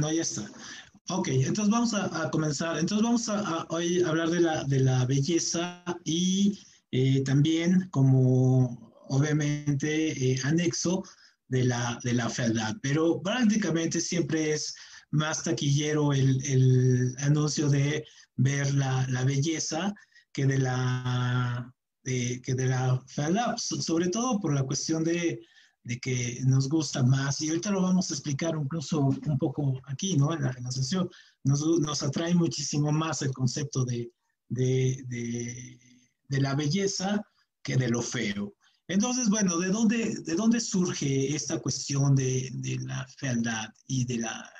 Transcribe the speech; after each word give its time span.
no, 0.00 0.12
ya 0.12 0.22
está. 0.22 0.50
Ok, 1.10 1.28
entonces 1.28 1.68
vamos 1.68 1.94
a, 1.94 2.30
comenzar. 2.30 2.78
Entonces 2.78 3.04
vamos 3.04 3.28
a, 3.28 3.66
hoy 3.68 4.02
hablar 4.02 4.30
de 4.30 4.40
la, 4.40 4.64
de 4.64 4.80
la 4.80 5.04
belleza 5.06 5.82
y 6.04 6.58
eh, 6.92 7.22
también 7.24 7.88
como 7.90 8.92
obviamente 9.08 10.12
eh, 10.12 10.40
anexo 10.44 11.02
de 11.48 11.64
la, 11.64 11.98
de 12.04 12.14
la 12.14 12.28
fealdad. 12.28 12.76
Pero 12.80 13.20
prácticamente 13.22 14.00
siempre 14.00 14.52
es 14.52 14.74
más 15.10 15.42
taquillero 15.42 16.12
el, 16.12 16.40
el 16.44 17.16
anuncio 17.18 17.68
de 17.68 18.06
ver 18.36 18.72
la, 18.74 19.06
la, 19.08 19.24
belleza 19.24 19.92
que 20.32 20.46
de 20.46 20.58
la, 20.58 21.74
de, 22.04 22.40
que 22.42 22.54
de 22.54 22.66
la 22.66 23.02
fealdad, 23.08 23.56
sobre 23.56 24.08
todo 24.08 24.38
por 24.40 24.54
la 24.54 24.62
cuestión 24.62 25.02
de, 25.02 25.40
de 25.82 25.98
que 25.98 26.40
nos 26.44 26.68
gusta 26.68 27.02
más, 27.02 27.40
y 27.40 27.48
ahorita 27.48 27.70
lo 27.70 27.82
vamos 27.82 28.10
a 28.10 28.14
explicar 28.14 28.54
incluso 28.60 29.00
un 29.00 29.38
poco 29.38 29.80
aquí, 29.86 30.16
¿no? 30.16 30.34
En 30.34 30.42
la, 30.42 30.50
en 30.50 30.64
la 30.64 30.70
sesión, 30.70 31.08
nos, 31.44 31.64
nos, 31.80 32.02
atrae 32.02 32.34
muchísimo 32.34 32.92
más 32.92 33.22
el 33.22 33.32
concepto 33.32 33.84
de, 33.84 34.12
de, 34.48 35.02
de, 36.28 36.40
la 36.40 36.54
belleza 36.54 37.24
que 37.62 37.76
de 37.76 37.88
lo 37.88 38.02
feo. 38.02 38.54
Entonces, 38.88 39.28
bueno, 39.30 39.58
¿de 39.58 39.68
dónde, 39.68 40.16
de 40.22 40.34
dónde 40.34 40.60
surge 40.60 41.34
esta 41.34 41.58
cuestión 41.60 42.14
de, 42.14 42.50
de 42.54 42.78
la 42.80 43.06
fealdad 43.16 43.68
y 43.86 44.04
de 44.04 44.18
la 44.18 44.50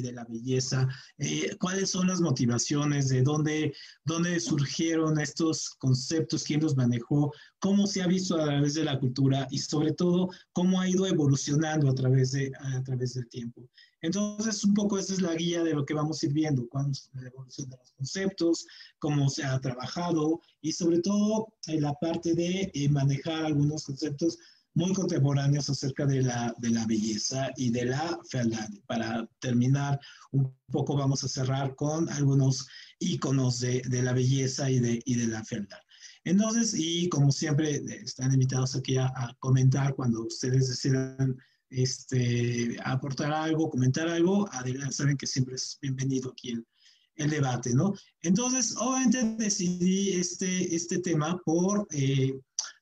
de 0.00 0.12
la 0.12 0.24
belleza. 0.24 0.88
Eh, 1.18 1.56
¿Cuáles 1.60 1.90
son 1.90 2.06
las 2.06 2.20
motivaciones? 2.20 3.08
¿De 3.08 3.22
dónde, 3.22 3.74
dónde 4.04 4.40
surgieron 4.40 5.20
estos 5.20 5.70
conceptos? 5.78 6.44
¿Quién 6.44 6.60
los 6.60 6.76
manejó? 6.76 7.32
¿Cómo 7.58 7.86
se 7.86 8.02
ha 8.02 8.06
visto 8.06 8.36
a 8.36 8.44
través 8.44 8.74
de 8.74 8.84
la 8.84 8.98
cultura? 8.98 9.46
Y 9.50 9.58
sobre 9.58 9.92
todo, 9.92 10.30
¿cómo 10.52 10.80
ha 10.80 10.88
ido 10.88 11.06
evolucionando 11.06 11.90
a 11.90 11.94
través, 11.94 12.32
de, 12.32 12.52
a 12.60 12.82
través 12.82 13.14
del 13.14 13.28
tiempo? 13.28 13.68
Entonces, 14.02 14.64
un 14.64 14.74
poco 14.74 14.98
esa 14.98 15.14
es 15.14 15.22
la 15.22 15.34
guía 15.34 15.62
de 15.62 15.74
lo 15.74 15.86
que 15.86 15.94
vamos 15.94 16.22
a 16.22 16.26
ir 16.26 16.32
viendo, 16.32 16.68
cuándo 16.68 16.98
la 17.14 17.28
evolución 17.28 17.70
de 17.70 17.76
los 17.76 17.92
conceptos, 17.92 18.66
cómo 18.98 19.28
se 19.28 19.44
ha 19.44 19.60
trabajado 19.60 20.40
y 20.60 20.72
sobre 20.72 21.00
todo 21.00 21.54
en 21.68 21.82
la 21.82 21.94
parte 21.94 22.34
de 22.34 22.70
eh, 22.74 22.88
manejar 22.88 23.44
algunos 23.44 23.84
conceptos 23.84 24.38
muy 24.74 24.92
contemporáneos 24.92 25.68
acerca 25.68 26.06
de 26.06 26.22
la, 26.22 26.54
de 26.58 26.70
la 26.70 26.86
belleza 26.86 27.50
y 27.56 27.70
de 27.70 27.86
la 27.86 28.18
fealdad. 28.30 28.68
Para 28.86 29.28
terminar 29.38 30.00
un 30.30 30.54
poco 30.70 30.96
vamos 30.96 31.24
a 31.24 31.28
cerrar 31.28 31.74
con 31.74 32.08
algunos 32.10 32.66
iconos 32.98 33.60
de, 33.60 33.82
de 33.88 34.02
la 34.02 34.12
belleza 34.12 34.70
y 34.70 34.78
de, 34.80 35.00
y 35.04 35.14
de 35.14 35.26
la 35.26 35.44
fealdad. 35.44 35.78
Entonces, 36.24 36.74
y 36.76 37.08
como 37.08 37.32
siempre, 37.32 37.82
están 38.04 38.32
invitados 38.32 38.76
aquí 38.76 38.96
a, 38.96 39.12
comentar 39.40 39.94
cuando 39.94 40.24
ustedes 40.24 40.68
decidan 40.68 41.36
este, 41.68 42.76
aportar 42.84 43.32
algo, 43.32 43.70
comentar 43.70 44.08
algo, 44.08 44.48
adelante, 44.52 44.94
saben 44.94 45.16
que 45.16 45.26
siempre 45.26 45.56
es 45.56 45.78
bienvenido 45.80 46.30
aquí 46.30 46.50
el, 46.50 46.66
el 47.16 47.30
debate, 47.30 47.74
¿no? 47.74 47.94
Entonces, 48.22 48.74
obviamente 48.78 49.36
decidí 49.38 50.12
este, 50.12 50.74
este 50.74 50.98
tema 50.98 51.40
por... 51.44 51.86
Eh, 51.90 52.32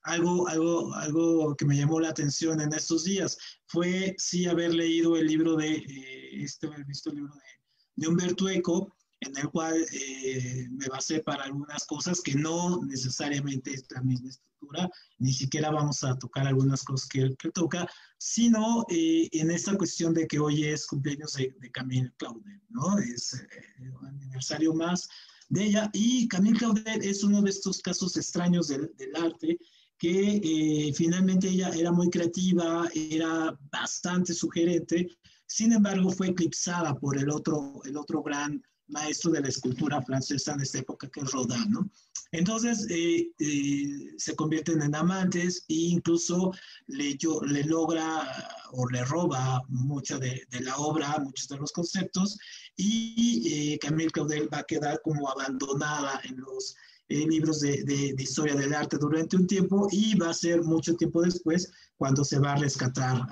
algo, 0.05 0.49
algo, 0.49 0.95
algo 0.95 1.57
que 1.57 1.67
me 1.67 1.77
llamó 1.77 2.01
la 2.01 2.09
atención 2.09 2.61
en 2.61 2.73
estos 2.73 3.05
días 3.05 3.37
fue 3.67 4.15
sí 4.17 4.47
haber 4.47 4.75
leído 4.75 5.17
el 5.17 5.27
libro 5.27 5.57
de, 5.57 5.77
eh, 5.77 6.43
este, 6.43 6.69
visto 6.87 7.11
el 7.11 7.17
libro 7.17 7.35
de, 7.35 7.41
de 7.97 8.09
Humberto 8.09 8.49
Eco, 8.49 8.97
en 9.21 9.37
el 9.37 9.49
cual 9.51 9.85
eh, 9.93 10.67
me 10.71 10.89
basé 10.89 11.21
para 11.21 11.45
algunas 11.45 11.85
cosas 11.85 12.21
que 12.21 12.35
no 12.35 12.83
necesariamente 12.85 13.73
es 13.73 13.85
la 13.91 14.03
misma 14.03 14.31
estructura, 14.31 14.91
ni 15.19 15.33
siquiera 15.33 15.71
vamos 15.71 16.03
a 16.05 16.17
tocar 16.19 16.47
algunas 16.47 16.83
cosas 16.83 17.09
que 17.09 17.21
él, 17.23 17.37
que 17.37 17.51
toca, 17.51 17.89
sino 18.19 18.85
eh, 18.91 19.29
en 19.33 19.51
esta 19.51 19.77
cuestión 19.77 20.15
de 20.15 20.27
que 20.27 20.39
hoy 20.39 20.65
es 20.65 20.87
cumpleaños 20.87 21.35
de, 21.35 21.55
de 21.61 21.71
Camille 21.71 22.13
Claudet, 22.17 22.63
¿no? 22.69 22.99
Es 22.99 23.35
eh, 23.35 23.91
un 24.01 24.07
aniversario 24.07 24.75
más 24.75 25.09
de 25.49 25.65
ella, 25.65 25.91
y 25.93 26.29
Camille 26.29 26.59
Claudet 26.59 27.03
es 27.03 27.25
uno 27.25 27.43
de 27.43 27.51
estos 27.51 27.81
casos 27.81 28.17
extraños 28.17 28.69
del, 28.69 28.91
del 28.97 29.17
arte 29.17 29.59
que 30.01 30.41
eh, 30.43 30.95
finalmente 30.95 31.49
ella 31.49 31.69
era 31.77 31.93
muy 31.93 32.09
creativa, 32.09 32.89
era 32.95 33.55
bastante 33.71 34.33
sugerente, 34.33 35.07
sin 35.47 35.75
embargo 35.75 36.11
fue 36.11 36.29
eclipsada 36.29 36.99
por 36.99 37.19
el 37.19 37.29
otro, 37.29 37.83
el 37.85 37.99
otro 37.99 38.23
gran 38.23 38.63
maestro 38.91 39.33
de 39.33 39.41
la 39.41 39.49
escultura 39.49 40.03
francesa 40.03 40.53
en 40.53 40.61
esta 40.61 40.79
época, 40.79 41.09
que 41.09 41.21
es 41.21 41.31
Rodin, 41.31 41.71
¿no? 41.71 41.91
Entonces 42.33 42.87
eh, 42.91 43.29
eh, 43.41 44.15
se 44.17 44.37
convierten 44.37 44.83
en 44.83 44.95
amantes 44.95 45.65
e 45.69 45.75
incluso 45.75 46.53
le, 46.87 47.17
yo, 47.17 47.41
le 47.43 47.65
logra 47.65 48.23
o 48.73 48.89
le 48.89 49.05
roba 49.05 49.63
mucha 49.69 50.19
de, 50.19 50.47
de, 50.51 50.61
la 50.61 50.77
obra, 50.77 51.19
muchos 51.19 51.49
de 51.49 51.57
los 51.57 51.73
conceptos, 51.73 52.39
y 52.77 53.77
Camille 53.79 54.11
Claudel 54.11 54.53
va 54.53 54.59
a 54.59 54.65
quedar 54.65 55.01
como 55.03 55.29
abandonada 55.29 56.21
en 56.25 56.37
los 56.37 56.77
eh, 57.11 57.27
libros 57.27 57.61
de, 57.61 58.15
historia 58.19 58.55
del 58.55 58.73
arte 58.73 58.97
durante 58.99 59.37
un 59.37 59.47
tiempo 59.47 59.89
y 59.91 60.17
va 60.17 60.31
a 60.31 60.35
ser 60.35 60.63
mucho 60.63 60.95
tiempo 60.95 61.21
después 61.23 61.71
cuando 61.97 62.25
se 62.25 62.39
va 62.39 62.53
a 62.53 62.57
rescatar 62.57 63.27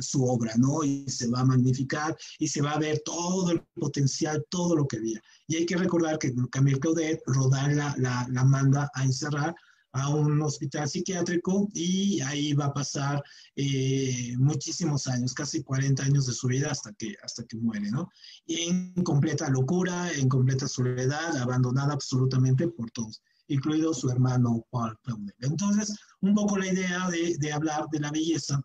su 0.00 0.24
obra, 0.24 0.54
¿no? 0.56 0.84
Y 0.84 1.08
se 1.08 1.26
va 1.28 1.40
a 1.40 1.44
magnificar 1.44 2.16
y 2.38 2.46
se 2.46 2.62
va 2.62 2.72
a 2.72 2.78
ver 2.78 3.00
todo 3.04 3.50
el 3.50 3.60
potencial, 3.74 4.44
todo 4.48 4.76
lo 4.76 4.86
que 4.86 4.98
había. 4.98 5.20
Y 5.48 5.56
hay 5.56 5.66
que 5.66 5.76
recordar 5.76 6.18
que 6.18 6.32
Camille 6.52 6.78
Claudet, 6.78 7.20
Rodin 7.26 7.76
la 7.76 8.44
manda 8.44 8.88
a 8.94 9.02
encerrar 9.02 9.54
a 9.92 10.08
un 10.08 10.40
hospital 10.42 10.88
psiquiátrico 10.88 11.68
y 11.74 12.20
ahí 12.20 12.52
va 12.52 12.66
a 12.66 12.74
pasar 12.74 13.22
eh, 13.56 14.34
muchísimos 14.38 15.06
años, 15.06 15.34
casi 15.34 15.62
40 15.62 16.02
años 16.04 16.26
de 16.26 16.32
su 16.32 16.46
vida 16.46 16.70
hasta 16.70 16.92
que, 16.92 17.14
hasta 17.22 17.44
que 17.44 17.56
muere, 17.56 17.90
¿no? 17.90 18.08
En 18.46 18.94
completa 19.02 19.48
locura, 19.50 20.12
en 20.12 20.28
completa 20.28 20.68
soledad, 20.68 21.36
abandonada 21.36 21.94
absolutamente 21.94 22.68
por 22.68 22.90
todos, 22.92 23.22
incluido 23.48 23.92
su 23.92 24.10
hermano 24.10 24.64
Paul 24.70 24.96
Claudel. 25.02 25.34
Entonces, 25.40 25.96
un 26.20 26.34
poco 26.34 26.56
la 26.56 26.68
idea 26.72 27.08
de, 27.08 27.36
de 27.38 27.52
hablar 27.52 27.86
de 27.90 28.00
la 28.00 28.10
belleza 28.10 28.62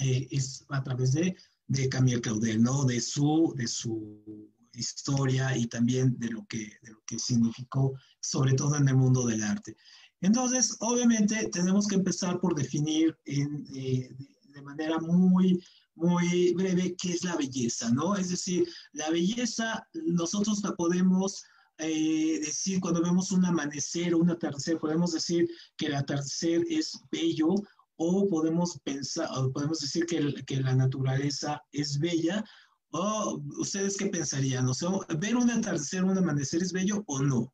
eh, 0.00 0.26
es 0.30 0.64
a 0.70 0.82
través 0.82 1.12
de, 1.12 1.36
de 1.68 1.88
Camille 1.88 2.20
Claudel, 2.20 2.62
¿no? 2.62 2.84
De 2.84 3.00
su, 3.00 3.54
de 3.56 3.68
su 3.68 4.50
historia 4.72 5.56
y 5.56 5.66
también 5.66 6.18
de 6.18 6.28
lo, 6.30 6.46
que, 6.46 6.58
de 6.82 6.92
lo 6.92 7.02
que 7.06 7.18
significó, 7.18 7.94
sobre 8.20 8.54
todo 8.54 8.76
en 8.76 8.88
el 8.88 8.96
mundo 8.96 9.26
del 9.26 9.42
arte. 9.42 9.76
Entonces, 10.20 10.76
obviamente, 10.80 11.48
tenemos 11.50 11.86
que 11.86 11.94
empezar 11.94 12.40
por 12.40 12.54
definir 12.54 13.16
eh, 13.24 14.08
de, 14.52 14.62
manera 14.62 14.98
muy, 14.98 15.62
muy 15.94 16.52
breve 16.52 16.94
qué 16.96 17.12
es 17.12 17.24
la 17.24 17.36
belleza, 17.36 17.90
¿no? 17.90 18.14
Es 18.14 18.28
decir, 18.28 18.68
la 18.92 19.08
belleza 19.08 19.86
nosotros 19.94 20.62
la 20.62 20.76
podemos 20.76 21.42
eh, 21.78 22.40
decir 22.40 22.78
cuando 22.80 23.02
vemos 23.02 23.32
un 23.32 23.46
amanecer 23.46 24.12
o 24.12 24.18
un 24.18 24.30
atardecer, 24.30 24.78
podemos 24.78 25.12
decir 25.12 25.48
que 25.78 25.86
el 25.86 25.94
atardecer 25.94 26.62
es 26.68 26.92
bello 27.10 27.54
o 27.96 28.28
podemos 28.28 28.78
pensar, 28.84 29.28
o 29.34 29.50
podemos 29.50 29.80
decir 29.80 30.04
que, 30.04 30.34
que 30.44 30.60
la 30.60 30.74
naturaleza 30.74 31.62
es 31.72 31.98
bella. 31.98 32.44
¿O 32.92 33.40
ustedes 33.58 33.96
qué 33.96 34.06
pensarían? 34.06 34.66
O 34.68 34.74
sea, 34.74 34.90
¿ver 35.18 35.36
un 35.36 35.50
atardecer, 35.50 36.04
un 36.04 36.18
amanecer 36.18 36.62
es 36.62 36.72
bello 36.72 37.04
o 37.06 37.20
no? 37.20 37.52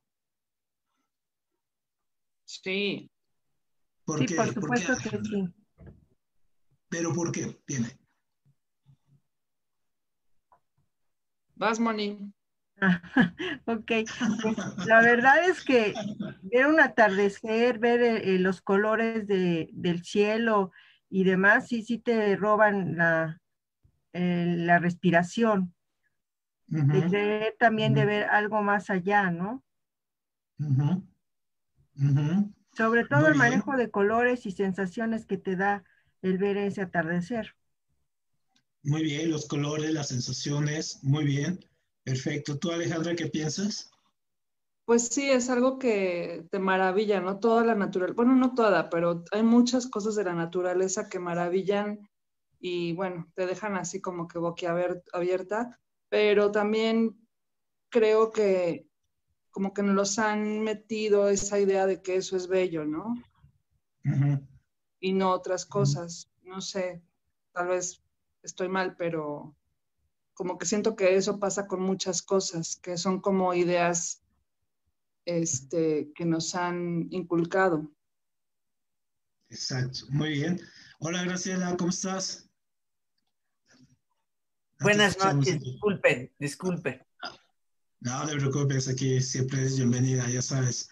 Sí. 2.46 3.10
¿Por 4.04 4.20
sí, 4.20 4.34
por 4.34 4.54
supuesto 4.54 4.94
que 5.02 5.10
sí. 5.10 5.54
¿Pero 6.88 7.12
por 7.12 7.32
qué? 7.32 7.60
Viene. 7.66 7.98
Vas, 11.56 11.80
Moni. 11.80 12.32
ok, 13.66 13.92
pues, 14.42 14.86
la 14.86 15.00
verdad 15.00 15.48
es 15.48 15.64
que 15.64 15.94
ver 16.42 16.66
un 16.66 16.78
atardecer, 16.78 17.78
ver 17.78 18.02
eh, 18.02 18.34
eh, 18.34 18.38
los 18.38 18.60
colores 18.60 19.26
de, 19.26 19.68
del 19.72 20.04
cielo 20.04 20.70
y 21.08 21.24
demás, 21.24 21.66
sí, 21.68 21.82
sí 21.82 21.98
te 21.98 22.36
roban 22.36 22.96
la, 22.96 23.40
eh, 24.12 24.54
la 24.58 24.78
respiración. 24.78 25.74
de 26.68 27.56
también 27.58 27.94
de 27.94 28.04
ver 28.04 28.24
algo 28.24 28.62
más 28.62 28.90
allá, 28.90 29.30
¿no? 29.30 29.64
Sobre 32.76 33.04
todo 33.04 33.28
el 33.28 33.34
manejo 33.36 33.76
de 33.76 33.90
colores 33.90 34.46
y 34.46 34.52
sensaciones 34.52 35.24
que 35.26 35.38
te 35.38 35.56
da 35.56 35.84
el 36.22 36.38
ver 36.38 36.56
ese 36.56 36.82
atardecer. 36.82 37.54
Muy 38.82 39.02
bien, 39.02 39.30
los 39.30 39.48
colores, 39.48 39.92
las 39.92 40.08
sensaciones, 40.08 41.00
muy 41.02 41.24
bien, 41.24 41.58
perfecto. 42.04 42.58
¿Tú, 42.58 42.70
Alejandra, 42.70 43.16
qué 43.16 43.26
piensas? 43.26 43.90
Pues 44.84 45.08
sí, 45.08 45.28
es 45.28 45.50
algo 45.50 45.78
que 45.78 46.46
te 46.50 46.60
maravilla, 46.60 47.20
¿no? 47.20 47.40
Toda 47.40 47.64
la 47.64 47.74
naturaleza, 47.74 48.14
bueno, 48.14 48.36
no 48.36 48.54
toda, 48.54 48.88
pero 48.88 49.24
hay 49.32 49.42
muchas 49.42 49.88
cosas 49.88 50.14
de 50.14 50.22
la 50.22 50.34
naturaleza 50.34 51.08
que 51.08 51.18
maravillan 51.18 52.08
y 52.60 52.92
bueno, 52.92 53.26
te 53.34 53.46
dejan 53.46 53.76
así 53.76 54.00
como 54.00 54.28
que 54.28 54.38
boquiabierta, 54.38 55.80
pero 56.08 56.52
también 56.52 57.16
creo 57.88 58.30
que 58.30 58.85
como 59.56 59.72
que 59.72 59.82
nos 59.82 60.18
han 60.18 60.60
metido 60.60 61.30
esa 61.30 61.58
idea 61.58 61.86
de 61.86 62.02
que 62.02 62.16
eso 62.16 62.36
es 62.36 62.46
bello, 62.46 62.84
¿no? 62.84 63.14
Y 65.00 65.14
no 65.14 65.30
otras 65.30 65.64
cosas. 65.64 66.30
No 66.42 66.60
sé, 66.60 67.02
tal 67.52 67.68
vez 67.68 68.02
estoy 68.42 68.68
mal, 68.68 68.96
pero 68.96 69.56
como 70.34 70.58
que 70.58 70.66
siento 70.66 70.94
que 70.94 71.16
eso 71.16 71.40
pasa 71.40 71.66
con 71.66 71.80
muchas 71.80 72.20
cosas, 72.20 72.76
que 72.76 72.98
son 72.98 73.22
como 73.22 73.54
ideas 73.54 74.22
este, 75.24 76.12
que 76.14 76.26
nos 76.26 76.54
han 76.54 77.06
inculcado. 77.10 77.90
Exacto, 79.48 80.00
muy 80.10 80.32
bien. 80.32 80.60
Hola 80.98 81.22
Graciela, 81.22 81.74
¿cómo 81.78 81.88
estás? 81.88 82.46
Buenas 84.80 85.16
noches, 85.16 85.60
disculpen, 85.60 86.30
disculpen. 86.38 87.05
No 88.00 88.26
te 88.26 88.36
preocupes, 88.36 88.88
aquí 88.88 89.20
siempre 89.20 89.64
es 89.64 89.76
bienvenida, 89.76 90.28
ya 90.28 90.42
sabes. 90.42 90.88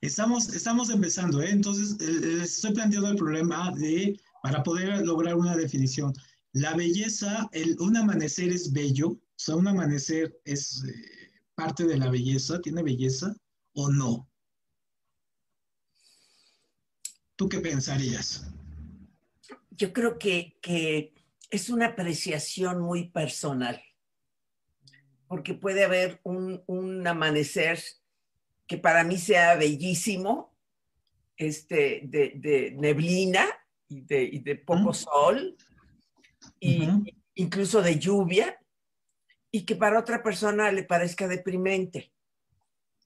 Estamos, 0.00 0.48
estamos 0.54 0.90
empezando, 0.90 1.40
¿eh? 1.40 1.50
entonces 1.50 1.96
estoy 2.00 2.72
planteando 2.72 3.08
el 3.08 3.16
problema 3.16 3.72
de, 3.76 4.20
para 4.42 4.62
poder 4.62 5.04
lograr 5.06 5.36
una 5.36 5.56
definición. 5.56 6.12
La 6.52 6.74
belleza, 6.74 7.48
el, 7.52 7.76
un 7.80 7.96
amanecer 7.96 8.50
es 8.50 8.72
bello, 8.72 9.08
o 9.08 9.20
sea, 9.36 9.56
un 9.56 9.66
amanecer 9.66 10.38
es 10.44 10.84
eh, 10.84 11.40
parte 11.54 11.86
de 11.86 11.96
la 11.96 12.10
belleza, 12.10 12.60
tiene 12.60 12.82
belleza 12.82 13.34
o 13.74 13.90
no. 13.90 14.28
¿Tú 17.36 17.48
qué 17.48 17.60
pensarías? 17.60 18.46
Yo 19.70 19.92
creo 19.92 20.18
que, 20.18 20.58
que 20.60 21.14
es 21.50 21.70
una 21.70 21.86
apreciación 21.86 22.82
muy 22.82 23.08
personal, 23.08 23.82
porque 25.32 25.54
puede 25.54 25.82
haber 25.82 26.20
un, 26.24 26.62
un 26.66 27.06
amanecer 27.06 27.82
que 28.66 28.76
para 28.76 29.02
mí 29.02 29.16
sea 29.16 29.56
bellísimo, 29.56 30.54
este, 31.38 32.02
de, 32.04 32.34
de 32.36 32.72
neblina 32.72 33.46
y 33.88 34.02
de, 34.02 34.24
y 34.24 34.40
de 34.40 34.56
poco 34.56 34.92
sol, 34.92 35.56
y 36.60 36.86
incluso 37.34 37.80
de 37.80 37.98
lluvia, 37.98 38.60
y 39.50 39.64
que 39.64 39.74
para 39.74 39.98
otra 39.98 40.22
persona 40.22 40.70
le 40.70 40.82
parezca 40.82 41.26
deprimente. 41.26 42.12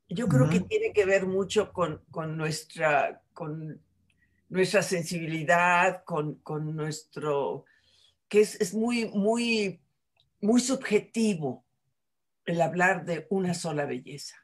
Yo 0.08 0.26
creo 0.26 0.50
que 0.50 0.58
tiene 0.58 0.92
que 0.92 1.06
ver 1.06 1.26
mucho 1.26 1.72
con, 1.72 2.02
con, 2.10 2.36
nuestra, 2.36 3.22
con 3.34 3.80
nuestra 4.48 4.82
sensibilidad, 4.82 6.02
con, 6.02 6.40
con 6.40 6.74
nuestro, 6.74 7.66
que 8.26 8.40
es, 8.40 8.60
es, 8.60 8.74
muy, 8.74 9.04
muy, 9.10 9.80
muy 10.40 10.60
subjetivo 10.60 11.65
el 12.46 12.60
hablar 12.60 13.04
de 13.04 13.26
una 13.30 13.54
sola 13.54 13.84
belleza. 13.84 14.36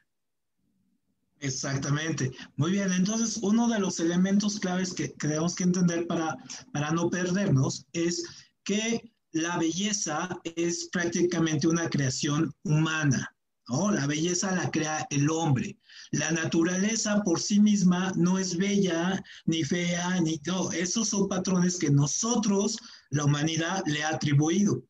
Exactamente. 1.39 2.31
Muy 2.55 2.71
bien. 2.71 2.91
Entonces, 2.93 3.37
uno 3.41 3.67
de 3.67 3.79
los 3.79 3.99
elementos 3.99 4.59
claves 4.59 4.93
que, 4.93 5.09
tenemos 5.09 5.55
que 5.55 5.63
entender 5.63 6.07
para, 6.07 6.37
para 6.71 6.91
no 6.91 7.09
perdernos 7.09 7.85
es 7.91 8.23
que 8.63 9.13
la 9.33 9.57
belleza 9.57 10.29
es 10.55 10.87
prácticamente 10.91 11.67
una 11.67 11.89
creación 11.89 12.53
humana. 12.63 13.35
¿no? 13.67 13.91
La 13.91 14.07
belleza 14.07 14.55
la 14.55 14.69
crea 14.71 15.05
el 15.09 15.29
hombre. 15.29 15.77
La 16.11 16.31
naturaleza 16.31 17.21
por 17.23 17.39
sí 17.39 17.59
misma 17.59 18.13
no 18.15 18.37
es 18.37 18.55
bella, 18.55 19.21
ni 19.45 19.63
fea, 19.63 20.21
ni 20.21 20.37
todo. 20.37 20.71
Esos 20.71 21.09
son 21.09 21.27
patrones 21.27 21.77
que 21.77 21.89
nosotros, 21.89 22.77
la 23.13 23.25
humanidad, 23.25 23.83
le 23.85 24.03
ha 24.03 24.09
atribuido. 24.09 24.83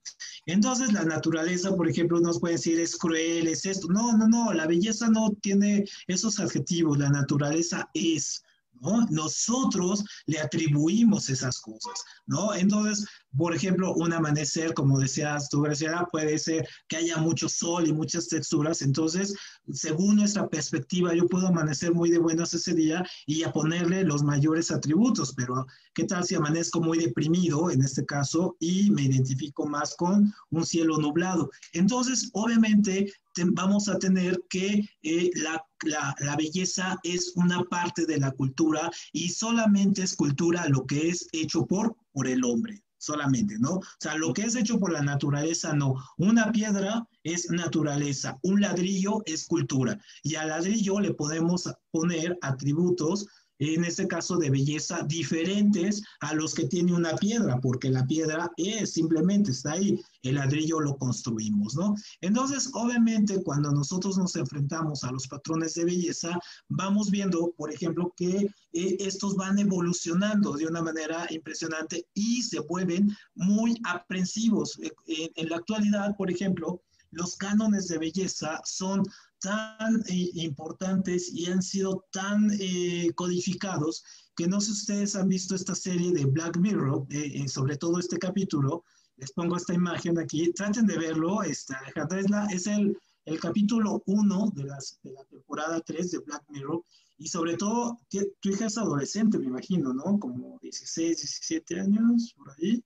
Entonces, 0.46 0.94
la 0.94 1.04
naturaleza, 1.04 1.76
por 1.76 1.90
ejemplo, 1.90 2.20
nos 2.20 2.40
puede 2.40 2.56
decir 2.56 2.80
es 2.80 2.96
cruel, 2.96 3.48
es 3.48 3.66
esto. 3.66 3.88
No, 3.88 4.18
no, 4.18 4.28
no, 4.28 4.54
la 4.54 4.66
belleza 4.66 5.10
no 5.10 5.32
tiene 5.42 5.86
esos 6.08 6.40
adjetivos. 6.40 6.98
La 6.98 7.10
naturaleza 7.10 7.90
es. 7.94 8.42
¿no? 8.80 9.06
Nosotros 9.10 10.04
le 10.26 10.40
atribuimos 10.40 11.30
esas 11.30 11.60
cosas, 11.60 12.04
¿no? 12.26 12.54
Entonces, 12.54 13.06
por 13.38 13.56
ejemplo, 13.56 13.94
un 13.96 14.14
amanecer, 14.14 14.74
como 14.74 15.00
decías 15.00 15.50
tú, 15.50 15.62
Graciela, 15.62 16.08
puede 16.12 16.38
ser 16.38 16.68
que 16.88 16.98
haya 16.98 17.18
mucho 17.18 17.50
sol 17.50 17.88
y 17.88 17.94
muchas 17.94 18.28
texturas. 18.28 18.82
Entonces, 18.82 19.34
según 19.72 20.18
nuestra 20.18 20.48
perspectiva, 20.48 21.16
yo 21.16 21.28
puedo 21.28 21.48
amanecer 21.48 21.94
muy 21.94 22.12
de 22.12 22.20
buenas 22.20 22.54
ese 22.54 22.74
día 22.74 23.04
y 23.26 23.44
a 23.44 23.52
ponerle 23.52 24.04
los 24.04 24.24
mayores 24.24 24.72
atributos, 24.72 25.34
pero 25.36 25.66
¿qué 25.96 26.04
tal 26.04 26.24
si 26.26 26.36
amanezco 26.36 26.80
muy 26.82 27.00
deprimido 27.00 27.72
en 27.72 27.82
este 27.82 28.06
caso 28.06 28.56
y 28.60 28.92
me 28.92 29.04
identifico 29.04 29.66
más 29.66 29.96
con 29.96 30.32
un 30.52 30.66
cielo 30.66 30.98
nublado? 30.98 31.50
Entonces, 31.74 32.30
obviamente, 32.34 33.12
vamos 33.54 33.90
a 33.90 33.98
tener 33.98 34.40
que 34.50 34.88
eh, 35.02 35.30
la, 35.36 35.64
la, 35.84 36.36
belleza 36.36 37.00
es 37.04 37.34
una 37.36 37.64
parte 37.64 38.06
de 38.06 38.20
la 38.20 38.32
cultura 38.32 38.92
y 39.12 39.30
solamente 39.30 40.04
es 40.04 40.16
cultura 40.16 40.68
lo 40.70 40.86
que 40.86 41.10
es 41.10 41.28
hecho 41.32 41.66
por, 41.66 41.96
por 42.12 42.28
el 42.28 42.44
hombre 42.44 42.83
solamente, 43.04 43.58
¿no? 43.60 43.76
O 43.76 43.84
sea, 44.00 44.16
lo 44.16 44.34
que 44.34 44.44
es 44.44 44.56
hecho 44.56 44.80
por 44.80 44.92
la 44.92 45.02
naturaleza, 45.02 45.74
no. 45.74 45.96
Una 46.18 46.52
piedra 46.52 47.06
es 47.24 47.50
naturaleza, 47.50 48.40
un 48.44 48.62
ladrillo 48.62 49.22
es 49.26 49.46
cultura. 49.46 50.00
Y 50.24 50.36
al 50.36 50.50
ladrillo 50.50 51.00
le 51.00 51.14
podemos 51.14 51.70
poner 51.92 52.38
atributos 52.42 53.28
en 53.64 53.86
este 53.86 54.08
caso 54.08 54.38
de 54.38 54.50
belleza, 54.50 55.04
diferentes 55.08 56.04
a 56.20 56.34
los 56.34 56.54
que 56.54 56.66
tiene 56.66 56.94
una 56.94 57.16
piedra, 57.16 57.60
porque 57.62 57.90
la 57.90 58.06
piedra 58.06 58.52
es 58.58 58.94
simplemente, 58.94 59.52
está 59.52 59.74
ahí, 59.74 60.02
el 60.24 60.36
ladrillo 60.36 60.80
lo 60.80 60.98
construimos, 60.98 61.76
¿no? 61.76 61.96
Entonces, 62.22 62.70
obviamente, 62.74 63.42
cuando 63.44 63.72
nosotros 63.72 64.18
nos 64.18 64.36
enfrentamos 64.36 65.04
a 65.04 65.12
los 65.12 65.28
patrones 65.28 65.74
de 65.76 65.86
belleza, 65.86 66.38
vamos 66.68 67.10
viendo, 67.10 67.54
por 67.58 67.72
ejemplo, 67.72 68.14
que 68.16 68.50
eh, 68.74 68.98
estos 69.00 69.36
van 69.36 69.60
evolucionando 69.60 70.54
de 70.54 70.68
una 70.68 70.82
manera 70.82 71.28
impresionante 71.30 72.08
y 72.14 72.42
se 72.44 72.60
vuelven 72.60 73.16
muy 73.36 73.80
aprensivos. 73.86 74.80
Eh, 75.08 75.32
en 75.36 75.50
la 75.50 75.58
actualidad, 75.58 76.16
por 76.18 76.30
ejemplo, 76.30 76.82
los 77.14 77.36
cánones 77.36 77.88
de 77.88 78.00
belleza 78.00 78.60
son 78.66 79.04
tan 79.44 80.02
eh, 80.08 80.32
importantes 80.36 81.30
y 81.34 81.48
han 81.48 81.62
sido 81.62 82.06
tan 82.12 82.50
eh, 82.60 83.12
codificados 83.14 84.04
que 84.38 84.48
no 84.48 84.62
sé 84.62 84.68
si 84.68 84.72
ustedes 84.72 85.16
han 85.18 85.28
visto 85.28 85.54
esta 85.54 85.76
serie 85.76 86.14
de 86.14 86.26
Black 86.26 86.58
Mirror, 86.58 87.06
eh, 87.10 87.48
sobre 87.48 87.78
todo 87.78 88.00
este 88.00 88.18
capítulo. 88.18 88.84
Les 89.18 89.32
pongo 89.34 89.58
esta 89.58 89.74
imagen 89.74 90.18
aquí. 90.18 90.52
Traten 90.54 90.88
de 90.88 90.98
verlo. 90.98 91.44
Esta, 91.44 91.78
Alejandra, 91.78 92.48
es, 92.52 92.66
el, 92.66 92.98
el 93.26 93.40
capítulo 93.40 94.02
1 94.08 94.54
de, 94.56 94.64
de 94.64 95.12
la 95.12 95.24
temporada 95.26 95.82
3 95.82 96.12
de 96.12 96.20
Black 96.20 96.44
Mirror. 96.50 96.84
Y 97.18 97.28
sobre 97.28 97.58
todo, 97.58 98.00
tu 98.40 98.50
hija 98.50 98.66
es 98.66 98.78
adolescente, 98.78 99.38
me 99.38 99.46
imagino, 99.46 99.94
¿no? 99.94 100.18
Como 100.20 100.58
16, 100.62 101.18
17 101.18 101.80
años, 101.82 102.34
por 102.36 102.50
ahí. 102.52 102.84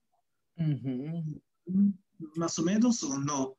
Más 2.34 2.58
o 2.58 2.62
menos, 2.62 3.02
o 3.04 3.16
no 3.18 3.56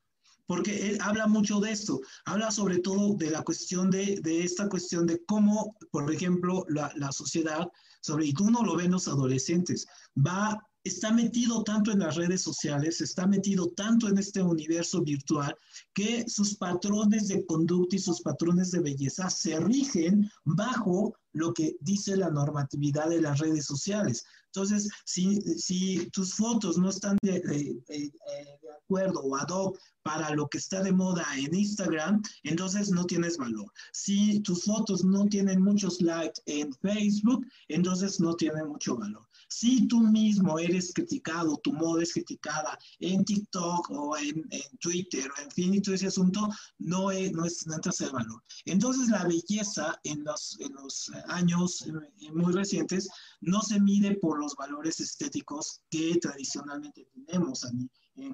porque 0.50 0.90
él 0.90 0.98
habla 1.02 1.28
mucho 1.28 1.60
de 1.60 1.72
esto, 1.72 2.02
habla 2.26 2.50
sobre 2.50 2.80
todo 2.80 3.14
de 3.14 3.30
la 3.30 3.44
cuestión 3.44 3.92
de, 3.92 4.20
de 4.24 4.44
esta 4.44 4.68
cuestión 4.68 5.06
de 5.06 5.24
cómo, 5.28 5.78
por 5.92 6.12
ejemplo, 6.12 6.66
la, 6.70 6.92
la, 6.96 7.12
sociedad, 7.12 7.68
sobre, 8.02 8.26
y 8.26 8.34
tú 8.34 8.50
no 8.50 8.64
lo 8.64 8.76
ves 8.76 8.90
los 8.90 9.08
adolescentes, 9.08 9.86
va, 10.18 10.60
está 10.84 11.12
metido 11.12 11.64
tanto 11.64 11.92
en 11.92 12.00
las 12.00 12.16
redes 12.16 12.42
sociales, 12.42 13.02
está 13.02 13.28
metido 13.28 13.68
tanto 13.72 14.08
en 14.08 14.18
este 14.18 14.42
universo 14.42 15.02
virtual, 15.02 15.56
que 15.94 16.26
sus 16.28 16.56
patrones 16.56 17.28
de 17.28 17.46
conducta 17.46 17.96
y 17.96 18.00
sus 18.00 18.22
patrones 18.22 18.72
de 18.72 18.80
belleza 18.80 19.30
se 19.30 19.60
rigen 19.60 20.30
bajo 20.46 21.16
lo 21.34 21.54
que 21.54 21.76
dice 21.82 22.18
la 22.18 22.30
normatividad 22.30 23.10
de 23.10 23.22
las 23.22 23.40
redes 23.40 23.66
sociales. 23.66 24.26
Entonces, 24.48 24.90
si, 25.06 25.40
si 25.42 26.10
tus 26.10 26.34
fotos 26.34 26.78
no 26.78 26.90
están 26.90 27.18
de, 27.22 27.40
de, 27.42 27.84
de, 27.88 28.12
de 28.62 28.72
acuerdo 28.84 29.22
o 29.22 29.36
ad 29.36 29.50
hoc 29.50 29.78
para 30.02 30.34
lo 30.34 30.48
que 30.48 30.58
está 30.58 30.82
de 30.82 30.92
moda 30.92 31.24
en 31.38 31.54
Instagram, 31.54 32.24
entonces 32.44 32.90
no 32.90 33.06
tienes 33.06 33.38
valor. 33.38 33.72
Si 33.94 34.40
tus 34.40 34.64
fotos 34.64 35.04
no 35.04 35.26
tienen 35.26 35.62
muchos 35.62 36.02
likes 36.02 36.42
en 36.48 36.74
Facebook, 36.74 37.46
entonces 37.68 38.20
no 38.20 38.34
tienen 38.34 38.68
mucho 38.68 38.98
valor. 38.98 39.29
Si 39.50 39.88
tú 39.88 40.00
mismo 40.00 40.60
eres 40.60 40.94
criticado, 40.94 41.58
tu 41.64 41.74
moda 41.74 42.04
es 42.04 42.14
criticada 42.14 42.78
en 43.00 43.26
TikTok 43.26 43.90
o 43.92 44.18
en, 44.18 44.46
en 44.52 44.78
Twitter 44.80 45.30
o 45.30 45.42
en 45.42 45.52
fin 45.52 45.74
y 45.74 45.82
todo 45.82 45.96
ese 45.96 46.08
asunto, 46.08 46.48
no, 46.78 47.12
es, 47.12 47.32
no, 47.32 47.46
es, 47.46 47.66
no 47.68 47.78
valor. 48.12 48.44
Entonces 48.66 49.10
la 49.10 49.26
belleza 49.26 50.00
en 50.04 50.24
los, 50.24 50.60
en 50.60 50.74
los 50.74 51.12
años 51.28 51.86
eh, 51.88 52.32
muy 52.32 52.54
recientes 52.54 53.10
no 53.42 53.62
se 53.62 53.80
mide 53.80 54.16
por 54.18 54.40
los 54.40 54.56
valores 54.56 55.00
estéticos 55.00 55.82
que 55.90 56.18
tradicionalmente 56.22 57.08
tenemos 57.14 57.66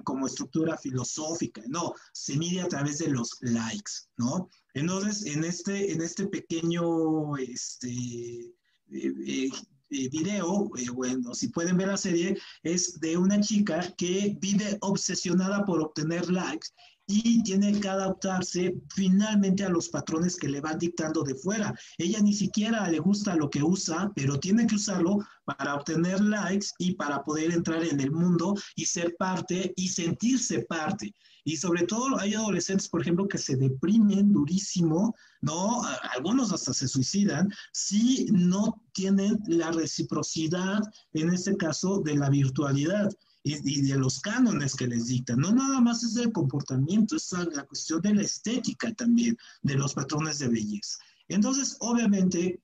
como 0.04 0.26
estructura 0.26 0.76
filosófica, 0.76 1.62
no, 1.68 1.94
se 2.12 2.36
mide 2.36 2.60
a 2.60 2.68
través 2.68 2.98
de 2.98 3.08
los 3.08 3.36
likes, 3.40 3.92
¿no? 4.16 4.48
Entonces, 4.74 5.24
en 5.26 5.44
este, 5.44 5.92
en 5.92 6.02
este 6.02 6.26
pequeño 6.26 7.36
este, 7.36 7.90
eh, 7.90 9.12
eh, 9.26 9.50
eh 9.90 10.08
video, 10.10 10.70
eh, 10.76 10.90
bueno, 10.90 11.34
si 11.34 11.48
pueden 11.48 11.76
ver 11.76 11.88
la 11.88 11.96
serie, 11.96 12.36
es 12.62 12.98
de 13.00 13.16
una 13.16 13.40
chica 13.40 13.80
que 13.96 14.36
vive 14.40 14.78
obsesionada 14.80 15.64
por 15.64 15.80
obtener 15.80 16.28
likes 16.30 16.68
y 17.06 17.42
tiene 17.44 17.80
que 17.80 17.88
adaptarse 17.88 18.74
finalmente 18.94 19.64
a 19.64 19.68
los 19.68 19.88
patrones 19.88 20.36
que 20.36 20.48
le 20.48 20.60
van 20.60 20.78
dictando 20.78 21.22
de 21.22 21.36
fuera. 21.36 21.72
Ella 21.98 22.20
ni 22.20 22.32
siquiera 22.32 22.88
le 22.90 22.98
gusta 22.98 23.36
lo 23.36 23.48
que 23.48 23.62
usa, 23.62 24.10
pero 24.14 24.40
tiene 24.40 24.66
que 24.66 24.74
usarlo 24.74 25.18
para 25.44 25.76
obtener 25.76 26.20
likes 26.20 26.66
y 26.78 26.94
para 26.94 27.22
poder 27.22 27.52
entrar 27.52 27.84
en 27.84 28.00
el 28.00 28.10
mundo 28.10 28.54
y 28.74 28.84
ser 28.84 29.14
parte 29.16 29.72
y 29.76 29.88
sentirse 29.88 30.62
parte. 30.62 31.14
Y 31.46 31.56
sobre 31.56 31.84
todo 31.84 32.18
hay 32.18 32.34
adolescentes, 32.34 32.88
por 32.88 33.02
ejemplo, 33.02 33.28
que 33.28 33.38
se 33.38 33.54
deprimen 33.54 34.32
durísimo, 34.32 35.14
¿no? 35.42 35.80
Algunos 36.16 36.52
hasta 36.52 36.74
se 36.74 36.88
suicidan 36.88 37.48
si 37.72 38.26
no 38.32 38.82
tienen 38.92 39.38
la 39.46 39.70
reciprocidad, 39.70 40.80
en 41.12 41.32
este 41.32 41.56
caso, 41.56 42.00
de 42.00 42.16
la 42.16 42.30
virtualidad 42.30 43.08
y, 43.44 43.80
de 43.82 43.96
los 43.96 44.18
cánones 44.18 44.74
que 44.74 44.88
les 44.88 45.06
dictan. 45.06 45.38
No 45.38 45.52
nada 45.52 45.80
más 45.80 46.02
es 46.02 46.16
el 46.16 46.32
comportamiento, 46.32 47.14
es 47.14 47.30
la 47.30 47.62
cuestión 47.62 48.00
de 48.00 48.14
la 48.16 48.22
estética 48.22 48.92
también, 48.94 49.38
de 49.62 49.76
los 49.76 49.94
patrones 49.94 50.40
de 50.40 50.48
belleza. 50.48 50.98
Entonces, 51.28 51.76
obviamente, 51.78 52.60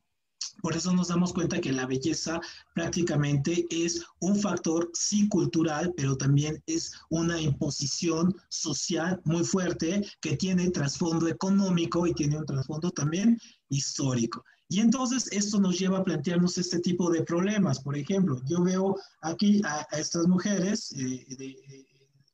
por 0.61 0.76
eso 0.76 0.92
nos 0.92 1.09
damos 1.09 1.32
cuenta 1.32 1.61
que 1.61 1.73
la 1.73 1.87
belleza 1.87 2.40
prácticamente 2.75 3.66
es 3.71 4.04
un 4.21 4.37
factor 4.37 4.90
sí 4.94 5.28
cultural, 5.28 5.92
pero 5.97 6.16
también 6.16 6.62
es 6.66 6.92
una 7.11 7.40
imposición 7.40 8.35
social 8.49 9.21
muy 9.25 9.44
fuerte 9.44 10.06
que 10.21 10.37
tiene 10.37 10.71
trasfondo 10.71 11.28
económico 11.28 12.06
y 12.06 12.14
tiene 12.14 12.38
un 12.38 12.47
trasfondo 12.47 12.90
también 12.90 13.38
histórico. 13.68 14.44
Y 14.68 14.80
entonces 14.80 15.28
esto 15.32 15.61
nos 15.61 15.78
lleva 15.78 15.99
a 15.99 16.04
plantearnos 16.04 16.56
este 16.56 16.80
tipo 16.80 17.11
de 17.11 17.23
problemas. 17.25 17.80
Por 17.80 17.97
ejemplo, 17.97 18.40
yo 18.47 18.62
veo 18.62 18.97
aquí 19.21 19.61
a, 19.64 19.87
estas 19.92 20.26
mujeres 20.26 20.92
eh, 20.92 21.26
eh, 21.38 21.87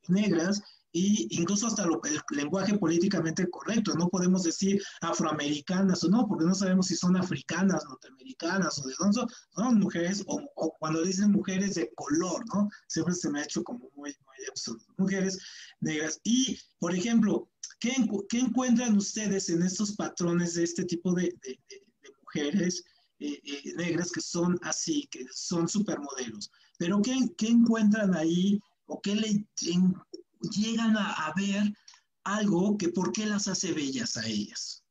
negras 0.06 0.62
y 0.92 1.28
incluso 1.30 1.66
hasta 1.66 1.86
lo, 1.86 2.00
el 2.04 2.20
lenguaje 2.30 2.78
políticamente 2.78 3.48
correcto. 3.50 3.94
No 3.94 4.08
podemos 4.08 4.42
decir 4.42 4.82
afroamericanas 5.00 6.04
o 6.04 6.08
no, 6.08 6.26
porque 6.26 6.44
no 6.44 6.54
sabemos 6.54 6.86
si 6.86 6.96
son 6.96 7.16
africanas, 7.16 7.84
norteamericanas 7.88 8.78
o 8.78 8.88
de 8.88 8.94
dónde 8.98 9.14
son, 9.14 9.28
son 9.54 9.78
mujeres, 9.80 10.24
o, 10.26 10.42
cuando 10.78 11.02
dicen 11.02 11.32
mujeres 11.32 11.74
de 11.74 11.90
color, 11.94 12.44
¿no? 12.54 12.68
Siempre 12.88 13.14
se 13.14 13.30
me 13.30 13.40
ha 13.40 13.44
hecho 13.44 13.62
como 13.62 13.90
muy, 13.94 14.10
muy 14.10 14.46
absurdo. 14.48 14.84
Mujeres 14.96 15.38
negras. 15.80 16.20
Y, 16.24 16.58
por 16.78 16.94
ejemplo, 16.94 17.48
¿qué, 17.80 17.92
¿qué, 18.28 18.38
encuentran 18.38 18.96
ustedes 18.96 19.48
en 19.48 19.62
estos 19.62 19.94
patrones 19.96 20.54
de 20.54 20.64
este 20.64 20.84
tipo 20.84 21.12
de, 21.14 21.34
de 21.42 21.60
mujeres 22.24 22.84
eh, 23.20 23.40
eh, 23.44 23.72
negras 23.74 24.12
que 24.12 24.20
son 24.20 24.58
así, 24.62 25.08
que 25.10 25.26
son 25.32 25.68
supermodelos. 25.68 26.52
Pero 26.78 27.02
¿qué, 27.02 27.16
qué 27.36 27.48
encuentran 27.48 28.14
ahí 28.14 28.60
o 28.86 29.00
qué 29.00 29.16
le 29.16 29.44
llegan 30.40 30.96
a, 30.96 31.32
ver 31.36 31.72
algo 32.24 32.76
que 32.76 32.88
por 32.88 33.12
qué 33.12 33.26
las 33.26 33.48
hace 33.48 33.72
bellas 33.72 34.16
a 34.16 34.26
ellas? 34.26 34.84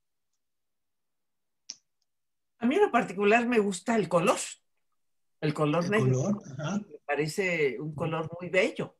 A 2.60 2.66
mí 2.66 2.76
en 2.76 2.82
lo 2.82 2.92
particular 2.92 3.48
me 3.48 3.60
gusta 3.60 3.96
el 3.96 4.10
color. 4.10 4.40
El 5.42 5.54
color 5.54 5.90
negro. 5.90 6.42
Me 6.58 7.00
parece 7.06 7.80
un 7.80 7.94
color 7.94 8.30
muy 8.40 8.50
bello 8.50 8.98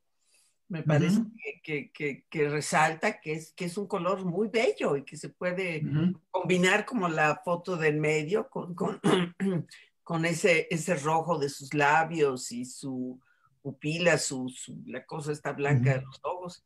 me 0.70 0.84
parece 0.84 1.22
que, 1.64 2.50
resalta 2.50 3.20
que 3.20 3.34
es, 3.34 3.54
que 3.54 3.66
es 3.66 3.78
un 3.78 3.88
color 3.88 4.26
muy 4.26 4.50
bello 4.50 4.98
y 4.98 5.04
que 5.04 5.16
se 5.16 5.30
puede 5.30 5.82
combinar 6.30 6.86
como 6.86 7.08
la 7.08 7.42
foto 7.44 7.78
del 7.78 8.00
medio 8.00 8.50
con, 8.50 8.76
con, 10.04 10.26
ese, 10.26 10.68
ese 10.70 10.96
rojo 10.96 11.38
de 11.38 11.50
sus 11.50 11.74
labios 11.74 12.52
y 12.52 12.66
su 12.66 13.20
pupila, 13.68 14.18
su, 14.18 14.50
la 14.86 15.06
cosa 15.06 15.32
está 15.32 15.52
blanca 15.52 15.96
de 15.96 16.02
los 16.02 16.20
ojos. 16.24 16.66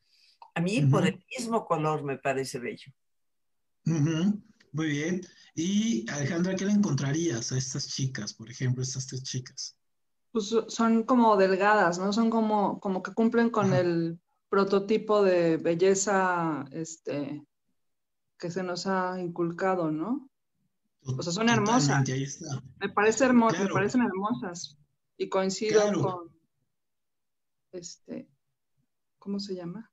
A 0.53 0.61
mí 0.61 0.81
por 0.81 1.07
el 1.07 1.23
mismo 1.37 1.65
color 1.65 2.03
me 2.03 2.17
parece 2.17 2.59
bello. 2.59 2.91
Muy 3.85 4.87
bien. 4.87 5.21
Y 5.55 6.09
Alejandra, 6.11 6.55
¿qué 6.55 6.65
le 6.65 6.73
encontrarías 6.73 7.51
a 7.51 7.57
estas 7.57 7.87
chicas, 7.87 8.33
por 8.33 8.49
ejemplo, 8.49 8.83
estas 8.83 9.07
tres 9.07 9.23
chicas? 9.23 9.75
pues 10.31 10.55
son 10.67 11.03
como 11.03 11.35
delgadas, 11.35 11.99
¿no? 11.99 12.13
Son 12.13 12.29
como, 12.29 12.79
como 12.79 13.03
que 13.03 13.13
cumplen 13.13 13.49
con 13.49 13.73
el 13.73 14.19
prototipo 14.49 15.23
de 15.23 15.57
belleza 15.57 16.65
este, 16.71 17.45
que 18.37 18.49
se 18.49 18.63
nos 18.63 18.87
ha 18.87 19.19
inculcado, 19.19 19.91
¿no? 19.91 20.29
O 21.03 21.21
sea, 21.21 21.33
son 21.33 21.49
hermosas. 21.49 22.07
Me 22.79 22.89
parece 22.89 23.25
hermosa, 23.25 23.63
me 23.63 23.69
parecen 23.69 24.01
hermosas. 24.01 24.77
Y 25.17 25.29
coincido 25.29 25.81
con 26.01 26.30
este, 27.71 28.29
¿cómo 29.19 29.39
se 29.39 29.55
llama? 29.55 29.91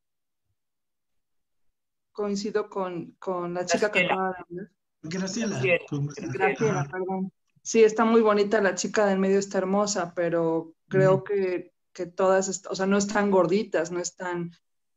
Coincido 2.13 2.69
con, 2.69 3.13
con 3.19 3.55
la 3.55 3.65
chica 3.65 3.91
que 3.91 4.07
acaba 4.07 4.31
de 4.31 4.37
hablar. 4.39 4.73
Graciela. 5.03 5.61
Graciela, 5.61 6.89
perdón. 6.91 7.33
Sí, 7.63 7.85
está 7.85 8.05
muy 8.05 8.21
bonita, 8.21 8.61
la 8.61 8.75
chica 8.75 9.07
del 9.07 9.19
medio 9.19 9.39
está 9.39 9.59
hermosa, 9.59 10.15
pero 10.15 10.75
creo 10.89 11.23
que, 11.23 11.73
todas, 12.17 12.65
o 12.71 12.75
sea, 12.75 12.87
no 12.87 12.97
están 12.97 13.31
gorditas, 13.31 13.91
no 13.91 14.01
están, 14.01 14.53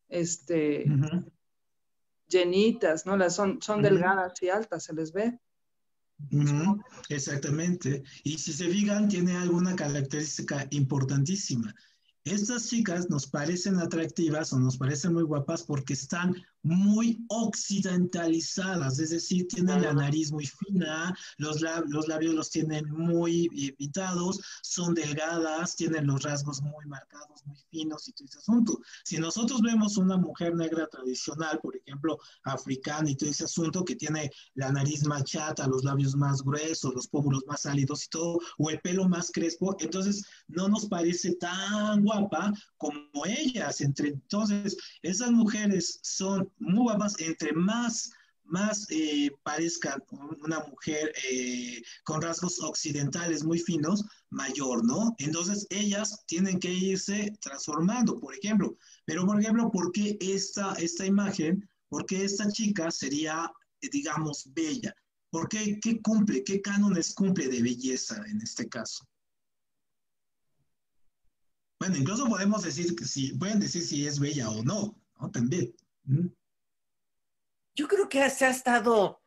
este, 0.07 0.85
llenitas, 2.27 3.05
¿no? 3.05 3.17
Las 3.17 3.35
son, 3.35 3.61
son 3.61 3.81
delgadas 3.81 4.41
y 4.41 4.49
altas, 4.49 4.83
se 4.83 4.93
les 4.93 5.11
ve. 5.11 5.39
Exactamente. 7.09 8.03
Y 8.23 8.37
si 8.37 8.53
se 8.53 8.69
fijan, 8.69 9.07
tiene 9.09 9.35
alguna 9.35 9.75
característica 9.75 10.67
importantísima. 10.69 11.73
Estas 12.23 12.69
chicas 12.69 13.09
nos 13.09 13.25
parecen 13.25 13.79
atractivas 13.79 14.53
o 14.53 14.59
nos 14.59 14.77
parecen 14.77 15.13
muy 15.13 15.23
guapas 15.23 15.63
porque 15.63 15.93
están 15.93 16.35
muy 16.63 17.23
occidentalizadas, 17.29 18.99
es 18.99 19.09
decir, 19.09 19.47
tienen 19.47 19.81
la 19.81 19.93
nariz 19.93 20.31
muy 20.31 20.45
fina, 20.45 21.15
los, 21.37 21.61
los 21.87 22.07
labios 22.07 22.35
los 22.35 22.49
tienen 22.49 22.89
muy 22.89 23.49
eh, 23.55 23.73
pintados, 23.73 24.39
son 24.61 24.93
delgadas, 24.93 25.75
tienen 25.75 26.07
los 26.07 26.23
rasgos 26.23 26.61
muy 26.61 26.85
marcados, 26.85 27.45
muy 27.45 27.57
finos 27.69 28.07
y 28.07 28.13
todo 28.13 28.25
ese 28.25 28.39
asunto. 28.39 28.79
Si 29.03 29.17
nosotros 29.17 29.61
vemos 29.61 29.97
una 29.97 30.17
mujer 30.17 30.55
negra 30.55 30.87
tradicional, 30.87 31.59
por 31.61 31.75
ejemplo, 31.75 32.19
africana 32.43 33.09
y 33.09 33.15
todo 33.15 33.29
ese 33.29 33.45
asunto, 33.45 33.83
que 33.83 33.95
tiene 33.95 34.29
la 34.55 34.71
nariz 34.71 35.05
más 35.05 35.23
chata, 35.23 35.67
los 35.67 35.83
labios 35.83 36.15
más 36.15 36.43
gruesos, 36.43 36.93
los 36.93 37.07
pómulos 37.07 37.43
más 37.47 37.61
sálidos 37.61 38.05
y 38.05 38.09
todo, 38.09 38.39
o 38.57 38.69
el 38.69 38.79
pelo 38.81 39.07
más 39.07 39.31
crespo, 39.31 39.75
entonces 39.79 40.23
no 40.47 40.67
nos 40.67 40.85
parece 40.85 41.35
tan 41.35 42.03
guapa 42.03 42.53
como 42.77 43.25
ellas. 43.25 43.81
Entre, 43.81 44.09
entonces, 44.09 44.77
esas 45.01 45.31
mujeres 45.31 45.99
son 46.03 46.50
muy 46.59 46.83
guapas, 46.83 47.15
entre 47.19 47.53
más, 47.53 48.11
más 48.43 48.85
eh, 48.89 49.31
parezca 49.43 49.97
una 50.43 50.59
mujer 50.59 51.13
eh, 51.29 51.81
con 52.03 52.21
rasgos 52.21 52.59
occidentales 52.61 53.43
muy 53.43 53.59
finos, 53.59 54.03
mayor, 54.29 54.85
¿no? 54.85 55.15
Entonces 55.19 55.65
ellas 55.69 56.23
tienen 56.27 56.59
que 56.59 56.71
irse 56.71 57.33
transformando, 57.41 58.19
por 58.19 58.35
ejemplo. 58.35 58.77
Pero, 59.05 59.25
por 59.25 59.39
ejemplo, 59.39 59.71
¿por 59.71 59.91
qué 59.91 60.17
esta, 60.19 60.73
esta 60.73 61.05
imagen, 61.05 61.67
por 61.89 62.05
qué 62.05 62.25
esta 62.25 62.51
chica 62.51 62.91
sería, 62.91 63.51
digamos, 63.81 64.51
bella? 64.53 64.93
¿Por 65.31 65.47
qué? 65.47 65.79
¿Qué 65.81 66.01
cumple? 66.01 66.43
¿Qué 66.43 66.61
cánones 66.61 67.13
cumple 67.13 67.47
de 67.47 67.61
belleza 67.61 68.21
en 68.27 68.41
este 68.41 68.67
caso? 68.67 69.07
Bueno, 71.79 71.97
incluso 71.97 72.27
podemos 72.27 72.61
decir 72.63 72.95
que 72.95 73.05
si, 73.05 73.33
pueden 73.33 73.59
decir 73.59 73.81
si 73.81 74.05
es 74.05 74.19
bella 74.19 74.49
o 74.49 74.61
no, 74.63 74.95
¿no? 75.19 75.31
También. 75.31 75.73
Yo 77.75 77.87
creo 77.87 78.09
que 78.09 78.29
se 78.29 78.45
ha 78.45 78.49
estado 78.49 79.21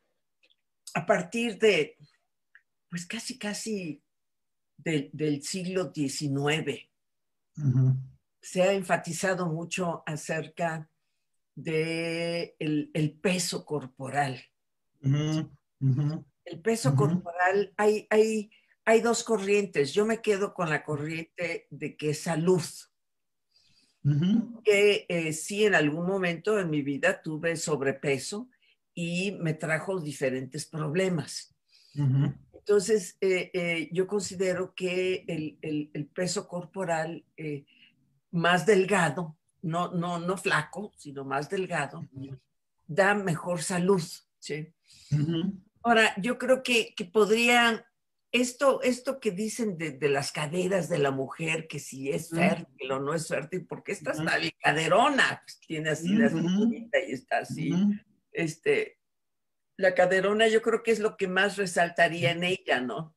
a 0.94 1.06
partir 1.06 1.58
de, 1.58 1.96
pues 2.88 3.06
casi, 3.06 3.38
casi 3.38 4.02
del 4.76 5.42
siglo 5.42 5.92
XIX. 5.94 6.90
Se 8.40 8.62
ha 8.62 8.72
enfatizado 8.72 9.46
mucho 9.46 10.02
acerca 10.06 10.90
de 11.54 12.56
el, 12.58 13.18
peso 13.20 13.64
corporal. 13.64 14.42
El 15.00 16.60
peso 16.62 16.94
corporal, 16.94 17.72
hay, 17.76 18.06
hay, 18.10 18.50
hay 18.84 19.00
dos 19.00 19.24
corrientes. 19.24 19.94
Yo 19.94 20.04
me 20.04 20.20
quedo 20.20 20.52
con 20.52 20.68
la 20.68 20.84
corriente 20.84 21.66
de 21.70 21.96
que 21.96 22.12
salud 22.12 22.62
que 24.64 25.06
eh, 25.08 25.32
sí 25.32 25.64
en 25.64 25.75
algún 25.75 26.06
momento 26.06 26.58
en 26.58 26.68
mi 26.68 26.82
vida 26.82 27.23
tuve 27.23 27.56
sobrepeso 27.56 28.49
y 28.94 29.32
me 29.32 29.54
trajo 29.54 29.99
diferentes 30.00 30.66
problemas. 30.66 31.54
Entonces, 32.52 33.16
eh, 33.20 33.50
eh, 33.54 33.88
yo 33.92 34.06
considero 34.06 34.75
que 34.75 35.25
el, 35.26 36.06
peso 36.14 36.46
corporal 36.49 37.25
más 38.30 38.66
delgado, 38.66 39.37
no, 39.62 39.90
no, 39.92 40.18
no 40.18 40.37
flaco, 40.37 40.92
sino 40.96 41.25
más 41.25 41.49
delgado, 41.49 42.06
da 42.87 43.14
mejor 43.14 43.62
salud. 43.62 44.02
¿sí? 44.38 44.73
Ahora, 45.82 46.14
yo 46.20 46.38
creo 46.38 46.62
que, 46.62 46.94
que 46.94 47.06
podría 47.06 47.87
esto, 48.35 48.83
esto 48.83 49.21
que 49.21 49.31
dicen 49.31 49.79
de, 49.79 49.97
las 50.09 50.33
caderas 50.33 50.88
de 50.88 50.99
la 50.99 51.12
mujer, 51.12 51.69
que 51.69 51.79
si 51.79 52.11
es 52.11 52.31
fértil 52.31 52.91
o 52.91 52.99
no 52.99 53.14
es 53.14 53.29
fértil, 53.29 53.64
porque 53.64 53.93
esta 53.93 54.11
está 54.11 54.38
bien 54.38 54.53
caderona, 54.61 55.41
pues, 55.45 55.61
tiene 55.61 55.91
así 55.91 56.09
la 56.09 56.29
cinturita 56.29 56.99
y 56.99 57.12
está 57.12 57.38
así. 57.38 57.73
Este, 58.33 58.99
la 59.76 59.95
caderona 59.95 60.49
yo 60.49 60.62
creo 60.62 60.83
que 60.83 60.91
es 60.91 60.99
lo 60.99 61.17
que 61.17 61.29
más 61.29 61.57
resaltaría 61.57 62.33
en 62.33 62.43
ella, 62.43 62.81
¿no? 62.81 63.17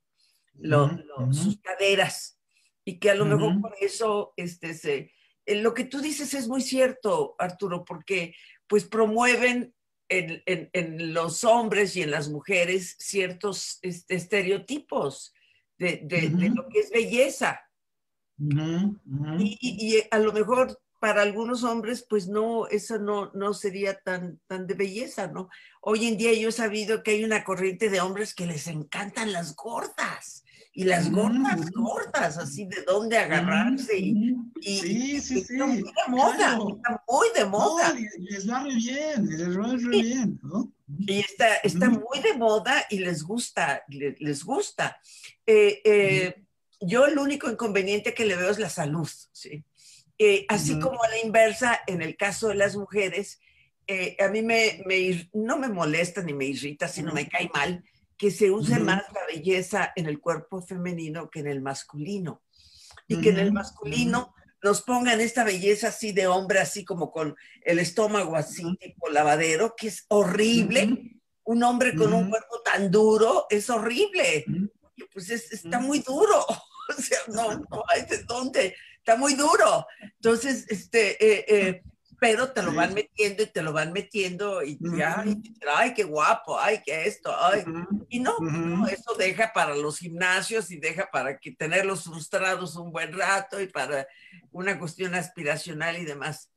Sus 1.31 1.59
caderas. 1.61 2.39
Y 2.85 2.99
que 2.99 3.09
a 3.09 3.15
lo 3.15 3.25
mejor 3.25 3.59
por 3.59 3.73
eso, 3.81 4.33
este, 4.37 4.75
se, 4.75 5.11
eh, 5.47 5.55
lo 5.55 5.73
que 5.73 5.85
tú 5.85 5.99
dices 5.99 6.35
es 6.35 6.47
muy 6.47 6.61
cierto, 6.61 7.35
Arturo, 7.39 7.83
porque 7.83 8.35
pues 8.67 8.85
promueven 8.85 9.73
en, 10.09 11.13
los 11.13 11.43
hombres 11.43 11.95
y 11.95 12.01
en 12.01 12.11
las 12.11 12.29
mujeres 12.29 12.95
ciertos 12.99 13.79
este, 13.81 14.15
estereotipos 14.15 15.33
de, 15.77 16.01
lo 16.55 16.67
que 16.69 16.79
es 16.79 16.89
belleza. 16.91 17.61
Y, 19.39 20.03
a 20.11 20.19
lo 20.19 20.33
mejor 20.33 20.79
para 20.99 21.21
algunos 21.21 21.63
hombres, 21.63 22.05
pues 22.09 22.27
no, 22.27 22.67
eso 22.67 22.97
no, 22.97 23.31
no 23.33 23.53
sería 23.53 23.99
tan, 23.99 24.39
tan 24.47 24.65
de 24.65 24.73
belleza, 24.73 25.27
¿no? 25.27 25.49
Hoy 25.81 26.07
en 26.07 26.17
día 26.17 26.33
yo 26.33 26.49
he 26.49 26.53
sabido 26.53 27.03
que 27.03 27.11
hay 27.11 27.23
una 27.23 27.43
corriente 27.43 27.89
de 27.89 28.01
hombres 28.01 28.33
que 28.33 28.47
les 28.47 28.67
encantan 28.67 29.31
las 29.31 29.55
gordas 29.55 30.43
y 30.77 30.83
las 30.83 31.09
gordas, 31.09 31.71
gordas, 31.71 32.37
así 32.37 32.65
de 32.65 32.83
dónde 32.83 33.17
agarrarse. 33.17 33.97
Y, 33.97 34.35
sí, 34.61 35.19
sí, 35.19 35.43
sí. 35.43 35.55
muy 35.55 35.81
de 35.81 36.07
moda, 36.07 36.59
está 36.69 37.03
muy 37.09 37.27
de 37.35 37.45
moda. 37.45 37.95
les 38.19 38.47
va 38.47 38.63
re 38.63 38.75
bien, 38.75 39.25
les 39.25 39.57
va 39.57 39.71
re 39.71 39.89
bien, 39.89 40.39
¿no? 40.43 40.71
Y 40.99 41.21
está, 41.21 41.55
está 41.63 41.89
muy 41.89 42.19
de 42.21 42.35
moda 42.35 42.85
y 42.91 42.99
les 42.99 43.23
gusta, 43.23 43.85
les, 43.87 44.43
gusta. 44.43 45.01
Eh, 45.47 45.81
eh, 45.83 46.43
yo 46.79 47.07
el 47.07 47.17
único 47.17 47.49
inconveniente 47.49 48.13
que 48.13 48.25
le 48.25 48.35
veo 48.35 48.51
es 48.51 48.59
la 48.59 48.69
salud, 48.69 49.09
¿sí? 49.31 49.65
Eh, 50.19 50.45
así 50.47 50.77
como 50.77 51.03
a 51.03 51.09
la 51.09 51.17
inversa, 51.25 51.79
en 51.87 52.03
el 52.03 52.15
caso 52.15 52.49
de 52.49 52.55
las 52.55 52.75
mujeres, 52.75 53.39
a 54.19 54.27
mí 54.27 54.43
me, 54.43 54.83
me, 54.85 55.27
no 55.33 55.57
me 55.57 55.69
molesta 55.69 56.21
ni 56.21 56.35
me 56.35 56.45
irrita, 56.45 56.87
sino 56.87 57.13
me 57.13 57.27
cae 57.27 57.49
mal 57.51 57.83
que 58.17 58.31
se 58.31 58.51
use 58.51 58.79
más 58.79 59.03
la 59.13 59.25
belleza 59.27 59.91
en 59.95 60.07
el 60.07 60.19
cuerpo 60.19 60.61
femenino 60.61 61.29
que 61.29 61.39
en 61.39 61.47
el 61.47 61.61
masculino. 61.61 62.41
Y 63.07 63.21
que 63.21 63.29
en 63.29 63.39
el 63.39 63.53
masculino 63.53 64.33
nos 64.61 64.81
pongan 64.81 65.21
esta 65.21 65.43
belleza 65.43 65.89
así 65.89 66.11
de 66.11 66.27
hombre, 66.27 66.59
así 66.59 66.83
como 66.83 67.11
con 67.11 67.35
el 67.61 67.79
estómago 67.79 68.35
así, 68.35 68.63
tipo 68.77 69.07
lavadero, 69.09 69.75
que 69.77 69.87
es 69.87 70.05
horrible. 70.09 71.19
Un 71.43 71.63
hombre 71.63 71.95
con 71.95 72.13
un 72.13 72.29
cuerpo 72.29 72.61
tan 72.61 72.91
duro 72.91 73.45
es 73.49 73.69
horrible. 73.69 74.45
Pues 75.13 75.29
está 75.29 75.79
muy 75.79 75.99
duro. 75.99 76.45
O 76.89 77.01
sea, 77.01 77.17
no, 77.27 77.53
no 77.69 77.83
hay 77.89 78.05
de 78.05 78.23
dónde. 78.23 78.73
Está 78.99 79.17
muy 79.17 79.33
duro. 79.33 79.85
Entonces, 79.99 80.65
este, 80.69 81.21
eh, 81.21 81.45
eh, 81.49 81.83
pero 82.19 82.51
te 82.51 82.63
lo 82.63 82.73
van 82.73 82.93
metiendo 82.93 83.43
y 83.43 83.45
te 83.45 83.61
lo 83.61 83.73
van 83.73 83.93
metiendo 83.93 84.63
y, 84.63 84.79
ay, 85.75 85.93
qué 85.93 86.03
guapo, 86.03 86.59
ay, 86.59 86.81
qué 86.83 87.05
esto, 87.05 87.31
ay. 87.39 87.63
Y 88.09 88.19
no, 88.19 88.33
eso 88.87 89.13
deja 89.17 89.51
para 89.53 89.75
los 89.75 89.99
gimnasios 89.99 90.71
y 90.71 90.79
deja 90.79 91.09
para 91.11 91.37
que 91.37 91.51
tenerlos 91.51 92.05
frustrados 92.05 92.75
un 92.75 92.91
buen 92.91 93.13
rato 93.13 93.61
y 93.61 93.67
para 93.67 94.07
una 94.51 94.79
cuestión 94.79 95.13
aspiracional 95.13 95.97
y 95.97 96.05
demás. 96.05 96.49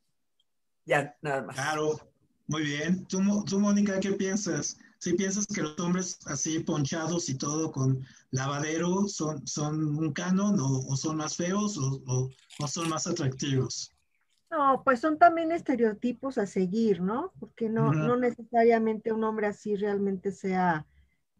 Ya, 0.86 1.14
nada 1.20 1.42
más. 1.42 1.56
Claro, 1.56 2.10
muy 2.46 2.62
bien. 2.62 3.04
¿Tú, 3.06 3.44
tú 3.44 3.60
Mónica, 3.60 4.00
qué 4.00 4.12
piensas? 4.12 4.78
¿Sí 4.98 5.12
piensas 5.12 5.46
que 5.46 5.62
los 5.62 5.78
hombres 5.78 6.18
así 6.26 6.60
ponchados 6.60 7.28
y 7.28 7.36
todo 7.36 7.70
con 7.70 8.06
lavadero 8.30 9.08
son, 9.08 9.46
son 9.46 9.96
un 9.96 10.12
canon 10.12 10.58
o, 10.58 10.96
son 10.96 11.18
más 11.18 11.36
feos 11.36 11.76
o, 11.78 12.30
o 12.58 12.68
son 12.68 12.88
más 12.88 13.06
atractivos? 13.06 13.92
No, 14.50 14.82
pues 14.84 15.00
son 15.00 15.18
también 15.18 15.52
estereotipos 15.52 16.36
a 16.38 16.46
seguir, 16.46 17.00
¿no? 17.00 17.32
Porque 17.38 17.68
no, 17.68 17.92
no 17.92 18.16
necesariamente 18.16 19.12
un 19.12 19.22
hombre 19.22 19.46
así 19.46 19.76
realmente 19.76 20.32
sea 20.32 20.86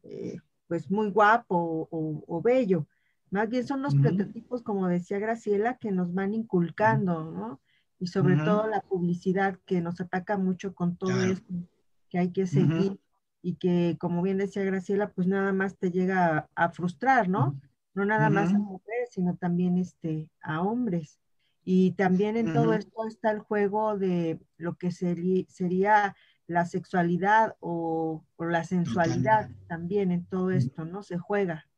eh, 0.05 0.38
pues 0.69 0.90
muy 0.90 1.11
guapo 1.11 1.88
o, 1.90 2.43
bello. 2.43 2.87
Más 3.31 3.49
bien 3.49 3.67
son 3.67 3.83
los 3.83 3.95
prototipos, 3.95 4.62
como 4.62 4.87
decía 4.87 5.19
Graciela, 5.19 5.79
que 5.79 5.90
nos 5.90 6.14
van 6.14 6.35
inculcando, 6.35 7.31
¿no? 7.31 7.61
Y 7.99 8.07
sobre 8.07 8.37
todo 8.37 8.69
la 8.69 8.81
publicidad 8.81 9.59
que 9.67 9.81
nos 9.81 10.00
ataca 10.00 10.38
mucho 10.38 10.75
con 10.75 10.97
todo 10.97 11.21
esto 11.23 11.52
que 12.08 12.19
hay 12.19 12.30
que 12.30 12.47
seguir 12.47 12.99
y 13.43 13.54
que, 13.54 13.97
como 13.99 14.23
bien 14.23 14.39
decía 14.39 14.65
Graciela, 14.65 15.11
pues 15.11 15.26
nada 15.26 15.52
más 15.52 15.76
te 15.76 15.91
llega 15.91 16.49
a, 16.54 16.69
frustrar, 16.71 17.28
¿no? 17.28 17.58
No 17.95 18.04
nada 18.04 18.30
más 18.30 18.52
a 18.52 18.58
mujeres, 18.58 19.11
sino 19.11 19.37
también 19.37 19.78
este, 19.78 20.28
a 20.43 20.61
hombres. 20.61 21.19
Y 21.73 21.93
también 21.93 22.37
en 22.37 22.52
todo 22.52 22.75
esto 22.75 23.06
está 23.06 23.30
el 23.30 23.39
juego 23.39 23.97
de 23.97 24.41
lo 24.56 24.76
que 24.76 24.91
sería 24.91 26.17
la 26.49 26.67
sexualidad 26.67 27.54
o, 27.61 28.25
la 28.41 28.65
sensualidad 28.65 29.49
también 29.69 30.11
en 30.11 30.25
todo 30.26 30.50
esto, 30.50 30.85
¿no? 30.85 31.04
Se 31.04 31.17
juega. 31.17 31.69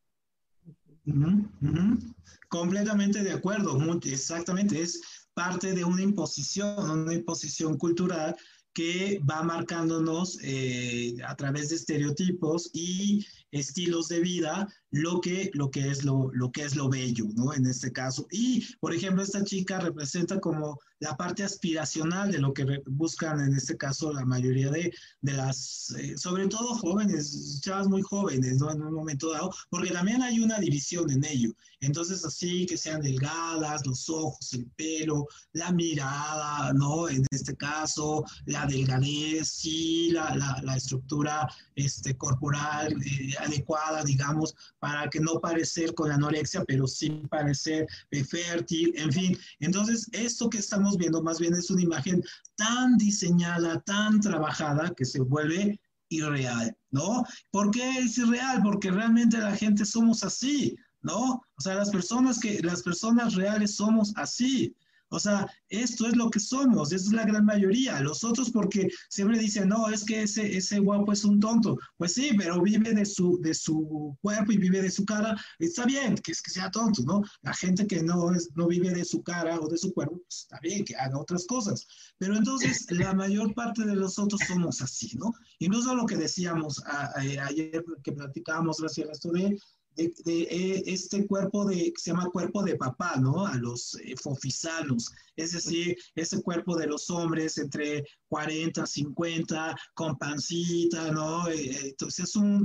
Completamente 2.49 3.21
de 3.21 3.33
acuerdo, 3.33 3.77
exactamente, 4.05 4.81
es 4.81 4.99
parte 5.35 5.73
de 5.73 5.83
una 5.83 6.01
imposición, 6.01 6.89
una 6.89 7.13
imposición 7.13 7.77
cultural 7.77 8.35
que 8.73 9.21
va 9.29 9.43
marcándonos 9.43 10.39
eh, 10.41 11.13
a 11.23 11.35
través 11.35 11.69
de 11.69 11.75
estereotipos 11.75 12.71
y 12.73 13.23
estilos 13.53 14.09
de 14.09 14.19
vida 14.19 14.67
lo 14.91 15.21
que, 15.21 15.49
lo 15.53 15.71
que, 15.71 15.89
es, 15.89 16.03
lo, 16.03 16.29
lo 16.33 16.51
que 16.51 16.63
es 16.63 16.75
lo 16.75 16.89
bello, 16.89 17.25
¿no? 17.35 17.53
En 17.53 17.65
este 17.65 17.91
caso. 17.91 18.27
Y, 18.31 18.63
por 18.79 18.93
ejemplo, 18.93 19.23
esta 19.23 19.43
chica 19.43 19.79
representa 19.79 20.39
como 20.39 20.79
la 20.99 21.17
parte 21.17 21.43
aspiracional 21.43 22.31
de 22.31 22.39
lo 22.39 22.53
que 22.53 22.81
buscan 22.85 23.39
en 23.41 23.53
este 23.53 23.75
caso 23.75 24.13
la 24.13 24.23
mayoría 24.23 24.69
de, 24.69 24.93
de 25.21 25.33
las, 25.33 25.93
eh, 25.97 26.17
sobre 26.17 26.47
todo 26.47 26.75
jóvenes, 26.75 27.59
chavas 27.61 27.87
muy 27.87 28.01
jóvenes, 28.01 28.57
¿no? 28.57 28.71
En 28.71 28.81
un 28.81 28.93
momento 28.93 29.31
dado, 29.31 29.51
porque 29.69 29.91
también 29.91 30.21
hay 30.21 30.39
una 30.39 30.59
división 30.59 31.09
en 31.09 31.25
ello. 31.25 31.51
Entonces, 31.81 32.23
así 32.23 32.65
que 32.65 32.77
sean 32.77 33.01
delgadas, 33.01 33.85
los 33.85 34.09
ojos, 34.09 34.53
el 34.53 34.65
pelo, 34.77 35.27
la 35.53 35.71
mirada, 35.71 36.71
¿no? 36.73 37.09
En 37.09 37.25
este 37.31 37.55
caso, 37.55 38.23
la 38.45 38.65
delgadez, 38.65 39.49
sí, 39.49 40.11
la, 40.11 40.35
la, 40.35 40.61
la 40.63 40.77
estructura 40.77 41.49
este, 41.75 42.15
corporal 42.15 42.93
eh, 43.03 43.33
adecuada, 43.43 44.03
digamos, 44.03 44.55
para 44.79 45.09
que 45.09 45.19
no 45.19 45.39
parecer 45.39 45.93
con 45.93 46.11
anorexia, 46.11 46.63
pero 46.65 46.87
sí 46.87 47.23
parecer 47.29 47.87
eh, 48.11 48.23
fértil, 48.23 48.93
en 48.95 49.11
fin. 49.11 49.37
Entonces, 49.59 50.07
esto 50.11 50.49
que 50.49 50.57
estamos 50.57 50.97
viendo 50.97 51.21
más 51.21 51.39
bien 51.39 51.53
es 51.53 51.69
una 51.69 51.83
imagen 51.83 52.23
tan 52.55 52.97
diseñada, 52.97 53.79
tan 53.81 54.19
trabajada, 54.19 54.93
que 54.95 55.05
se 55.05 55.19
vuelve 55.21 55.79
irreal, 56.09 56.75
¿no? 56.91 57.23
¿Por 57.51 57.71
qué 57.71 57.99
es 57.99 58.17
irreal? 58.17 58.61
Porque 58.63 58.91
realmente 58.91 59.37
la 59.37 59.55
gente 59.55 59.85
somos 59.85 60.23
así, 60.23 60.75
¿no? 61.01 61.41
O 61.57 61.61
sea, 61.61 61.75
las 61.75 61.89
personas 61.89 62.39
que, 62.39 62.61
las 62.61 62.83
personas 62.83 63.35
reales 63.35 63.75
somos 63.75 64.13
así. 64.15 64.75
O 65.13 65.19
sea, 65.19 65.47
esto 65.69 66.07
es 66.07 66.15
lo 66.15 66.29
que 66.29 66.39
somos, 66.39 66.91
esa 66.91 67.05
es 67.05 67.13
la 67.13 67.25
gran 67.25 67.45
mayoría. 67.45 68.01
Los 68.01 68.23
otros 68.23 68.49
porque 68.49 68.89
siempre 69.09 69.37
dicen, 69.37 69.69
no, 69.69 69.89
es 69.89 70.03
que 70.03 70.23
ese, 70.23 70.57
ese 70.57 70.79
guapo 70.79 71.11
es 71.11 71.23
un 71.23 71.39
tonto. 71.39 71.77
Pues 71.97 72.15
sí, 72.15 72.31
pero 72.35 72.59
vive 72.61 72.93
de 72.93 73.05
su, 73.05 73.39
de 73.41 73.53
su 73.53 74.17
cuerpo 74.21 74.51
y 74.51 74.57
vive 74.57 74.81
de 74.81 74.89
su 74.89 75.05
cara. 75.05 75.37
Está 75.59 75.85
bien 75.85 76.15
que, 76.15 76.31
es 76.31 76.41
que 76.41 76.49
sea 76.49 76.71
tonto, 76.71 77.03
¿no? 77.03 77.21
La 77.43 77.53
gente 77.53 77.85
que 77.85 78.01
no, 78.01 78.31
no 78.55 78.67
vive 78.67 78.89
de 78.89 79.05
su 79.05 79.21
cara 79.21 79.59
o 79.59 79.67
de 79.67 79.77
su 79.77 79.93
cuerpo, 79.93 80.17
pues 80.17 80.39
está 80.41 80.59
bien 80.61 80.83
que 80.83 80.95
haga 80.95 81.19
otras 81.19 81.45
cosas. 81.45 81.85
Pero 82.17 82.35
entonces 82.35 82.87
la 82.89 83.13
mayor 83.13 83.53
parte 83.53 83.85
de 83.85 83.95
los 83.95 84.17
otros 84.17 84.41
somos 84.47 84.81
así, 84.81 85.15
¿no? 85.17 85.31
Y 85.59 85.67
lo 85.67 86.05
que 86.05 86.15
decíamos 86.15 86.81
ayer 87.15 87.83
que 88.03 88.11
platicábamos, 88.11 88.79
gracias 88.79 89.09
a 89.09 89.11
esto 89.11 89.31
de 89.31 89.57
de, 89.95 90.13
eh, 90.25 90.83
este 90.85 91.27
cuerpo 91.27 91.65
de, 91.65 91.93
que 91.93 92.01
se 92.01 92.11
llama 92.11 92.29
cuerpo 92.29 92.63
de 92.63 92.75
papá, 92.75 93.15
¿no? 93.17 93.45
A 93.45 93.55
los 93.55 93.95
eh, 93.95 94.15
fofisanos, 94.21 95.11
es 95.35 95.53
decir, 95.53 95.97
ese 96.15 96.41
cuerpo 96.41 96.75
de 96.75 96.87
los 96.87 97.09
hombres 97.09 97.57
entre 97.57 98.05
40, 98.29 98.85
50, 98.85 99.75
con 99.93 100.17
pancita, 100.17 101.11
¿no? 101.11 101.47
Eh, 101.47 101.89
entonces 101.89 102.29
es 102.29 102.35
un 102.35 102.63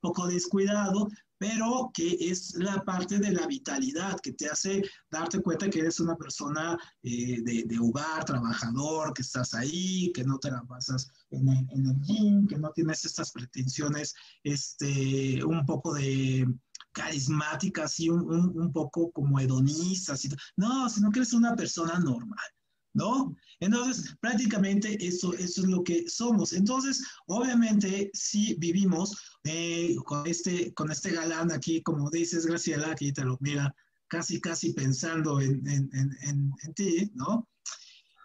poco 0.00 0.26
descuidado, 0.26 1.08
pero 1.40 1.90
que 1.94 2.18
es 2.20 2.54
la 2.56 2.84
parte 2.84 3.18
de 3.18 3.32
la 3.32 3.46
vitalidad 3.46 4.20
que 4.20 4.32
te 4.32 4.46
hace 4.46 4.82
darte 5.10 5.40
cuenta 5.40 5.70
que 5.70 5.78
eres 5.78 5.98
una 5.98 6.14
persona 6.14 6.78
de, 7.02 7.64
de, 7.66 7.78
hogar, 7.78 8.26
trabajador, 8.26 9.14
que 9.14 9.22
estás 9.22 9.54
ahí, 9.54 10.12
que 10.14 10.22
no 10.22 10.38
te 10.38 10.50
la 10.50 10.62
pasas 10.64 11.10
en 11.30 11.48
el, 11.48 11.66
en 11.70 11.86
el 11.86 12.00
gym, 12.02 12.46
que 12.46 12.58
no 12.58 12.70
tienes 12.72 13.06
estas 13.06 13.32
pretensiones, 13.32 14.14
este, 14.44 15.42
un 15.42 15.64
poco 15.64 15.94
de 15.94 16.46
carismática, 16.92 17.84
así 17.84 18.08
un, 18.08 18.22
un, 18.56 18.72
poco 18.72 19.10
como 19.12 19.38
hedonista, 19.38 20.14
así. 20.14 20.28
no, 20.56 20.88
sino 20.88 21.10
que 21.10 21.20
eres 21.20 21.32
una 21.32 21.54
persona 21.54 21.98
normal, 21.98 22.48
¿no? 22.94 23.34
Entonces, 23.60 24.16
prácticamente 24.20 24.96
eso, 25.06 25.32
eso 25.34 25.62
es 25.62 25.68
lo 25.68 25.84
que 25.84 26.08
somos. 26.08 26.52
Entonces, 26.52 27.04
obviamente, 27.26 28.10
si 28.12 28.54
vivimos 28.54 29.16
eh, 29.44 29.94
con, 30.04 30.26
este, 30.26 30.72
con 30.74 30.90
este 30.90 31.10
galán 31.12 31.52
aquí, 31.52 31.82
como 31.82 32.10
dices, 32.10 32.46
Graciela, 32.46 32.90
aquí 32.92 33.12
te 33.12 33.24
lo 33.24 33.36
mira 33.40 33.74
casi, 34.08 34.40
casi 34.40 34.72
pensando 34.72 35.40
en, 35.40 35.66
en, 35.68 35.90
en, 35.92 36.52
en 36.62 36.74
ti, 36.74 37.10
¿no? 37.14 37.48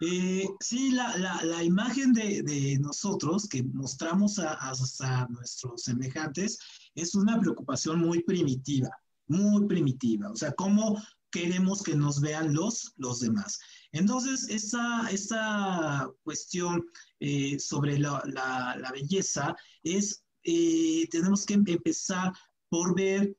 Eh, 0.00 0.46
sí, 0.60 0.90
la, 0.90 1.16
la, 1.16 1.42
la 1.42 1.64
imagen 1.64 2.12
de, 2.12 2.42
de, 2.42 2.78
nosotros 2.78 3.48
que 3.48 3.62
mostramos 3.62 4.38
a, 4.38 4.52
a, 4.52 4.72
a, 4.72 5.26
nuestros 5.28 5.84
semejantes 5.84 6.58
es 6.96 7.14
una 7.14 7.38
preocupación 7.38 8.00
muy 8.00 8.22
primitiva, 8.22 8.90
muy 9.28 9.66
primitiva. 9.66 10.30
O 10.30 10.36
sea, 10.36 10.52
cómo 10.52 11.00
queremos 11.30 11.82
que 11.82 11.94
nos 11.94 12.20
vean 12.20 12.54
los, 12.54 12.94
los 12.96 13.20
demás. 13.20 13.60
Entonces, 13.92 14.48
esta, 14.48 15.08
esta 15.10 16.10
cuestión 16.24 16.84
eh, 17.20 17.58
sobre 17.58 17.98
la, 17.98 18.22
la, 18.26 18.90
belleza 18.92 19.54
es, 19.82 20.24
eh, 20.42 21.06
tenemos 21.10 21.44
que 21.44 21.54
empezar 21.54 22.32
por 22.68 22.96
ver 22.96 23.36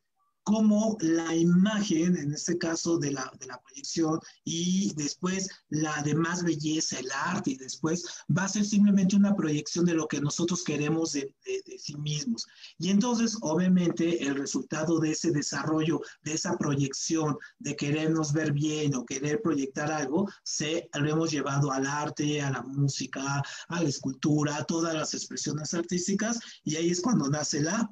cómo 0.48 0.96
la 1.02 1.36
imagen, 1.36 2.16
en 2.16 2.32
este 2.32 2.58
caso 2.58 2.98
de 2.98 3.12
la, 3.12 3.30
de 3.38 3.48
la 3.48 3.60
proyección, 3.60 4.18
y 4.46 4.94
después 4.96 5.50
la 5.68 6.02
demás 6.04 6.42
belleza, 6.42 7.00
el 7.00 7.12
arte, 7.12 7.52
y 7.52 7.58
después 7.58 8.06
va 8.36 8.46
a 8.46 8.48
ser 8.48 8.64
simplemente 8.64 9.18
una 9.18 9.36
proyección 9.36 9.84
de 9.84 9.94
lo 9.94 10.08
que 10.08 10.22
nosotros 10.22 10.64
queremos 10.64 11.12
de, 11.12 11.36
de, 11.46 11.62
de, 11.66 11.78
sí 11.78 11.98
mismos. 11.98 12.48
Y 12.80 12.92
entonces, 12.92 13.38
obviamente, 13.42 14.26
el 14.26 14.36
resultado 14.36 15.00
de 15.02 15.12
ese 15.12 15.32
desarrollo, 15.32 16.00
de 16.24 16.36
esa 16.36 16.58
proyección, 16.58 17.38
de 17.60 17.76
querernos 17.76 18.32
ver 18.32 18.54
bien 18.54 18.96
o 18.96 19.06
querer 19.06 19.42
proyectar 19.42 19.92
algo, 19.92 20.32
se 20.46 20.90
lo 20.94 21.10
hemos 21.10 21.30
llevado 21.30 21.74
al 21.74 21.86
arte, 21.86 22.42
a 22.42 22.52
la 22.52 22.62
música, 22.62 23.44
a 23.68 23.84
la 23.84 23.90
escultura, 23.90 24.56
a 24.56 24.64
todas 24.64 24.94
las 24.94 25.14
expresiones 25.14 25.74
artísticas, 25.74 26.40
y 26.64 26.78
ahí 26.78 26.90
es 26.90 27.02
cuando 27.02 27.28
nace 27.30 27.60
la 27.60 27.92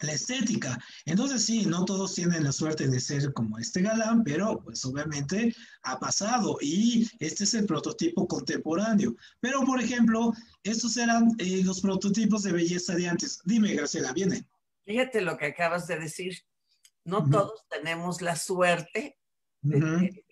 la 0.00 0.12
estética. 0.12 0.78
Entonces 1.04 1.44
sí, 1.44 1.66
no 1.66 1.84
todos 1.84 2.14
tienen 2.14 2.44
la 2.44 2.52
suerte 2.52 2.88
de 2.88 3.00
ser 3.00 3.32
como 3.32 3.58
este 3.58 3.82
galán, 3.82 4.22
pero 4.22 4.60
pues 4.62 4.84
obviamente 4.84 5.54
ha 5.82 5.98
pasado 5.98 6.58
y 6.60 7.08
este 7.18 7.44
es 7.44 7.54
el 7.54 7.66
prototipo 7.66 8.26
contemporáneo. 8.26 9.16
Pero 9.40 9.64
por 9.64 9.80
ejemplo, 9.80 10.32
estos 10.62 10.96
eran 10.96 11.28
eh, 11.38 11.62
los 11.64 11.80
prototipos 11.80 12.42
de 12.42 12.52
belleza 12.52 12.94
de 12.94 13.08
antes. 13.08 13.40
Dime, 13.44 13.74
Graciela, 13.74 14.12
viene. 14.12 14.46
Fíjate 14.84 15.20
lo 15.20 15.36
que 15.36 15.46
acabas 15.46 15.86
de 15.86 15.98
decir. 15.98 16.38
No 17.04 17.18
uh 17.18 17.22
-huh. 17.22 17.30
todos 17.30 17.64
tenemos 17.68 18.22
la 18.22 18.36
suerte. 18.36 19.18
De 19.62 19.76
uh 19.76 19.80
-huh. 19.80 20.24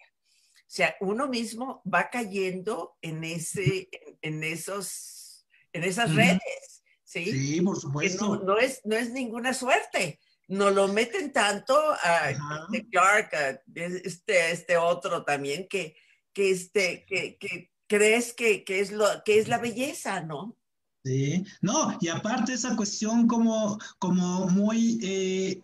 O 0.66 0.68
sea, 0.68 0.94
uno 1.00 1.28
mismo 1.28 1.82
va 1.92 2.10
cayendo 2.10 2.96
en 3.00 3.22
ese, 3.24 3.88
en, 3.92 4.18
en 4.22 4.44
esos, 4.44 5.46
en 5.72 5.84
esas 5.84 6.10
uh 6.10 6.14
-huh. 6.14 6.16
redes. 6.16 6.75
¿Sí? 7.24 7.33
Sí, 7.33 7.61
por 7.61 7.79
supuesto. 7.79 8.37
No, 8.37 8.42
no, 8.42 8.59
es, 8.59 8.81
no 8.85 8.96
es 8.96 9.11
ninguna 9.11 9.55
suerte. 9.55 10.20
No 10.48 10.70
lo 10.70 10.88
meten 10.88 11.33
tanto 11.33 11.76
a 12.02 12.31
este 12.31 12.88
Clark, 12.88 13.35
a 13.35 13.61
este, 13.74 14.52
este 14.52 14.76
otro 14.76 15.24
también, 15.24 15.66
que, 15.68 15.96
que, 16.33 16.50
este, 16.50 17.05
que, 17.05 17.37
que 17.37 17.72
crees 17.88 18.33
que, 18.33 18.64
que, 18.64 18.81
es 18.81 18.92
lo, 18.92 19.07
que 19.24 19.38
es 19.38 19.48
la 19.48 19.59
belleza, 19.59 20.20
¿no? 20.20 20.57
Sí, 21.06 21.44
no, 21.62 21.96
y 22.00 22.08
aparte 22.08 22.54
esa 22.54 22.74
cuestión 22.74 23.28
como, 23.28 23.78
como 24.00 24.48
muy 24.48 24.98
eh, 25.04 25.62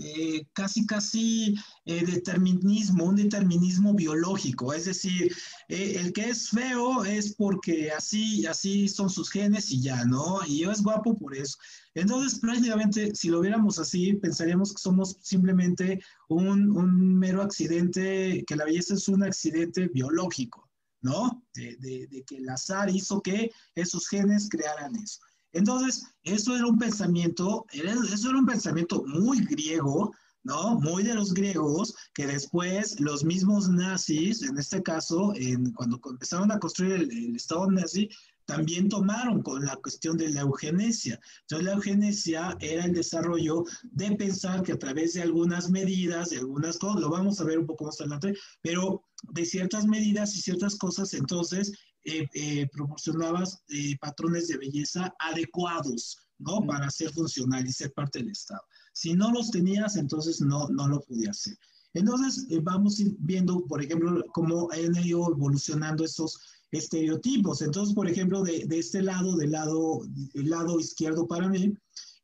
eh, 0.00 0.46
casi, 0.54 0.86
casi 0.86 1.54
eh, 1.84 2.06
determinismo, 2.06 3.04
un 3.04 3.16
determinismo 3.16 3.92
biológico, 3.92 4.72
es 4.72 4.86
decir, 4.86 5.30
eh, 5.68 5.96
el 6.00 6.14
que 6.14 6.30
es 6.30 6.48
feo 6.48 7.04
es 7.04 7.34
porque 7.34 7.90
así, 7.90 8.46
así 8.46 8.88
son 8.88 9.10
sus 9.10 9.28
genes 9.28 9.70
y 9.70 9.82
ya, 9.82 10.06
¿no? 10.06 10.38
Y 10.46 10.60
yo 10.60 10.72
es 10.72 10.80
guapo 10.82 11.14
por 11.18 11.36
eso. 11.36 11.58
Entonces, 11.94 12.38
prácticamente, 12.40 13.14
si 13.14 13.28
lo 13.28 13.42
viéramos 13.42 13.78
así, 13.78 14.14
pensaríamos 14.14 14.72
que 14.72 14.80
somos 14.80 15.18
simplemente 15.20 16.00
un, 16.30 16.70
un 16.74 17.18
mero 17.18 17.42
accidente, 17.42 18.42
que 18.46 18.56
la 18.56 18.64
belleza 18.64 18.94
es 18.94 19.06
un 19.08 19.22
accidente 19.22 19.88
biológico. 19.88 20.67
¿No? 21.00 21.42
De, 21.54 22.24
que 22.26 22.36
el 22.36 22.48
azar 22.48 22.90
hizo 22.90 23.20
que 23.20 23.50
esos 23.74 24.08
genes 24.08 24.48
crearan 24.48 24.94
eso. 24.96 25.20
Entonces, 25.52 26.04
eso 26.22 26.54
era 26.54 26.66
un 26.66 26.78
pensamiento, 26.78 27.64
eso 27.72 28.28
era 28.28 28.38
un 28.38 28.46
pensamiento 28.46 29.04
muy 29.06 29.44
griego, 29.44 30.12
¿no? 30.44 30.78
Muy 30.78 31.02
de 31.02 31.14
los 31.14 31.32
griegos, 31.32 31.94
que 32.14 32.26
después 32.26 33.00
los 33.00 33.24
mismos 33.24 33.68
nazis, 33.68 34.42
en 34.42 34.58
este 34.58 34.82
caso, 34.82 35.32
en, 35.36 35.72
cuando 35.72 36.00
empezaron 36.10 36.52
a 36.52 36.58
construir 36.58 36.92
el, 36.92 37.10
el 37.10 37.36
Estado 37.36 37.70
nazi, 37.70 38.08
también 38.48 38.88
tomaron 38.88 39.42
con 39.42 39.62
la 39.66 39.76
cuestión 39.76 40.16
de 40.16 40.30
la 40.30 40.40
eugenesia. 40.40 41.20
Entonces, 41.42 41.66
la 41.66 41.74
eugenesia 41.74 42.56
era 42.60 42.86
el 42.86 42.94
desarrollo 42.94 43.64
de 43.82 44.16
pensar 44.16 44.62
que 44.62 44.72
a 44.72 44.78
través 44.78 45.12
de 45.12 45.22
algunas 45.22 45.68
medidas, 45.68 46.30
de 46.30 46.38
algunas 46.38 46.78
cosas, 46.78 47.02
lo 47.02 47.10
vamos 47.10 47.38
a 47.40 47.44
ver 47.44 47.58
un 47.58 47.66
poco 47.66 47.84
más 47.84 48.00
adelante, 48.00 48.34
pero 48.62 49.04
de 49.22 49.44
ciertas 49.44 49.86
medidas 49.86 50.34
y 50.36 50.40
ciertas 50.40 50.76
cosas, 50.76 51.14
entonces 51.14 51.72
eh, 52.04 52.26
eh, 52.34 52.68
proporcionabas 52.72 53.62
eh, 53.68 53.96
patrones 54.00 54.48
de 54.48 54.58
belleza 54.58 55.14
adecuados, 55.18 56.18
¿no? 56.38 56.64
Para 56.66 56.90
ser 56.90 57.12
funcional 57.12 57.66
y 57.66 57.72
ser 57.72 57.92
parte 57.92 58.20
del 58.20 58.30
Estado. 58.30 58.62
Si 58.92 59.14
no 59.14 59.32
los 59.32 59.50
tenías, 59.50 59.96
entonces 59.96 60.40
no, 60.40 60.68
no 60.68 60.88
lo 60.88 61.00
podías 61.00 61.38
hacer. 61.38 61.58
Entonces, 61.94 62.46
vamos 62.62 63.02
viendo, 63.18 63.64
por 63.64 63.82
ejemplo, 63.82 64.22
cómo 64.32 64.68
han 64.70 64.94
ido 65.04 65.30
evolucionando 65.32 66.04
estos 66.04 66.38
estereotipos. 66.70 67.62
Entonces, 67.62 67.94
por 67.94 68.08
ejemplo, 68.08 68.42
de, 68.42 68.66
de 68.66 68.78
este 68.78 69.02
lado, 69.02 69.36
del 69.36 69.52
lado, 69.52 70.02
del 70.34 70.50
lado 70.50 70.78
izquierdo 70.78 71.26
para 71.26 71.48
mí, 71.48 71.74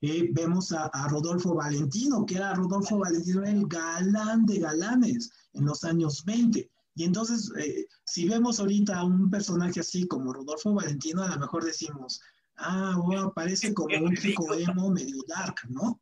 eh, 0.07 0.29
vemos 0.33 0.71
a, 0.73 0.85
a, 0.93 1.09
Rodolfo 1.09 1.55
Valentino, 1.55 2.27
que 2.27 2.35
era 2.35 2.55
Rodolfo 2.55 2.99
Valentino, 2.99 3.43
el 3.43 3.67
galán 3.67 4.45
de 4.45 4.59
galanes 4.59 5.31
en 5.55 5.65
los 5.65 5.83
años 5.83 6.23
20. 6.27 6.71
Y 6.95 7.05
entonces, 7.05 7.51
eh, 7.59 7.87
si 8.05 8.29
vemos 8.29 8.61
ahorita 8.61 8.99
a 8.99 9.05
un 9.05 9.31
personaje 9.31 9.81
así 9.81 10.07
como 10.07 10.33
Rodolfo 10.33 10.73
Valentino, 10.73 11.23
a 11.23 11.35
lo 11.35 11.41
mejor 11.41 11.65
decimos, 11.65 12.21
ah, 12.57 12.97
bueno, 13.03 13.33
parece 13.35 13.75
como 13.75 13.97
un 13.97 14.17
chico 14.17 14.55
emo 14.55 14.91
medio 14.91 15.23
dark, 15.27 15.57
¿no? 15.69 16.01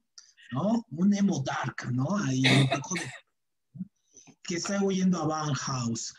¿No? 0.53 0.87
Un 0.91 1.15
emo 1.15 1.43
dark, 1.45 1.91
¿no? 1.93 2.17
Ahí 2.19 2.43
un 2.45 2.69
poco 2.69 2.95
de... 2.97 3.85
que 4.43 4.57
está 4.57 4.83
huyendo 4.83 5.23
a 5.23 5.27
Bauhaus. 5.27 6.15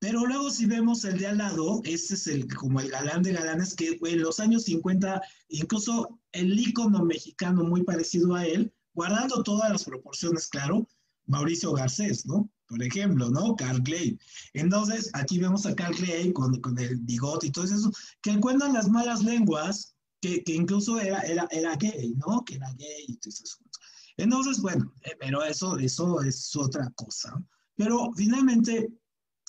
Pero 0.00 0.26
luego 0.26 0.50
si 0.50 0.66
vemos 0.66 1.04
el 1.04 1.18
de 1.18 1.26
al 1.26 1.38
lado, 1.38 1.80
este 1.84 2.14
es 2.14 2.26
el, 2.28 2.54
como 2.54 2.80
el 2.80 2.90
galán 2.90 3.22
de 3.22 3.32
galanes, 3.32 3.74
que 3.74 3.98
en 4.00 4.20
los 4.20 4.38
años 4.38 4.64
50, 4.64 5.20
incluso 5.48 6.20
el 6.32 6.56
ícono 6.58 7.04
mexicano 7.04 7.64
muy 7.64 7.82
parecido 7.82 8.34
a 8.34 8.46
él, 8.46 8.72
guardando 8.94 9.42
todas 9.42 9.70
las 9.70 9.84
proporciones, 9.84 10.46
claro, 10.48 10.86
Mauricio 11.26 11.72
Garcés, 11.72 12.26
¿no? 12.26 12.48
Por 12.68 12.82
ejemplo, 12.82 13.30
¿no? 13.30 13.56
Carl 13.56 13.82
Clay. 13.82 14.18
Entonces, 14.52 15.10
aquí 15.14 15.38
vemos 15.38 15.64
a 15.64 15.74
Carl 15.74 15.94
Clay 15.94 16.32
con, 16.32 16.60
con 16.60 16.78
el 16.78 16.98
bigote 16.98 17.46
y 17.46 17.50
todo 17.50 17.64
eso, 17.64 17.90
que 18.20 18.38
cuentan 18.40 18.74
las 18.74 18.88
malas 18.88 19.24
lenguas, 19.24 19.94
que, 20.20 20.44
que 20.44 20.54
incluso 20.54 20.98
era, 21.00 21.20
era, 21.20 21.48
era 21.50 21.76
gay, 21.76 22.14
¿no? 22.16 22.44
Que 22.44 22.56
era 22.56 22.70
gay 22.74 23.04
y 23.08 23.16
todo 23.16 23.30
eso. 23.30 23.58
Entonces, 24.18 24.60
bueno, 24.60 24.92
eh, 25.02 25.16
pero 25.18 25.42
eso, 25.42 25.78
eso 25.78 26.20
es 26.22 26.54
otra 26.56 26.90
cosa. 26.96 27.42
Pero 27.76 28.10
finalmente, 28.16 28.92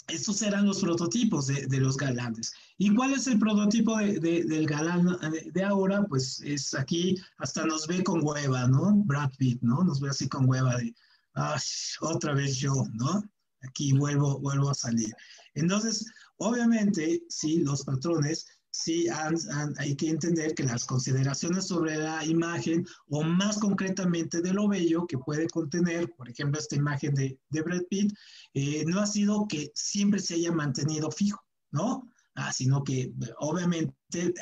estos 0.07 0.41
eran 0.41 0.65
los 0.65 0.79
prototipos 0.79 1.47
de, 1.47 1.67
de, 1.67 1.79
los 1.79 1.97
galanes. 1.97 2.53
¿Y 2.77 2.93
cuál 2.95 3.13
es 3.13 3.27
el 3.27 3.39
prototipo 3.39 3.97
de, 3.97 4.19
de, 4.19 4.43
del 4.43 4.65
galán 4.65 5.17
de 5.51 5.63
ahora? 5.63 6.05
Pues 6.07 6.41
es 6.45 6.73
aquí, 6.73 7.17
hasta 7.37 7.65
nos 7.65 7.87
ve 7.87 8.03
con 8.03 8.23
hueva, 8.23 8.67
¿no? 8.67 8.95
Brad 9.05 9.31
Pitt, 9.37 9.61
¿no? 9.61 9.83
Nos 9.83 9.99
ve 9.99 10.09
así 10.09 10.29
con 10.29 10.47
hueva 10.47 10.77
de, 10.77 10.93
ah, 11.39 11.59
otra 12.01 12.33
vez 12.33 12.57
yo, 12.57 12.73
¿no? 12.93 13.23
Aquí 13.61 13.93
vuelvo, 13.93 14.39
vuelvo 14.39 14.69
a 14.69 14.73
salir. 14.73 15.13
Entonces, 15.53 16.05
obviamente, 16.37 17.21
sí, 17.29 17.59
los 17.59 17.83
patrones, 17.83 18.45
sí 18.71 19.07
han, 19.09 19.35
hay 19.77 19.95
que 19.95 20.09
entender 20.09 20.53
que 20.53 20.63
las 20.63 20.85
consideraciones 20.85 21.67
sobre 21.67 21.97
la 21.97 22.23
imagen, 22.25 22.85
o 23.09 23.23
más 23.23 23.57
concretamente 23.57 24.41
de 24.41 24.53
lo 24.53 24.67
bello 24.67 25.07
que 25.07 25.17
puede 25.17 25.47
contener, 25.47 26.13
por 26.15 26.29
ejemplo, 26.29 26.59
esta 26.59 26.75
imagen 26.75 27.13
de, 27.15 27.39
de 27.49 27.61
Brad 27.61 27.83
Pitt, 27.89 28.13
eh, 28.53 28.83
no 28.85 29.01
ha 29.01 29.07
sido 29.07 29.47
que 29.47 29.71
siempre 29.73 30.19
se 30.19 30.35
haya 30.35 30.51
mantenido 30.51 31.11
fijo, 31.11 31.41
¿no? 31.71 32.09
Ah, 32.41 32.53
sino 32.53 32.85
que 32.85 33.13
obviamente 33.39 33.93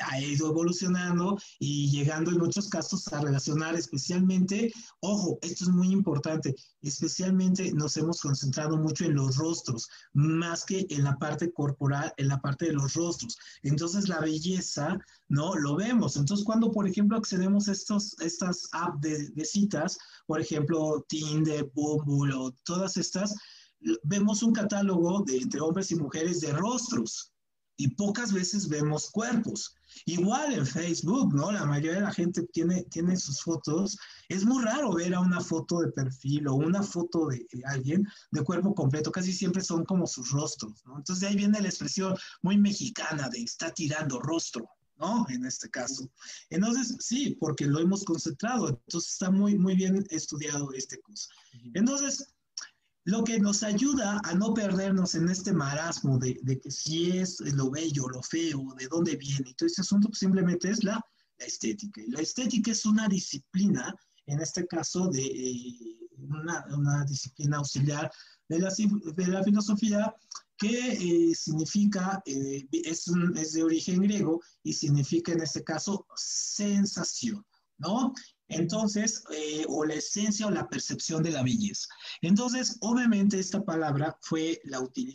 ha 0.08 0.20
ido 0.20 0.50
evolucionando 0.50 1.36
y 1.58 1.90
llegando 1.90 2.30
en 2.30 2.38
muchos 2.38 2.68
casos 2.68 3.12
a 3.12 3.20
relacionar 3.20 3.74
especialmente, 3.74 4.72
ojo, 5.00 5.36
esto 5.42 5.64
es 5.64 5.70
muy 5.70 5.90
importante, 5.90 6.54
especialmente 6.80 7.72
nos 7.72 7.96
hemos 7.96 8.20
concentrado 8.20 8.76
mucho 8.76 9.04
en 9.04 9.16
los 9.16 9.36
rostros, 9.36 9.88
más 10.12 10.64
que 10.64 10.86
en 10.90 11.02
la 11.02 11.18
parte 11.18 11.52
corporal, 11.52 12.12
en 12.18 12.28
la 12.28 12.40
parte 12.40 12.66
de 12.66 12.74
los 12.74 12.94
rostros. 12.94 13.36
Entonces 13.64 14.08
la 14.08 14.20
belleza, 14.20 14.96
¿no? 15.28 15.56
Lo 15.56 15.74
vemos. 15.74 16.16
Entonces 16.16 16.46
cuando, 16.46 16.70
por 16.70 16.86
ejemplo, 16.86 17.18
accedemos 17.18 17.68
a 17.68 17.72
estos, 17.72 18.14
estas 18.20 18.68
apps 18.70 19.00
de, 19.00 19.28
de 19.30 19.44
citas, 19.44 19.98
por 20.26 20.40
ejemplo, 20.40 21.04
Tinder, 21.08 21.68
Bumble 21.74 22.32
o 22.34 22.52
todas 22.62 22.96
estas, 22.96 23.34
vemos 24.04 24.44
un 24.44 24.52
catálogo 24.52 25.24
de 25.24 25.38
entre 25.38 25.60
hombres 25.60 25.90
y 25.90 25.96
mujeres 25.96 26.40
de 26.40 26.52
rostros 26.52 27.32
y 27.78 27.88
pocas 27.88 28.32
veces 28.32 28.68
vemos 28.68 29.08
cuerpos. 29.08 29.76
Igual 30.04 30.52
en 30.52 30.66
Facebook, 30.66 31.32
¿no? 31.32 31.52
La 31.52 31.64
mayoría 31.64 32.00
de 32.00 32.06
la 32.06 32.12
gente 32.12 32.42
tiene, 32.52 32.82
tiene 32.90 33.16
sus 33.16 33.40
fotos. 33.40 33.96
Es 34.28 34.44
muy 34.44 34.64
raro 34.64 34.92
ver 34.92 35.14
a 35.14 35.20
una 35.20 35.40
foto 35.40 35.80
de 35.80 35.92
perfil 35.92 36.48
o 36.48 36.54
una 36.56 36.82
foto 36.82 37.28
de, 37.28 37.46
alguien 37.66 38.04
de 38.32 38.42
cuerpo 38.42 38.74
completo. 38.74 39.12
Casi 39.12 39.32
siempre 39.32 39.62
son 39.62 39.84
como 39.84 40.08
sus 40.08 40.32
rostros, 40.32 40.82
¿no? 40.86 40.98
Entonces 40.98 41.20
de 41.20 41.28
ahí 41.28 41.36
viene 41.36 41.60
la 41.60 41.68
expresión 41.68 42.16
muy 42.42 42.58
mexicana 42.58 43.28
de 43.28 43.42
está 43.42 43.70
tirando 43.72 44.18
rostro, 44.20 44.68
¿no? 44.96 45.24
En 45.28 45.46
este 45.46 45.70
caso. 45.70 46.10
Entonces, 46.50 46.96
sí, 46.98 47.36
porque 47.38 47.64
lo 47.64 47.78
hemos 47.78 48.04
concentrado. 48.04 48.70
Entonces 48.70 49.12
está 49.12 49.30
muy, 49.30 49.56
muy 49.56 49.76
bien 49.76 50.04
estudiado 50.10 50.72
este 50.72 51.00
curso. 51.00 51.28
Entonces, 51.74 52.34
lo 53.08 53.24
que 53.24 53.40
nos 53.40 53.62
ayuda 53.62 54.20
a 54.22 54.34
no 54.34 54.52
perdernos 54.52 55.14
en 55.14 55.30
este 55.30 55.50
marasmo 55.50 56.18
de, 56.18 56.34
que 56.60 56.70
si 56.70 57.16
es 57.16 57.40
lo 57.40 57.70
bello, 57.70 58.06
lo 58.06 58.22
feo, 58.22 58.74
de 58.78 58.86
dónde 58.86 59.16
viene, 59.16 59.48
y 59.48 59.54
todo 59.54 59.66
ese 59.66 59.80
asunto 59.80 60.08
pues 60.08 60.18
simplemente 60.18 60.68
es 60.68 60.84
la, 60.84 61.02
estética. 61.38 62.02
Y 62.02 62.10
la 62.10 62.20
estética 62.20 62.70
es 62.70 62.84
una 62.84 63.08
disciplina, 63.08 63.94
en 64.26 64.40
este 64.40 64.66
caso, 64.66 65.08
de 65.08 65.24
eh, 65.24 65.96
una, 66.18 67.02
disciplina 67.06 67.56
auxiliar 67.56 68.10
de 68.46 68.58
la, 68.58 68.70
de 69.16 69.26
la 69.26 69.42
filosofía 69.42 70.14
que 70.58 71.30
eh, 71.30 71.34
significa, 71.34 72.22
eh, 72.26 72.66
es, 72.72 73.10
es 73.36 73.52
de 73.52 73.62
origen 73.62 74.02
griego 74.02 74.42
y 74.62 74.74
significa 74.74 75.32
en 75.32 75.40
este 75.40 75.64
caso 75.64 76.06
sensación, 76.14 77.42
¿no? 77.78 78.12
Entonces, 78.48 79.22
eh, 79.30 79.64
o 79.68 79.84
la 79.84 79.94
esencia 79.94 80.46
o 80.46 80.50
la 80.50 80.68
percepción 80.68 81.22
de 81.22 81.30
la 81.30 81.42
belleza. 81.42 81.86
Entonces, 82.22 82.76
obviamente 82.80 83.38
esta 83.38 83.62
palabra 83.64 84.16
fue, 84.22 84.60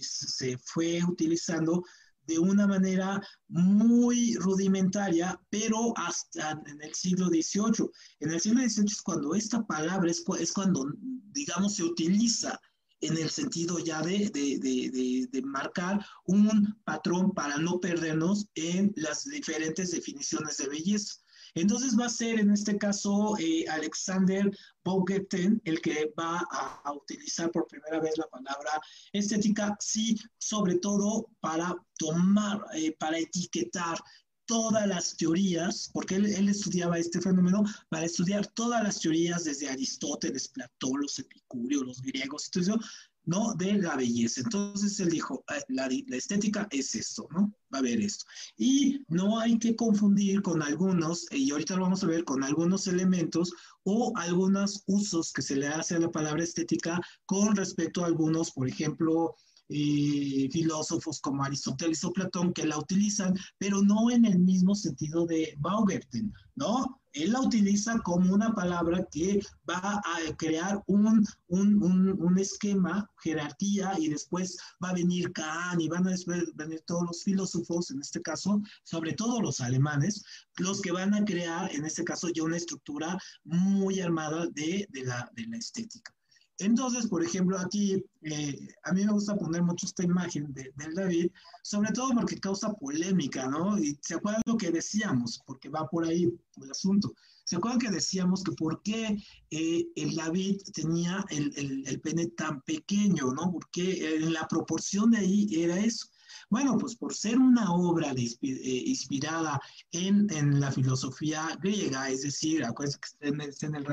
se 0.01 0.57
fue 0.57 1.03
utilizando 1.03 1.83
de 2.25 2.39
una 2.39 2.67
manera 2.67 3.21
muy 3.49 4.35
rudimentaria, 4.35 5.39
pero 5.49 5.93
hasta 5.97 6.61
en 6.65 6.81
el 6.81 6.93
siglo 6.93 7.27
XVIII. 7.27 7.89
En 8.19 8.31
el 8.31 8.39
siglo 8.39 8.61
XVIII 8.61 8.85
es 8.85 9.01
cuando 9.01 9.35
esta 9.35 9.65
palabra 9.65 10.09
es, 10.09 10.23
es 10.39 10.51
cuando, 10.53 10.85
digamos, 11.31 11.75
se 11.75 11.83
utiliza 11.83 12.59
en 13.01 13.17
el 13.17 13.29
sentido 13.29 13.79
ya 13.79 14.01
de, 14.01 14.29
de, 14.29 14.59
de, 14.59 15.27
de, 15.29 15.41
marcar 15.41 16.05
un 16.25 16.73
patrón 16.85 17.33
para 17.33 17.57
no 17.57 17.79
perdernos 17.81 18.47
en 18.55 18.93
las 18.95 19.25
diferentes 19.25 19.91
definiciones 19.91 20.57
de 20.57 20.69
belleza. 20.69 21.15
Entonces 21.55 21.97
va 21.97 22.07
a 22.07 22.09
ser 22.09 22.39
en 22.39 22.51
este 22.51 22.77
caso 22.77 23.35
eh, 23.39 23.65
Alexander 23.69 24.49
Bogetten 24.83 25.61
el 25.65 25.81
que 25.81 26.11
va 26.17 26.45
a, 26.51 26.91
utilizar 26.93 27.51
por 27.51 27.67
primera 27.67 27.99
vez 27.99 28.17
la 28.17 28.27
palabra 28.27 28.71
estética, 29.11 29.75
sí, 29.79 30.19
sobre 30.37 30.75
todo 30.75 31.29
para 31.39 31.75
tomar, 31.97 32.65
eh, 32.73 32.95
para 32.97 33.19
etiquetar 33.19 33.97
todas 34.45 34.87
las 34.87 35.15
teorías, 35.15 35.89
porque 35.93 36.15
él, 36.15 36.25
él, 36.25 36.49
estudiaba 36.49 36.97
este 36.97 37.21
fenómeno, 37.21 37.63
para 37.89 38.05
estudiar 38.05 38.45
todas 38.47 38.83
las 38.83 38.99
teorías 38.99 39.45
desde 39.45 39.69
Aristóteles, 39.69 40.49
Platón, 40.49 41.01
los 41.01 41.17
epicúreos, 41.17 41.83
los 41.85 42.01
griegos, 42.01 42.49
todo 42.51 42.63
eso, 42.63 42.79
¿no? 43.25 43.53
De 43.55 43.73
la 43.73 43.95
belleza. 43.95 44.41
Entonces 44.41 44.99
él 44.99 45.09
dijo, 45.09 45.43
ah, 45.47 45.59
la, 45.69 45.87
estética 46.15 46.67
es 46.71 46.95
esto, 46.95 47.27
¿no? 47.31 47.53
Va 47.73 47.77
a 47.77 47.79
haber 47.79 48.01
esto. 48.01 48.25
Y 48.57 48.99
no 49.07 49.39
hay 49.39 49.57
que 49.59 49.75
confundir 49.75 50.41
con 50.41 50.61
algunos, 50.61 51.25
y 51.31 51.51
ahorita 51.51 51.75
lo 51.75 51.83
vamos 51.83 52.03
a 52.03 52.07
ver, 52.07 52.23
con 52.23 52.43
algunos 52.43 52.87
elementos 52.87 53.51
o 53.83 54.13
algunos 54.17 54.83
usos 54.87 55.31
que 55.31 55.41
se 55.41 55.55
le 55.55 55.67
hace 55.67 55.95
a 55.95 55.99
la 55.99 56.11
palabra 56.11 56.43
estética 56.43 56.99
con 57.25 57.55
respecto 57.55 58.03
a 58.03 58.07
algunos, 58.07 58.51
por 58.51 58.67
ejemplo, 58.67 59.35
eh, 59.69 60.49
filósofos 60.51 61.19
como 61.21 61.43
Aristóteles 61.43 62.03
o 62.03 62.11
Platón 62.11 62.53
que 62.53 62.65
la 62.65 62.77
utilizan, 62.77 63.33
pero 63.57 63.81
no 63.81 64.11
en 64.11 64.25
el 64.25 64.39
mismo 64.39 64.75
sentido 64.75 65.25
de 65.25 65.55
Baumgarten, 65.57 66.33
¿no? 66.55 67.01
Él 67.13 67.31
la 67.31 67.41
utiliza 67.41 67.99
como 67.99 68.33
una 68.33 68.53
palabra 68.53 69.07
que 69.11 69.39
va 69.69 70.01
a 70.03 70.35
crear 70.37 70.83
un, 70.87 71.25
un, 71.47 72.15
un, 72.19 72.39
esquema, 72.39 73.09
jerarquía, 73.21 73.93
y 73.99 74.09
después 74.09 74.57
va 74.83 74.89
a 74.89 74.93
venir 74.93 75.31
Kant 75.31 75.79
y 75.79 75.87
van 75.87 76.07
a 76.07 76.15
venir 76.55 76.81
todos 76.85 77.03
los 77.03 77.23
filósofos, 77.23 77.91
en 77.91 78.01
este 78.01 78.21
caso, 78.21 78.61
sobre 78.83 79.13
todo 79.13 79.41
los 79.41 79.61
alemanes, 79.61 80.23
los 80.57 80.81
que 80.81 80.91
van 80.91 81.13
a 81.13 81.23
crear, 81.23 81.71
en 81.73 81.85
este 81.85 82.03
caso, 82.03 82.29
ya 82.29 82.43
una 82.43 82.57
estructura 82.57 83.17
muy 83.43 83.99
armada 84.01 84.47
de, 84.47 84.87
de, 84.89 85.03
la, 85.03 85.29
de 85.35 85.47
la 85.47 85.57
estética. 85.57 86.13
Entonces, 86.59 87.07
por 87.07 87.23
ejemplo, 87.23 87.57
aquí 87.57 88.03
eh, 88.21 88.67
a 88.83 88.93
mí 88.93 89.03
me 89.05 89.11
gusta 89.11 89.35
poner 89.35 89.63
mucho 89.63 89.85
esta 89.85 90.03
imagen 90.03 90.53
de, 90.53 90.71
del 90.75 90.93
David, 90.93 91.31
sobre 91.63 91.91
todo 91.91 92.11
porque 92.13 92.39
causa 92.39 92.73
polémica, 92.73 93.47
¿no? 93.47 93.77
Y 93.77 93.97
se 94.01 94.15
acuerdan 94.15 94.41
lo 94.45 94.57
que 94.57 94.71
decíamos, 94.71 95.41
porque 95.45 95.69
va 95.69 95.87
por 95.87 96.05
ahí 96.05 96.31
el 96.61 96.71
asunto. 96.71 97.13
¿Se 97.45 97.57
acuerdan 97.57 97.79
que 97.79 97.89
decíamos 97.89 98.43
que 98.43 98.53
por 98.53 98.81
qué 98.83 99.17
eh, 99.51 99.85
el 99.95 100.15
David 100.15 100.61
tenía 100.73 101.25
el, 101.29 101.51
el, 101.57 101.87
el, 101.87 102.01
pene 102.01 102.27
tan 102.27 102.61
pequeño, 102.61 103.33
¿no? 103.33 103.51
Porque 103.51 104.15
en 104.15 104.31
la 104.31 104.47
proporción 104.47 105.11
de 105.11 105.17
ahí 105.17 105.47
era 105.51 105.77
eso. 105.77 106.07
Bueno, 106.49 106.77
pues 106.77 106.95
por 106.95 107.13
ser 107.13 107.37
una 107.37 107.73
obra 107.73 108.11
eh, 108.11 108.37
inspirada 108.41 109.59
en, 109.91 110.59
la 110.59 110.71
filosofía 110.71 111.57
griega, 111.61 112.09
es 112.09 112.21
decir, 112.21 112.63
acuérdense 112.63 112.99
que 112.99 113.07
está 113.07 113.67
en, 113.67 113.75
el 113.75 113.85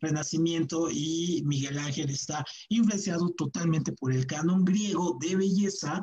Renacimiento 0.00 0.88
y 0.90 1.42
Miguel 1.44 1.78
Ángel 1.78 2.10
está 2.10 2.44
influenciado 2.68 3.30
totalmente 3.30 3.92
por 3.92 4.12
el 4.12 4.26
canon 4.26 4.64
griego 4.64 5.18
de 5.20 5.36
belleza, 5.36 6.02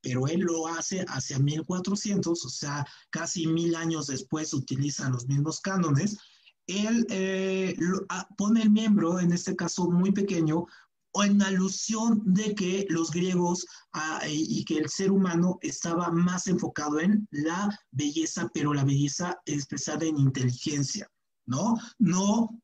pero 0.00 0.28
él 0.28 0.40
lo 0.40 0.66
hace 0.68 1.04
hacia 1.08 1.38
1400, 1.38 2.44
o 2.44 2.48
sea, 2.48 2.86
casi 3.10 3.46
mil 3.46 3.74
años 3.74 4.06
después 4.06 4.52
utilizan 4.52 5.12
los 5.12 5.26
mismos 5.26 5.60
cánones. 5.60 6.18
Él 6.66 7.06
eh, 7.10 7.76
ah, 8.08 8.26
pone 8.36 8.62
el 8.62 8.70
miembro, 8.70 9.18
en 9.18 9.32
este 9.32 9.56
caso 9.56 9.90
muy 9.90 10.12
pequeño, 10.12 10.66
o 11.14 11.22
en 11.22 11.40
alusión 11.42 12.22
de 12.26 12.54
que 12.54 12.86
los 12.88 13.10
griegos 13.10 13.66
ah, 13.92 14.20
y 14.28 14.64
que 14.64 14.78
el 14.78 14.88
ser 14.88 15.12
humano 15.12 15.58
estaba 15.62 16.10
más 16.10 16.48
enfocado 16.48 17.00
en 17.00 17.26
la 17.30 17.70
belleza, 17.92 18.50
pero 18.52 18.74
la 18.74 18.84
belleza 18.84 19.40
expresada 19.46 20.04
en 20.04 20.18
inteligencia, 20.18 21.08
¿no? 21.46 21.76
No, 21.98 22.60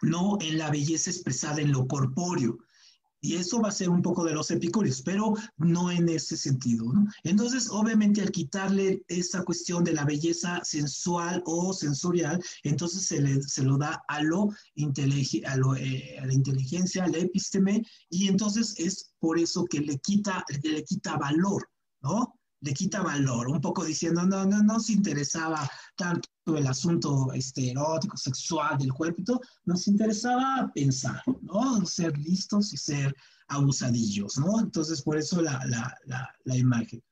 no 0.00 0.38
en 0.40 0.58
la 0.58 0.70
belleza 0.70 1.10
expresada 1.10 1.60
en 1.60 1.72
lo 1.72 1.86
corpóreo. 1.86 2.58
Y 3.20 3.36
eso 3.36 3.60
va 3.60 3.68
a 3.68 3.72
ser 3.72 3.90
un 3.90 4.02
poco 4.02 4.24
de 4.24 4.32
los 4.32 4.50
epicúreos, 4.50 5.02
pero 5.02 5.34
no 5.58 5.90
en 5.90 6.08
ese 6.08 6.36
sentido. 6.36 6.92
Entonces, 7.22 7.68
obviamente, 7.70 8.22
al 8.22 8.30
quitarle 8.30 9.02
esa 9.08 9.44
cuestión 9.44 9.84
de 9.84 9.92
la 9.92 10.04
belleza 10.04 10.60
sensual 10.64 11.42
o 11.44 11.72
sensorial, 11.72 12.42
entonces 12.62 13.06
se, 13.06 13.20
le, 13.20 13.42
se 13.42 13.62
lo 13.62 13.76
da 13.76 14.02
a, 14.08 14.22
lo, 14.22 14.48
a, 14.48 15.56
lo 15.56 15.76
eh, 15.76 16.18
a 16.18 16.26
la 16.26 16.32
inteligencia, 16.32 17.04
a 17.04 17.08
la 17.08 17.18
episteme, 17.18 17.84
y 18.08 18.28
entonces 18.28 18.74
es 18.78 19.12
por 19.18 19.38
eso 19.38 19.64
que 19.64 19.80
le 19.80 19.98
quita, 19.98 20.44
le 20.62 20.84
quita 20.84 21.16
valor, 21.16 21.68
¿no? 22.02 22.39
Le 22.62 22.72
quita 22.74 23.02
valor, 23.02 23.48
un 23.48 23.60
poco 23.60 23.84
diciendo, 23.84 24.24
no, 24.26 24.44
no, 24.44 24.62
no 24.62 24.80
se 24.80 24.92
interesaba 24.92 25.68
tanto 25.96 26.28
el 26.56 26.66
asunto 26.66 27.32
este, 27.32 27.70
erótico, 27.70 28.16
sexual 28.16 28.76
del 28.78 28.92
cuerpo, 28.92 29.40
nos 29.64 29.86
interesaba 29.88 30.70
pensar, 30.74 31.22
¿no? 31.42 31.84
Ser 31.86 32.16
listos 32.18 32.72
y 32.72 32.76
ser 32.76 33.14
abusadillos, 33.48 34.36
¿no? 34.38 34.60
Entonces, 34.60 35.02
por 35.02 35.16
eso 35.16 35.40
la, 35.40 35.64
la, 35.66 35.94
la, 36.06 36.28
la 36.44 36.56
imagen. 36.56 37.02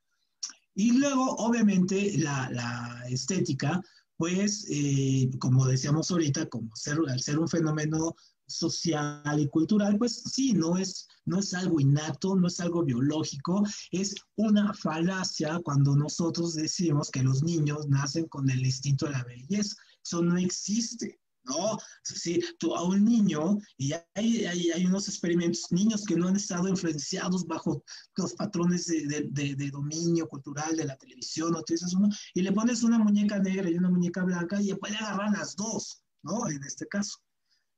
Y 0.75 0.91
luego, 0.93 1.35
obviamente, 1.37 2.17
la 2.17 3.03
estética, 3.09 3.81
pues, 4.19 4.65
eh, 4.69 5.29
como 5.39 5.65
decíamos 5.65 6.11
ahorita, 6.11 6.47
como 6.47 6.75
ser, 6.75 6.97
al 7.07 7.21
ser 7.21 7.39
un 7.39 7.47
fenómeno 7.47 8.15
social 8.49 9.39
y 9.39 9.47
cultural, 9.47 9.97
pues 9.97 10.23
sí, 10.25 10.53
no 10.53 10.77
es, 10.77 11.07
no 11.25 11.39
es 11.39 11.53
algo 11.53 11.79
innato, 11.79 12.35
no 12.35 12.47
es 12.47 12.59
algo 12.59 12.83
biológico, 12.83 13.63
es 13.91 14.15
una 14.35 14.73
falacia 14.73 15.59
cuando 15.63 15.95
nosotros 15.95 16.55
decimos 16.55 17.09
que 17.11 17.23
los 17.23 17.43
niños 17.43 17.87
nacen 17.87 18.25
con 18.27 18.49
el 18.49 18.65
instinto 18.65 19.05
de 19.05 19.11
la 19.11 19.23
belleza. 19.23 19.75
Eso 20.03 20.21
no 20.21 20.37
existe. 20.37 21.19
¿no? 21.45 21.77
Si 22.03 22.41
tú 22.59 22.75
a 22.75 22.83
un 22.83 23.03
niño, 23.03 23.57
y 23.77 23.93
hay, 23.93 24.45
hay, 24.45 24.71
hay, 24.71 24.85
unos 24.85 25.07
experimentos, 25.07 25.71
niños 25.71 26.05
que 26.05 26.15
no 26.15 26.27
han 26.27 26.35
estado 26.35 26.67
influenciados 26.67 27.45
bajo 27.47 27.83
los 28.17 28.33
patrones 28.33 28.85
de, 28.85 29.27
de, 29.29 29.55
de, 29.55 29.71
dominio 29.71 30.27
cultural 30.27 30.75
de 30.75 30.85
la 30.85 30.97
televisión, 30.97 31.55
o 31.55 31.63
uno, 31.97 32.09
y 32.33 32.41
le 32.41 32.51
pones 32.51 32.83
una 32.83 32.99
muñeca 32.99 33.39
negra 33.39 33.69
y 33.69 33.75
una 33.75 33.89
muñeca 33.89 34.23
blanca 34.23 34.61
y 34.61 34.73
puede 34.75 34.95
agarrar 34.97 35.31
las 35.31 35.55
dos, 35.55 36.03
¿no? 36.23 36.47
En 36.47 36.63
este 36.63 36.87
caso. 36.87 37.17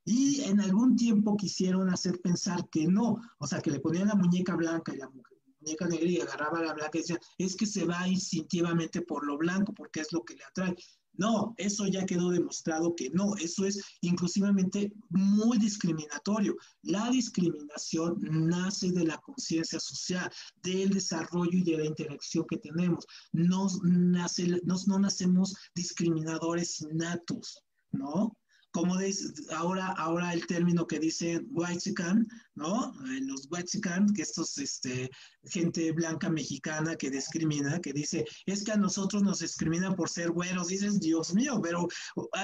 Y 0.06 0.42
en 0.42 0.60
algún 0.60 0.96
tiempo 0.96 1.38
quisieron 1.38 1.90
hacer 1.90 2.20
pensar 2.22 2.68
que 2.70 2.88
no, 2.88 3.22
o 3.38 3.48
sea, 3.48 3.62
que 3.62 3.72
le 3.72 3.80
ponían 3.80 4.08
la 4.08 4.16
muñeca 4.16 4.56
blanca 4.56 4.94
y 4.94 4.98
la 4.98 5.10
muñeca 5.10 5.88
negra 5.88 6.10
y 6.10 6.20
agarraba 6.20 6.62
la 6.62 6.74
blanca 6.74 6.98
y 6.98 7.02
decían, 7.02 7.20
es 7.38 7.56
que 7.56 7.66
se 7.66 7.86
va 7.86 8.08
instintivamente 8.08 9.02
por 9.02 9.26
lo 9.26 9.38
blanco 9.38 9.74
porque 9.74 10.02
es 10.02 10.12
lo 10.12 10.24
que 10.24 10.36
le 10.36 10.44
atrae. 10.44 10.76
No, 11.14 11.54
eso 11.58 11.86
ya 11.88 12.06
quedó 12.06 12.30
demostrado 12.30 12.96
que 12.96 13.10
no, 13.10 13.36
eso 13.36 13.66
es 13.66 13.82
inclusivamente 14.02 14.94
muy 15.10 15.58
discriminatorio. 15.58 16.56
La 16.84 17.10
discriminación 17.12 18.18
nace 18.22 18.92
de 18.92 19.06
la 19.06 19.18
conciencia 19.18 19.80
social, 19.80 20.32
del 20.64 20.90
desarrollo 20.90 21.60
y 21.60 21.64
de 21.64 21.78
la 21.78 21.86
interacción 21.86 22.46
que 22.50 22.58
tenemos. 22.58 23.06
Nos 23.34 23.82
nace, 23.84 24.62
nos, 24.64 24.88
no 24.88 25.00
nacemos 25.00 25.54
discriminadores 25.76 26.82
innatos, 26.82 27.62
¿no? 27.92 28.38
Como 28.72 28.98
dice 28.98 29.34
ahora, 29.54 29.88
ahora 29.98 30.34
el 30.34 30.48
término 30.48 30.88
que 30.88 31.00
dice 31.00 31.42
whitezican, 31.50 32.28
¿no? 32.56 32.94
Los 33.22 33.48
whitezican, 33.52 34.14
que 34.14 34.22
estos, 34.22 34.58
este, 34.58 35.10
gente 35.44 35.92
blanca 35.92 36.30
mexicana 36.30 36.96
que 36.96 37.10
discrimina, 37.10 37.80
que 37.80 37.94
dice, 37.94 38.26
es 38.46 38.64
que 38.64 38.72
a 38.72 38.78
nosotros 38.78 39.24
nos 39.24 39.40
discriminan 39.40 39.96
por 39.96 40.10
ser 40.10 40.32
güeros, 40.32 40.68
dices, 40.68 41.00
Dios 41.00 41.34
mío, 41.34 41.60
pero 41.62 41.88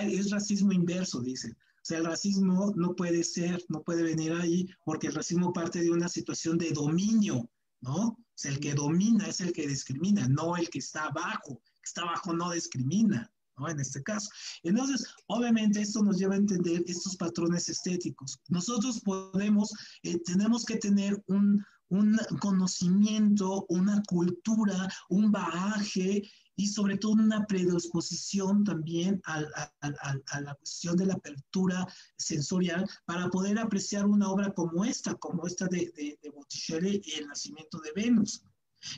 es 0.02 0.30
racismo 0.30 0.72
inverso, 0.74 1.22
dice. 1.22 1.52
O 1.52 1.86
sea, 1.88 2.00
el 2.00 2.06
racismo 2.06 2.74
no 2.76 2.96
puede 2.96 3.24
ser, 3.24 3.63
no 3.70 3.82
puede 3.82 4.04
venir 4.04 4.34
ahí, 4.34 4.68
porque 4.84 5.08
el 5.08 5.16
racismo 5.16 5.54
parte 5.54 5.82
de 5.82 5.92
una 5.92 6.10
situación 6.10 6.58
de 6.58 6.72
dominio, 6.72 7.50
¿no? 7.80 8.08
O 8.08 8.18
sea, 8.36 8.52
el 8.52 8.60
que 8.60 8.74
domina 8.74 9.28
es 9.28 9.40
el 9.40 9.54
que 9.54 9.68
discrimina, 9.68 10.28
no 10.28 10.58
el 10.58 10.70
que 10.70 10.80
está 10.80 11.06
abajo. 11.06 11.62
Que 11.63 11.86
está 11.86 12.02
abajo 12.02 12.34
no 12.34 12.52
discrimina. 12.52 13.32
¿No? 13.58 13.70
En 13.70 13.80
este 13.80 14.02
caso. 14.04 14.30
Entonces, 14.63 15.06
obviamente 15.28 15.82
esto 15.82 16.04
nos 16.04 16.17
lleva 16.17 16.36
a 16.36 16.38
entender 16.38 16.84
estos 16.88 17.15
patrones 17.15 17.70
estéticos. 17.70 18.39
Nosotros 18.50 19.02
podemos, 19.02 19.72
eh, 20.04 20.20
tenemos 20.26 20.65
que 20.65 20.78
tener 20.78 21.22
un, 21.28 21.63
un 21.89 22.17
conocimiento, 22.39 23.65
una 23.70 24.02
cultura, 24.04 24.89
un 25.10 25.32
bagaje 25.32 26.24
y 26.56 26.67
sobre 26.67 26.98
todo 26.98 27.12
una 27.13 27.46
predisposición 27.46 28.63
también 28.63 29.22
a, 29.26 29.43
a, 29.82 30.41
la 30.41 30.56
cuestión 30.56 30.98
de 30.98 31.06
la 31.06 31.13
apertura 31.13 31.86
sensorial 32.17 32.86
para 33.06 33.30
poder 33.30 33.60
apreciar 33.60 34.08
una 34.08 34.30
obra 34.30 34.52
como 34.54 34.84
esta, 34.84 35.13
como 35.15 35.46
esta 35.46 35.67
de, 35.67 35.91
de, 35.96 36.20
de 36.22 36.30
Botticelli 36.32 37.00
y 37.06 37.12
El 37.20 37.28
nacimiento 37.28 37.80
de 37.80 37.91
Venus. 37.96 38.43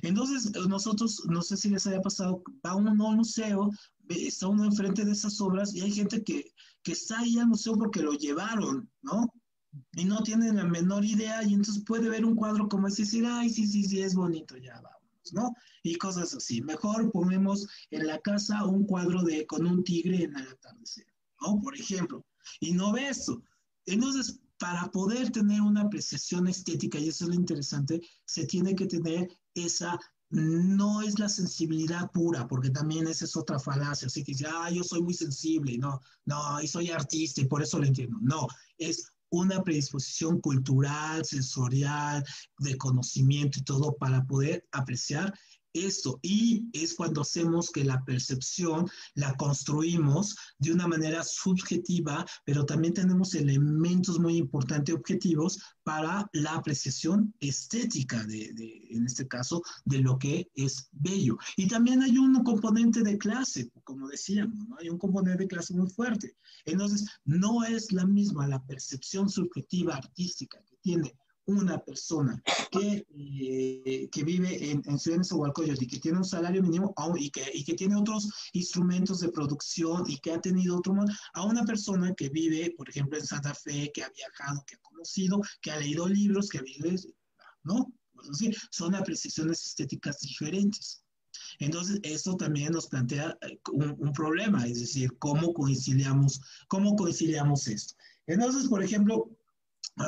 Entonces, 0.02 0.52
nosotros, 0.67 1.24
no 1.30 1.41
sé 1.41 1.58
si 1.58 1.69
les 1.69 1.88
haya 1.88 2.02
pasado, 2.02 2.43
va 2.65 2.76
uno 2.76 3.10
al 3.10 3.17
museo, 3.17 3.69
está 4.10 4.48
uno 4.48 4.65
enfrente 4.65 5.06
de 5.06 5.12
esas 5.12 5.39
obras 5.39 5.74
y 5.74 5.82
hay 5.82 5.91
gente 5.91 6.24
que, 6.24 6.52
que 6.84 6.93
está 6.93 7.19
ahí 7.19 7.38
al 7.38 7.48
museo 7.48 7.76
porque 7.76 8.02
lo 8.02 8.13
llevaron, 8.13 8.89
¿no? 9.02 9.34
Y 9.93 10.06
no 10.06 10.24
tienen 10.24 10.56
la 10.56 10.65
menor 10.65 11.06
idea 11.06 11.43
y 11.43 11.54
entonces 11.54 11.84
puede 11.86 12.10
ver 12.10 12.26
un 12.26 12.36
cuadro 12.36 12.67
como 12.67 12.88
ese 12.88 13.04
y 13.04 13.06
decir, 13.06 13.26
ay, 13.28 13.50
sí, 13.50 13.67
sí, 13.67 13.84
sí, 13.84 14.02
es 14.02 14.15
bonito, 14.15 14.58
ya 14.58 14.82
vamos, 14.82 15.34
¿no? 15.34 15.54
Y 15.84 15.95
cosas 15.95 16.34
así. 16.34 16.62
Mejor 16.62 17.12
ponemos 17.12 17.67
en 17.91 18.08
la 18.08 18.19
casa 18.19 18.65
un 18.65 18.86
cuadro 18.86 19.22
de, 19.22 19.45
con 19.45 19.65
un 19.65 19.84
tigre 19.84 20.24
en 20.24 20.36
el 20.36 20.48
atardecer, 20.48 21.06
¿no? 21.41 21.62
Por 21.62 21.76
ejemplo. 21.76 22.26
Y 22.60 22.74
no 22.74 22.91
ve 22.91 23.10
eso. 23.10 23.43
Entonces, 23.86 24.39
para 24.58 24.89
poder 24.91 25.32
tener 25.32 25.62
una 25.62 25.82
apreciación 25.82 26.48
estética, 26.48 27.00
y 27.00 27.10
eso 27.10 27.26
es 27.26 27.30
lo 27.30 27.36
interesante, 27.36 28.02
se 28.26 28.45
tiene 28.45 28.76
que 28.76 28.88
tener 28.88 29.30
esa 29.54 30.00
no 30.30 31.02
es 31.02 31.18
la 31.18 31.30
sensibilidad 31.30 32.12
pura, 32.12 32.48
porque 32.48 32.70
también 32.70 33.08
esa 33.08 33.26
es 33.26 33.36
otra 33.36 33.60
falacia, 33.60 34.08
así 34.08 34.24
que 34.24 34.34
dice, 34.34 34.46
ah, 34.48 34.70
yo 34.70 34.84
soy 34.84 35.02
muy 35.02 35.13
sensible, 35.13 35.78
no, 35.78 36.00
no, 36.26 36.62
y 36.62 36.68
soy 36.68 36.92
artista 36.92 37.42
y 37.42 37.46
por 37.46 37.63
eso 37.63 37.80
lo 37.80 37.86
entiendo. 37.86 38.18
No, 38.22 38.48
es 38.78 39.12
una 39.32 39.63
predisposición 39.63 40.39
cultural, 40.42 41.24
sensorial, 41.26 42.24
de 42.60 42.78
conocimiento 42.78 43.60
y 43.60 43.63
todo 43.63 43.96
para 43.98 44.26
poder 44.26 44.68
apreciar 44.72 45.34
esto 45.74 46.20
y 46.22 46.70
es 46.74 46.96
cuando 46.96 47.22
hacemos 47.22 47.70
que 47.70 47.84
la 47.84 48.04
percepción 48.04 48.90
la 49.16 49.36
construimos 49.36 50.36
de 50.58 50.74
una 50.74 50.88
manera 50.88 51.24
subjetiva, 51.24 52.26
pero 52.46 52.66
también 52.66 52.94
tenemos 52.94 53.34
elementos 53.36 54.20
muy 54.20 54.38
importantes 54.38 54.96
objetivos 54.96 55.60
para 55.84 56.30
la 56.34 56.56
apreciación 56.56 57.34
estética 57.40 58.24
de, 58.26 58.52
en 58.90 59.06
este 59.06 59.28
caso, 59.28 59.62
de 59.86 60.00
lo 60.00 60.18
que 60.18 60.50
es 60.56 60.90
bello. 60.92 61.38
Y 61.58 61.68
también 61.68 62.02
hay 62.02 62.18
un 62.18 62.44
componente 62.44 63.02
de 63.02 63.18
clase, 63.18 63.72
como 63.84 64.08
decíamos, 64.08 64.68
hay 64.80 64.90
un 64.90 64.98
componente 64.98 65.44
de 65.44 65.48
clase 65.48 65.74
muy 65.74 65.90
fuerte. 65.90 66.36
Entonces, 66.66 67.06
no 67.26 67.64
es 67.64 67.92
la 67.92 68.06
misma 68.06 68.48
la 68.48 68.64
percepción 68.66 69.30
subjetiva 69.30 69.96
artística 69.96 70.62
que 70.64 70.78
tiene 70.82 71.16
una 71.50 71.80
persona 71.80 72.42
que, 72.72 73.06
eh, 73.10 74.10
que 74.12 74.24
vive 74.24 74.72
en, 74.72 74.84
en 74.86 75.00
Ciudad 75.00 75.20
de 75.20 75.76
y 75.80 75.88
que 75.88 76.00
tiene 76.00 76.20
un 76.20 76.26
salario 76.26 76.62
mínimo 76.62 76.94
y 77.18 77.30
que, 77.32 77.44
y 77.54 77.64
que 77.64 77.74
tiene 77.74 77.96
otros 77.96 78.30
instrumentos 78.54 79.20
de 79.20 79.30
producción 79.30 80.04
y 80.08 80.18
que 80.18 80.32
ha 80.32 80.42
tenido 80.42 80.78
otro 80.78 80.94
a 81.34 81.46
una 81.46 81.64
persona 81.64 82.14
que 82.16 82.30
vive, 82.30 82.74
por 82.78 82.90
ejemplo, 82.90 83.18
en 83.18 83.26
Santa 83.26 83.54
Fe, 83.54 83.92
que 83.94 84.04
ha 84.04 84.10
viajado, 84.10 84.64
que 84.68 84.76
ha 84.76 84.80
conocido, 84.80 85.42
que 85.62 85.72
ha 85.72 85.80
leído 85.80 86.08
libros, 86.08 86.50
que 86.50 86.62
vive, 86.62 86.96
¿no? 87.64 87.92
Pues 88.14 88.30
así, 88.30 88.54
son 88.72 88.96
apreciaciones 88.96 89.66
estéticas 89.66 90.20
diferentes. 90.20 91.04
Entonces, 91.60 92.00
eso 92.04 92.36
también 92.36 92.74
nos 92.74 92.88
plantea 92.88 93.38
eh, 93.42 93.60
un, 93.72 93.96
un, 94.00 94.14
problema, 94.14 94.66
es 94.66 94.80
decir, 94.80 95.18
cómo 95.20 95.54
conciliamos, 95.54 96.42
cómo 96.68 96.96
conciliamos 96.96 97.68
esto. 97.68 97.96
Entonces, 98.28 98.68
por 98.68 98.84
ejemplo, 98.84 99.30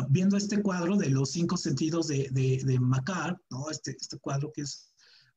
viendo 0.09 0.37
este 0.37 0.61
cuadro 0.61 0.95
de 0.97 1.09
los 1.09 1.31
cinco 1.31 1.57
sentidos 1.57 2.07
de, 2.07 2.29
de, 2.31 2.61
de 2.63 2.79
Macar, 2.79 3.37
¿no? 3.49 3.69
Este, 3.69 3.91
este 3.99 4.17
cuadro 4.19 4.51
que 4.53 4.61
es 4.61 4.91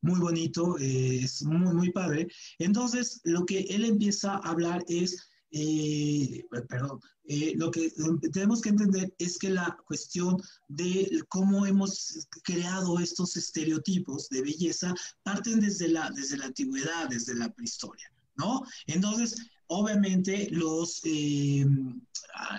muy 0.05 0.21
bonito, 0.21 0.79
eh, 0.79 1.21
es 1.25 1.43
muy, 1.43 1.75
muy 1.75 1.90
padre. 1.90 2.29
Entonces, 2.59 3.21
lo 3.25 3.45
que 3.47 3.61
él 3.61 3.85
empieza 3.85 4.35
a 4.35 4.51
hablar 4.51 4.85
es, 4.87 5.17
eh, 5.51 6.45
perdón, 6.69 7.01
eh, 7.27 7.55
lo 7.57 7.71
que 7.71 7.90
tenemos 8.33 8.61
que 8.61 8.69
entender 8.69 9.14
es 9.19 9.38
que 9.38 9.49
la 9.49 9.77
cuestión 9.87 10.37
de 10.69 11.23
cómo 11.29 11.64
hemos 11.64 12.29
creado 12.43 12.99
estos 12.99 13.37
estereotipos 13.37 14.29
de 14.29 14.43
belleza 14.43 14.95
parten 15.23 15.61
desde 15.61 15.88
la, 15.88 16.11
desde 16.11 16.37
la 16.37 16.47
antigüedad, 16.47 17.09
desde 17.09 17.35
la 17.35 17.51
prehistoria, 17.51 18.12
¿no? 18.37 18.62
Entonces, 18.87 19.35
obviamente 19.68 20.48
los, 20.50 21.00
eh, 21.05 21.66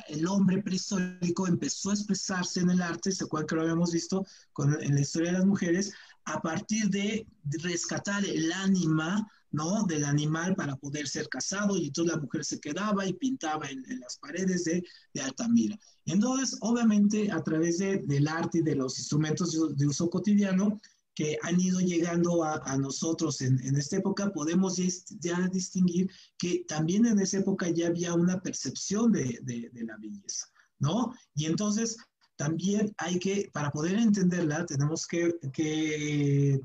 el 0.10 0.28
hombre 0.28 0.62
prehistórico 0.62 1.48
empezó 1.48 1.92
a 1.92 1.94
expresarse 1.94 2.62
en 2.62 2.72
el 2.72 2.82
arte, 2.82 3.12
se 3.12 3.24
acuerdan 3.24 3.48
que 3.48 3.56
lo 3.56 3.62
habíamos 3.62 3.92
visto 3.92 4.26
con, 4.54 4.82
en 4.82 4.96
la 4.96 5.02
historia 5.02 5.32
de 5.32 5.38
las 5.40 5.48
mujeres, 5.48 5.94
a 6.26 6.42
partir 6.42 6.90
de, 6.90 7.28
rescatar 7.62 8.26
el 8.26 8.52
ánima, 8.52 9.28
¿no? 9.52 9.84
Del 9.84 10.04
animal 10.04 10.56
para 10.56 10.76
poder 10.76 11.08
ser 11.08 11.30
casado 11.30 11.78
y 11.78 11.88
entonces 11.88 12.16
la 12.16 12.22
mujer 12.22 12.44
se 12.44 12.60
quedaba 12.60 13.06
y 13.06 13.14
pintaba 13.14 13.70
en, 13.70 13.84
las 14.00 14.18
paredes 14.18 14.66
de, 14.66 14.84
de, 15.14 15.22
Altamira. 15.22 15.78
Entonces, 16.06 16.58
obviamente, 16.62 17.32
a 17.32 17.42
través 17.44 17.78
de, 17.78 17.98
del 18.00 18.28
arte 18.28 18.58
y 18.58 18.64
de 18.64 18.76
los 18.76 18.98
instrumentos 18.98 19.78
de 19.78 19.88
uso 19.88 20.10
cotidiano, 20.10 20.82
que 21.16 21.38
han 21.42 21.60
ido 21.60 21.80
llegando 21.80 22.44
a, 22.44 22.78
nosotros 22.78 23.42
en, 23.42 23.60
en, 23.66 23.78
esta 23.78 23.98
época, 23.98 24.32
podemos 24.34 24.78
ya 25.20 25.48
distinguir 25.48 26.12
que 26.38 26.66
también 26.68 27.06
en 27.06 27.20
esa 27.20 27.38
época 27.38 27.70
ya 27.70 27.88
había 27.88 28.14
una 28.14 28.42
percepción 28.42 29.12
de, 29.14 29.40
de, 29.44 29.70
de 29.72 29.84
la 29.86 29.98
belleza, 29.98 30.48
¿no? 30.80 31.14
Y 31.34 31.46
entonces 31.46 31.98
también 32.36 32.94
hay 32.98 33.18
que, 33.18 33.50
para 33.54 33.72
poder 33.72 33.96
entenderla, 33.96 34.66
tenemos 34.66 35.08
que, 35.08 35.34
que 35.54 36.60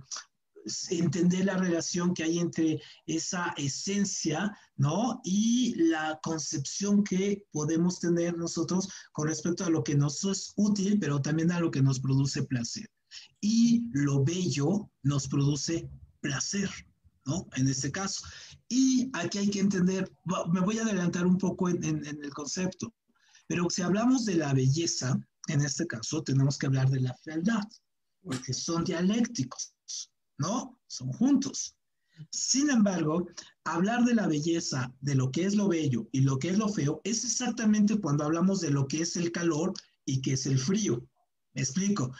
entender 0.90 1.44
la 1.44 1.56
relación 1.56 2.12
que 2.12 2.24
hay 2.24 2.40
entre 2.40 2.80
esa 3.06 3.54
esencia, 3.56 4.52
¿no? 4.76 5.20
Y 5.22 5.76
la 5.76 6.18
concepción 6.22 7.04
que 7.04 7.44
podemos 7.52 8.00
tener 8.00 8.36
nosotros 8.36 8.88
con 9.12 9.28
respecto 9.28 9.64
a 9.64 9.70
lo 9.70 9.84
que 9.84 9.94
nos 9.94 10.24
es 10.24 10.52
útil, 10.56 10.98
pero 10.98 11.22
también 11.22 11.52
a 11.52 11.60
lo 11.60 11.70
que 11.70 11.82
nos 11.82 12.00
produce 12.00 12.42
placer 12.42 12.90
y 13.40 13.88
lo 13.92 14.24
bello 14.24 14.90
nos 15.02 15.28
produce 15.28 15.88
placer, 16.20 16.70
¿no? 17.24 17.46
En 17.56 17.68
este 17.68 17.90
caso. 17.90 18.22
Y 18.68 19.10
aquí 19.14 19.38
hay 19.38 19.50
que 19.50 19.60
entender, 19.60 20.10
me 20.52 20.60
voy 20.60 20.78
a 20.78 20.82
adelantar 20.82 21.26
un 21.26 21.38
poco 21.38 21.68
en, 21.68 21.82
en, 21.84 22.04
el 22.06 22.30
concepto, 22.32 22.94
pero 23.46 23.68
si 23.68 23.82
hablamos 23.82 24.24
de 24.24 24.36
la 24.36 24.52
belleza, 24.52 25.18
en 25.48 25.60
este 25.62 25.86
caso 25.86 26.22
tenemos 26.22 26.58
que 26.58 26.66
hablar 26.66 26.90
de 26.90 27.00
la 27.00 27.14
fealdad, 27.14 27.62
porque 28.22 28.52
son 28.52 28.84
dialécticos, 28.84 29.74
¿no? 30.38 30.78
Son 30.86 31.12
juntos. 31.12 31.76
Sin 32.30 32.70
embargo, 32.70 33.26
hablar 33.64 34.04
de 34.04 34.14
la 34.14 34.26
belleza, 34.26 34.94
de 35.00 35.14
lo 35.14 35.30
que 35.30 35.46
es 35.46 35.54
lo 35.54 35.68
bello 35.68 36.08
y 36.12 36.20
lo 36.20 36.38
que 36.38 36.50
es 36.50 36.58
lo 36.58 36.68
feo, 36.68 37.00
es 37.04 37.24
exactamente 37.24 37.98
cuando 37.98 38.24
hablamos 38.24 38.60
de 38.60 38.70
lo 38.70 38.86
que 38.86 39.02
es 39.02 39.16
el 39.16 39.32
calor 39.32 39.72
y 40.04 40.20
que 40.20 40.34
es 40.34 40.46
el 40.46 40.58
frío. 40.58 41.06
Me 41.54 41.62
explico. 41.62 42.12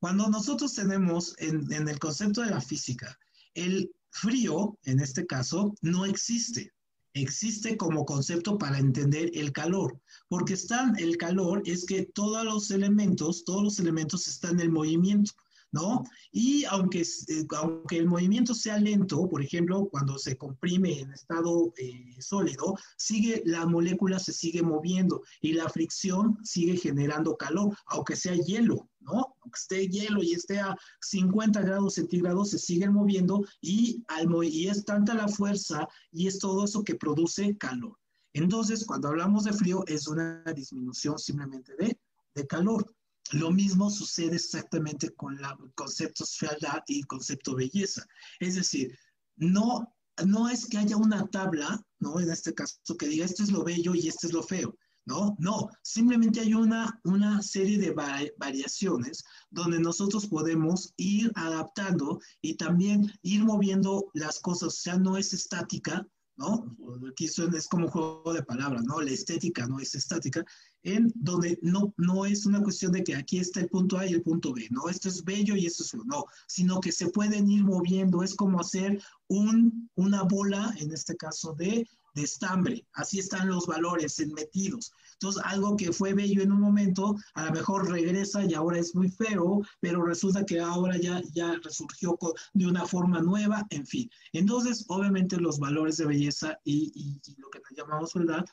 Cuando 0.00 0.28
nosotros 0.28 0.74
tenemos 0.74 1.34
en, 1.38 1.70
el 1.72 1.98
concepto 1.98 2.42
de 2.42 2.50
la 2.50 2.60
física, 2.60 3.18
el 3.54 3.90
frío, 4.10 4.78
en 4.84 5.00
este 5.00 5.26
caso, 5.26 5.74
no 5.80 6.04
existe. 6.04 6.72
Existe 7.14 7.76
como 7.76 8.04
concepto 8.04 8.58
para 8.58 8.78
entender 8.78 9.30
el 9.34 9.50
calor, 9.52 10.00
porque 10.28 10.54
están, 10.54 10.96
el 10.98 11.16
calor 11.16 11.62
es 11.64 11.84
que 11.84 12.04
todos 12.04 12.44
los 12.44 12.70
elementos, 12.70 13.44
todos 13.44 13.62
los 13.64 13.78
elementos 13.80 14.28
están 14.28 14.60
en 14.60 14.72
movimiento. 14.72 15.32
¿No? 15.72 16.04
Y 16.32 16.64
aunque, 16.64 17.02
eh, 17.02 17.46
aunque 17.56 17.98
el 17.98 18.06
movimiento 18.06 18.54
sea 18.54 18.78
lento, 18.78 19.28
por 19.28 19.42
ejemplo, 19.42 19.88
cuando 19.90 20.18
se 20.18 20.36
comprime 20.36 21.00
en 21.00 21.12
estado 21.12 21.72
eh, 21.76 22.16
sólido, 22.20 22.76
sigue, 22.96 23.42
la 23.44 23.66
molécula 23.66 24.18
se 24.18 24.32
sigue 24.32 24.62
moviendo 24.62 25.22
y 25.40 25.52
la 25.52 25.68
fricción 25.68 26.38
sigue 26.42 26.76
generando 26.76 27.36
calor, 27.36 27.76
aunque 27.86 28.16
sea 28.16 28.34
hielo, 28.34 28.88
¿no? 29.00 29.34
Aunque 29.40 29.58
esté 29.58 29.88
hielo 29.88 30.22
y 30.22 30.32
esté 30.32 30.60
a 30.60 30.76
50 31.00 31.60
grados 31.62 31.94
centígrados, 31.94 32.50
se 32.50 32.58
sigue 32.58 32.88
moviendo 32.88 33.44
y, 33.60 34.04
al, 34.08 34.28
y 34.44 34.68
es 34.68 34.84
tanta 34.84 35.14
la 35.14 35.28
fuerza 35.28 35.88
y 36.10 36.26
es 36.26 36.38
todo 36.38 36.64
eso 36.64 36.82
que 36.82 36.94
produce 36.94 37.56
calor. 37.56 37.98
Entonces, 38.32 38.84
cuando 38.86 39.08
hablamos 39.08 39.44
de 39.44 39.52
frío, 39.52 39.84
es 39.86 40.06
una 40.06 40.44
disminución 40.54 41.18
simplemente 41.18 41.74
de, 41.76 41.98
de 42.34 42.46
calor. 42.46 42.94
Lo 43.32 43.50
mismo 43.50 43.90
sucede 43.90 44.36
exactamente 44.36 45.10
con 45.14 45.34
el 45.38 45.74
concepto 45.74 46.24
fealdad 46.24 46.82
y 46.86 47.02
concepto 47.02 47.54
belleza. 47.54 48.06
Es 48.40 48.54
decir, 48.54 48.96
no, 49.36 49.94
no 50.24 50.48
es 50.48 50.66
que 50.66 50.78
haya 50.78 50.96
una 50.96 51.26
tabla, 51.28 51.80
¿no? 52.00 52.20
En 52.20 52.30
este 52.30 52.54
caso, 52.54 52.76
que 52.98 53.08
diga 53.08 53.24
esto 53.24 53.42
es 53.42 53.50
lo 53.50 53.64
bello 53.64 53.94
y 53.94 54.08
esto 54.08 54.26
es 54.26 54.32
lo 54.32 54.42
feo. 54.42 54.76
No, 55.04 55.34
no, 55.38 55.70
simplemente 55.82 56.40
hay 56.40 56.52
una, 56.52 57.00
una 57.04 57.40
serie 57.40 57.78
de 57.78 57.94
variaciones 58.36 59.24
donde 59.50 59.80
nosotros 59.80 60.26
podemos 60.26 60.92
ir 60.98 61.32
adaptando 61.34 62.20
y 62.42 62.56
también 62.56 63.10
ir 63.22 63.42
moviendo 63.42 64.10
las 64.12 64.38
cosas, 64.38 64.68
o 64.68 64.70
sea, 64.70 64.98
no 64.98 65.16
es 65.16 65.32
estática, 65.32 66.06
¿no? 66.38 66.76
Aquí 67.10 67.26
es 67.26 67.68
como 67.68 67.86
un 67.86 67.90
juego 67.90 68.32
de 68.32 68.42
palabras, 68.42 68.82
¿no? 68.84 69.00
La 69.00 69.10
estética 69.10 69.66
no 69.66 69.80
es 69.80 69.94
estática, 69.94 70.44
en 70.84 71.12
donde 71.16 71.58
no, 71.62 71.92
no 71.96 72.24
es 72.24 72.46
una 72.46 72.62
cuestión 72.62 72.92
de 72.92 73.02
que 73.02 73.16
aquí 73.16 73.38
está 73.38 73.60
el 73.60 73.68
punto 73.68 73.98
A 73.98 74.06
y 74.06 74.14
el 74.14 74.22
punto 74.22 74.52
B, 74.54 74.66
¿no? 74.70 74.88
Esto 74.88 75.08
es 75.08 75.24
bello 75.24 75.56
y 75.56 75.66
esto 75.66 75.82
es 75.82 75.94
no, 76.06 76.24
sino 76.46 76.80
que 76.80 76.92
se 76.92 77.08
pueden 77.10 77.50
ir 77.50 77.64
moviendo, 77.64 78.22
es 78.22 78.34
como 78.34 78.60
hacer 78.60 79.02
un, 79.26 79.90
una 79.96 80.22
bola, 80.22 80.72
en 80.78 80.92
este 80.92 81.16
caso 81.16 81.54
de, 81.54 81.86
estambre, 82.18 82.86
así 82.94 83.18
están 83.18 83.48
los 83.48 83.66
valores 83.66 84.18
metidos. 84.34 84.92
Entonces, 85.14 85.42
algo 85.44 85.76
que 85.76 85.92
fue 85.92 86.14
bello 86.14 86.42
en 86.42 86.52
un 86.52 86.60
momento, 86.60 87.16
a 87.34 87.46
lo 87.46 87.52
mejor 87.52 87.90
regresa 87.90 88.44
y 88.44 88.54
ahora 88.54 88.78
es 88.78 88.94
muy 88.94 89.10
feo, 89.10 89.62
pero 89.80 90.04
resulta 90.04 90.44
que 90.44 90.60
ahora 90.60 90.96
ya, 90.96 91.20
ya 91.32 91.58
resurgió 91.62 92.18
de 92.54 92.66
una 92.66 92.86
forma 92.86 93.20
nueva, 93.20 93.66
en 93.70 93.86
fin. 93.86 94.08
Entonces, 94.32 94.84
obviamente 94.88 95.36
los 95.36 95.58
valores 95.58 95.96
de 95.96 96.06
belleza 96.06 96.58
y, 96.64 96.92
y 96.94 97.40
lo 97.40 97.50
que 97.50 97.60
nos 97.60 97.72
llamamos 97.76 98.14
verdad 98.14 98.44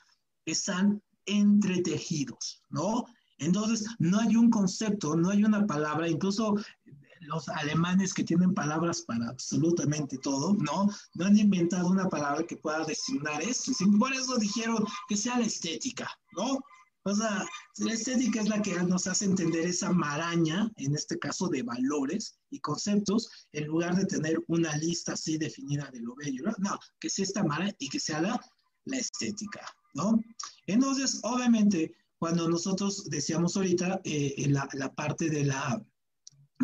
están 0.46 1.02
entretejidos, 1.26 2.62
¿no? 2.70 3.06
Entonces, 3.38 3.86
no 4.00 4.20
hay 4.20 4.36
un 4.36 4.50
concepto, 4.50 5.16
no 5.16 5.30
hay 5.30 5.44
una 5.44 5.66
palabra, 5.68 6.08
incluso 6.08 6.56
los 7.26 7.50
alemanes 7.50 8.14
que 8.14 8.24
tienen 8.24 8.54
palabras 8.54 9.02
para 9.02 9.30
absolutamente 9.30 10.18
todo, 10.18 10.54
¿no? 10.54 10.90
No 11.16 11.26
han 11.26 11.38
inventado 11.38 11.90
una 11.90 12.10
palabra 12.10 12.46
que 12.46 12.58
pueda 12.58 12.84
designar 12.86 13.42
esto. 13.42 13.72
Por 14.00 14.14
eso 14.14 14.38
dijeron 14.38 14.86
que 15.08 15.18
sea 15.18 15.40
la 15.40 15.46
estética, 15.46 16.10
¿no? 16.36 16.60
O 17.08 17.14
sea, 17.14 17.46
la 17.78 17.94
estética 17.94 18.42
es 18.42 18.50
la 18.50 18.64
que 18.64 18.74
nos 18.82 19.06
hace 19.06 19.26
entender 19.26 19.68
esa 19.68 19.92
maraña, 19.92 20.72
en 20.78 20.96
este 20.96 21.20
caso 21.20 21.48
de 21.48 21.62
valores 21.62 22.40
y 22.50 22.60
conceptos, 22.60 23.30
en 23.52 23.68
lugar 23.68 23.96
de 23.96 24.06
tener 24.06 24.44
una 24.48 24.76
lista 24.78 25.14
así 25.14 25.38
definida 25.38 25.88
de 25.92 26.02
lo 26.02 26.16
bello. 26.16 26.46
No, 26.58 26.80
que 27.00 27.12
sea 27.12 27.24
esta 27.24 27.44
maraña 27.44 27.76
y 27.78 27.90
que 27.90 28.00
sea 28.00 28.22
la, 28.22 28.42
la 28.86 28.98
estética, 28.98 29.62
¿no? 29.94 30.20
Entonces, 30.66 31.20
obviamente, 31.22 31.96
cuando 32.18 32.50
nosotros 32.50 33.08
decíamos 33.10 33.56
ahorita 33.56 34.02
eh, 34.04 34.34
en 34.38 34.54
la, 34.54 34.68
la, 34.74 34.92
parte 34.92 35.30
de 35.30 35.46
la, 35.46 35.80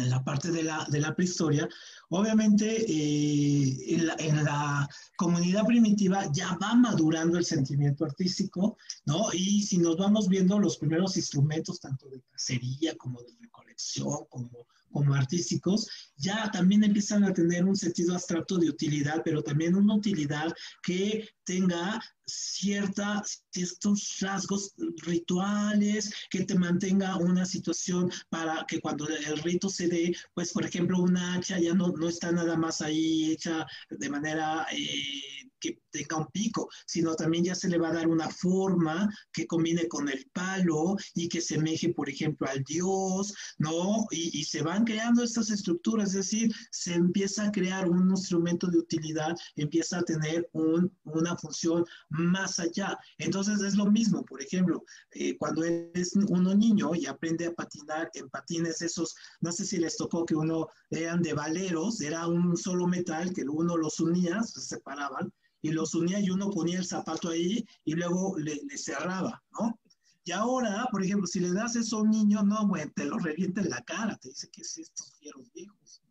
en 0.01 0.09
la 0.09 0.23
parte 0.23 0.51
de 0.51 0.63
la, 0.63 0.85
de 0.89 0.99
la 0.99 1.15
prehistoria, 1.15 1.67
obviamente 2.09 2.65
eh, 2.65 3.95
en, 3.95 4.07
la, 4.07 4.15
en, 4.19 4.43
la, 4.43 4.89
comunidad 5.15 5.65
primitiva 5.65 6.25
ya 6.31 6.57
va 6.61 6.73
madurando 6.73 7.37
el 7.37 7.45
sentimiento 7.45 8.05
artístico, 8.05 8.77
¿no? 9.05 9.31
Y 9.33 9.61
si 9.61 9.77
nos 9.77 9.97
vamos 9.97 10.27
viendo 10.27 10.57
los 10.57 10.77
primeros 10.77 11.15
instrumentos, 11.15 11.79
tanto 11.79 12.09
de 12.09 12.21
cacería 12.21 12.95
como 12.97 13.21
de 13.21 13.33
recolección, 13.39 14.25
como 14.29 14.67
como 14.91 15.13
artísticos, 15.13 15.87
ya 16.17 16.49
también 16.51 16.83
empiezan 16.83 17.23
a 17.23 17.33
tener 17.33 17.65
un 17.65 17.75
sentido 17.75 18.13
abstracto 18.13 18.57
de 18.57 18.69
utilidad, 18.69 19.21
pero 19.23 19.43
también 19.43 19.75
una 19.75 19.95
utilidad 19.95 20.53
que 20.83 21.27
tenga 21.43 21.99
cierta, 22.25 23.21
ciertos 23.51 24.17
rasgos 24.21 24.73
rituales, 25.03 26.13
que 26.29 26.43
te 26.45 26.55
mantenga 26.55 27.17
una 27.17 27.45
situación 27.45 28.11
para 28.29 28.65
que 28.67 28.79
cuando 28.79 29.07
el 29.07 29.37
rito 29.39 29.69
se 29.69 29.87
dé, 29.87 30.15
pues 30.33 30.51
por 30.53 30.65
ejemplo 30.65 31.01
una 31.01 31.35
hacha 31.35 31.59
ya 31.59 31.73
no, 31.73 31.89
no 31.89 32.07
está 32.07 32.31
nada 32.31 32.55
más 32.57 32.81
ahí 32.81 33.31
hecha 33.31 33.65
de 33.89 34.09
manera 34.09 34.65
eh, 34.71 35.49
que 35.59 35.79
tenga 35.91 36.17
un 36.17 36.27
pico, 36.27 36.69
sino 36.85 37.15
también 37.15 37.43
ya 37.43 37.55
se 37.55 37.69
le 37.69 37.77
va 37.77 37.89
a 37.89 37.93
dar 37.93 38.07
una 38.07 38.29
forma 38.29 39.09
que 39.31 39.45
combine 39.45 39.87
con 39.87 40.09
el 40.09 40.29
palo 40.33 40.95
y 41.13 41.29
que 41.29 41.41
semeje, 41.41 41.93
por 41.93 42.09
ejemplo, 42.09 42.47
al 42.47 42.63
dios, 42.63 43.33
¿no? 43.57 44.05
Y, 44.11 44.39
y, 44.39 44.43
se 44.43 44.61
van 44.61 44.85
creando 44.85 45.23
estas 45.23 45.49
estructuras, 45.49 46.09
es 46.09 46.15
decir, 46.15 46.51
se 46.71 46.93
empieza 46.93 47.45
a 47.45 47.51
crear 47.51 47.89
un 47.89 48.09
instrumento 48.09 48.67
de 48.67 48.79
utilidad, 48.79 49.35
empieza 49.55 49.99
a 49.99 50.03
tener 50.03 50.49
un, 50.53 50.91
una 51.03 51.37
función 51.37 51.85
más 52.09 52.59
allá. 52.59 52.97
Entonces 53.17 53.61
es 53.61 53.75
lo 53.75 53.85
mismo, 53.85 54.23
por 54.25 54.41
ejemplo, 54.41 54.83
eh, 55.11 55.37
cuando 55.37 55.63
eres 55.63 56.13
uno 56.29 56.53
niño 56.55 56.95
y 56.95 57.05
aprende 57.05 57.47
a 57.47 57.53
patinar 57.53 58.09
en 58.13 58.29
patines 58.29 58.81
esos, 58.81 59.15
no 59.41 59.51
sé 59.51 59.65
si 59.65 59.77
les 59.77 59.97
tocó 59.97 60.25
que 60.25 60.35
uno 60.35 60.67
eran 60.89 61.21
de 61.21 61.33
valeros, 61.33 62.01
era 62.01 62.27
un 62.27 62.57
solo 62.57 62.87
metal 62.87 63.33
que 63.33 63.43
uno 63.43 63.77
los 63.77 63.99
unía, 63.99 64.41
se 64.43 64.61
separaban, 64.61 65.31
y 65.61 65.71
los 65.71 65.93
unía 65.95 66.19
y 66.19 66.29
uno 66.29 66.49
ponía 66.49 66.79
el 66.79 66.85
zapato 66.85 67.29
ahí 67.29 67.65
y 67.85 67.93
luego 67.93 68.37
le, 68.37 68.61
le 68.67 68.77
cerraba, 68.77 69.43
¿no? 69.51 69.79
Y 70.23 70.31
ahora, 70.31 70.87
por 70.91 71.03
ejemplo, 71.03 71.25
si 71.25 71.39
le 71.39 71.51
das 71.51 71.75
eso 71.75 71.97
a 71.97 72.01
un 72.01 72.11
niño, 72.11 72.43
no, 72.43 72.67
bueno, 72.67 72.91
te 72.95 73.05
lo 73.05 73.17
revienta 73.17 73.61
en 73.61 73.69
la 73.69 73.81
cara, 73.81 74.15
te 74.17 74.29
dice 74.29 74.49
que 74.51 74.61
es 74.61 74.77
estos 74.77 75.13
fieros 75.17 75.51
viejos. 75.53 76.03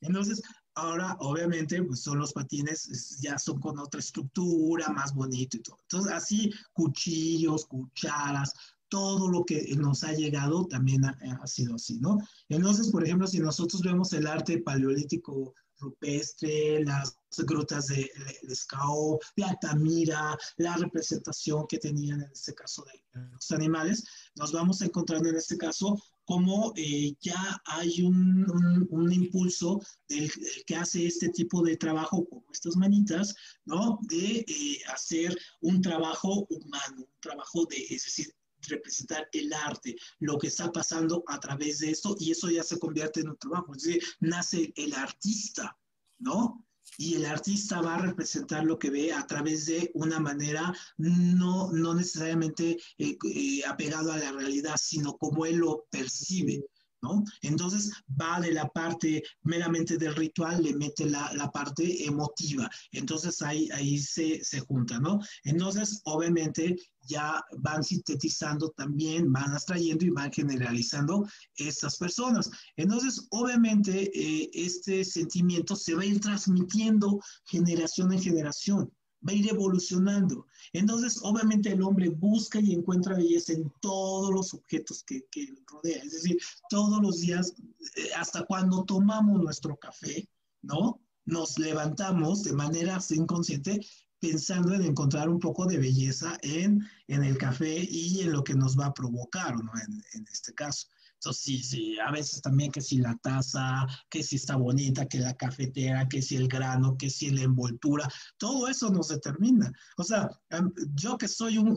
Entonces, 0.00 0.40
ahora, 0.74 1.14
obviamente, 1.20 1.82
pues 1.82 2.00
son 2.00 2.18
los 2.18 2.32
patines, 2.32 3.18
ya 3.20 3.38
son 3.38 3.60
con 3.60 3.78
otra 3.78 4.00
estructura, 4.00 4.88
más 4.88 5.14
bonito 5.14 5.58
y 5.58 5.60
todo. 5.60 5.76
Entonces, 5.82 6.12
así, 6.12 6.50
cuchillos, 6.72 7.66
cucharas, 7.66 8.54
todo 8.88 9.30
lo 9.30 9.44
que 9.44 9.74
nos 9.76 10.04
ha 10.04 10.12
llegado 10.14 10.64
también 10.66 11.04
ha, 11.04 11.16
ha 11.42 11.46
sido 11.46 11.74
así, 11.74 11.98
¿no? 12.00 12.18
Entonces, 12.48 12.90
por 12.90 13.04
ejemplo, 13.04 13.26
si 13.26 13.40
nosotros 13.40 13.82
vemos 13.82 14.12
el 14.14 14.26
arte 14.26 14.62
paleolítico 14.62 15.54
rupestre, 15.80 16.84
las 16.84 17.16
grutas 17.38 17.86
de 17.86 18.10
Lescao, 18.42 19.18
de 19.36 19.44
Altamira, 19.44 20.36
la 20.56 20.76
representación 20.76 21.66
que 21.68 21.78
tenían 21.78 22.22
en 22.22 22.30
este 22.30 22.54
caso 22.54 22.84
de 22.84 23.02
los 23.32 23.50
animales, 23.50 24.04
nos 24.36 24.52
vamos 24.52 24.80
encontrando 24.82 25.28
en 25.28 25.36
este 25.36 25.56
caso 25.56 26.00
como 26.30 26.72
eh, 26.76 27.16
ya 27.20 27.60
hay 27.64 28.02
un, 28.02 28.48
un, 28.48 28.86
un 28.88 29.12
impulso 29.12 29.80
del, 30.08 30.28
del, 30.28 30.64
que 30.64 30.76
hace 30.76 31.04
este 31.04 31.30
tipo 31.30 31.60
de 31.60 31.76
trabajo, 31.76 32.24
como 32.28 32.44
estas 32.52 32.76
manitas, 32.76 33.34
¿no? 33.64 33.98
De 34.02 34.44
eh, 34.46 34.78
hacer 34.94 35.36
un 35.60 35.82
trabajo 35.82 36.46
humano, 36.48 36.98
un 36.98 37.20
trabajo 37.20 37.66
de, 37.66 37.78
es 37.78 38.04
decir, 38.04 38.32
representar 38.68 39.28
el 39.32 39.52
arte, 39.52 39.96
lo 40.18 40.38
que 40.38 40.48
está 40.48 40.70
pasando 40.70 41.22
a 41.26 41.38
través 41.40 41.78
de 41.80 41.90
esto, 41.90 42.16
y 42.18 42.30
eso 42.30 42.50
ya 42.50 42.62
se 42.62 42.78
convierte 42.78 43.20
en 43.20 43.30
un 43.30 43.36
trabajo, 43.36 43.74
es 43.74 43.82
decir, 43.82 44.02
nace 44.20 44.72
el 44.76 44.94
artista, 44.94 45.76
¿no? 46.18 46.66
Y 46.98 47.14
el 47.14 47.24
artista 47.24 47.80
va 47.80 47.94
a 47.94 48.02
representar 48.02 48.64
lo 48.64 48.78
que 48.78 48.90
ve 48.90 49.12
a 49.12 49.26
través 49.26 49.66
de 49.66 49.90
una 49.94 50.18
manera 50.18 50.74
no, 50.96 51.70
no 51.72 51.94
necesariamente 51.94 52.78
eh, 52.98 53.16
eh, 53.34 53.62
apegado 53.66 54.12
a 54.12 54.18
la 54.18 54.32
realidad, 54.32 54.76
sino 54.78 55.16
como 55.16 55.46
él 55.46 55.56
lo 55.56 55.86
percibe. 55.90 56.64
¿No? 57.02 57.24
Entonces 57.40 57.90
va 58.20 58.40
de 58.40 58.52
la 58.52 58.68
parte 58.68 59.22
meramente 59.42 59.96
del 59.96 60.14
ritual, 60.14 60.62
le 60.62 60.74
mete 60.74 61.06
la, 61.06 61.32
la 61.32 61.50
parte 61.50 62.04
emotiva. 62.04 62.68
Entonces 62.92 63.40
ahí, 63.40 63.70
ahí 63.72 63.98
se, 63.98 64.44
se 64.44 64.60
junta, 64.60 64.98
¿no? 65.00 65.18
Entonces, 65.44 66.02
obviamente, 66.04 66.76
ya 67.02 67.42
van 67.58 67.82
sintetizando 67.82 68.70
también, 68.70 69.32
van 69.32 69.52
abstrayendo 69.52 70.04
y 70.04 70.10
van 70.10 70.32
generalizando 70.32 71.26
estas 71.56 71.96
personas. 71.96 72.50
Entonces, 72.76 73.26
obviamente, 73.30 74.10
eh, 74.14 74.50
este 74.52 75.04
sentimiento 75.04 75.76
se 75.76 75.94
va 75.94 76.02
a 76.02 76.06
ir 76.06 76.20
transmitiendo 76.20 77.20
generación 77.44 78.12
en 78.12 78.22
generación, 78.22 78.92
va 79.26 79.32
a 79.32 79.34
ir 79.34 79.48
evolucionando. 79.48 80.46
Entonces, 80.72 81.20
obviamente, 81.22 81.70
el 81.70 81.82
hombre 81.82 82.08
busca 82.08 82.60
y 82.60 82.72
encuentra 82.72 83.16
belleza 83.16 83.52
en 83.52 83.72
todos 83.80 84.32
los 84.32 84.54
objetos 84.54 85.02
que, 85.04 85.24
que 85.30 85.54
rodea, 85.66 86.02
es 86.02 86.12
decir, 86.12 86.38
todos 86.68 87.00
los 87.00 87.20
días, 87.20 87.54
eh, 87.96 88.10
hasta 88.16 88.44
cuando 88.44 88.84
tomamos 88.84 89.40
nuestro 89.40 89.76
café, 89.76 90.28
¿no? 90.62 91.00
Nos 91.24 91.58
levantamos 91.58 92.44
de 92.44 92.52
manera 92.52 92.98
inconsciente 93.10 93.80
pensando 94.18 94.74
en 94.74 94.82
encontrar 94.82 95.28
un 95.28 95.38
poco 95.38 95.64
de 95.66 95.78
belleza 95.78 96.36
en, 96.42 96.86
en 97.08 97.24
el 97.24 97.38
café 97.38 97.86
y 97.88 98.20
en 98.20 98.32
lo 98.32 98.44
que 98.44 98.54
nos 98.54 98.78
va 98.78 98.86
a 98.86 98.94
provocar, 98.94 99.56
¿no? 99.56 99.72
En, 99.86 100.02
en 100.14 100.26
este 100.30 100.52
caso. 100.54 100.88
Entonces, 101.20 101.42
sí, 101.42 101.62
sí, 101.62 101.98
a 101.98 102.10
veces 102.10 102.40
también 102.40 102.72
que 102.72 102.80
si 102.80 102.96
la 102.96 103.14
taza, 103.22 103.86
que 104.08 104.22
si 104.22 104.36
está 104.36 104.56
bonita, 104.56 105.04
que 105.06 105.18
la 105.18 105.34
cafetera, 105.34 106.08
que 106.08 106.22
si 106.22 106.36
el 106.36 106.48
grano, 106.48 106.96
que 106.96 107.10
si 107.10 107.28
la 107.30 107.42
envoltura, 107.42 108.08
todo 108.38 108.68
eso 108.68 108.88
nos 108.88 109.08
determina. 109.08 109.70
O 109.98 110.02
sea, 110.02 110.30
em, 110.48 110.72
yo 110.94 111.18
que 111.18 111.28
soy 111.28 111.58
un, 111.58 111.68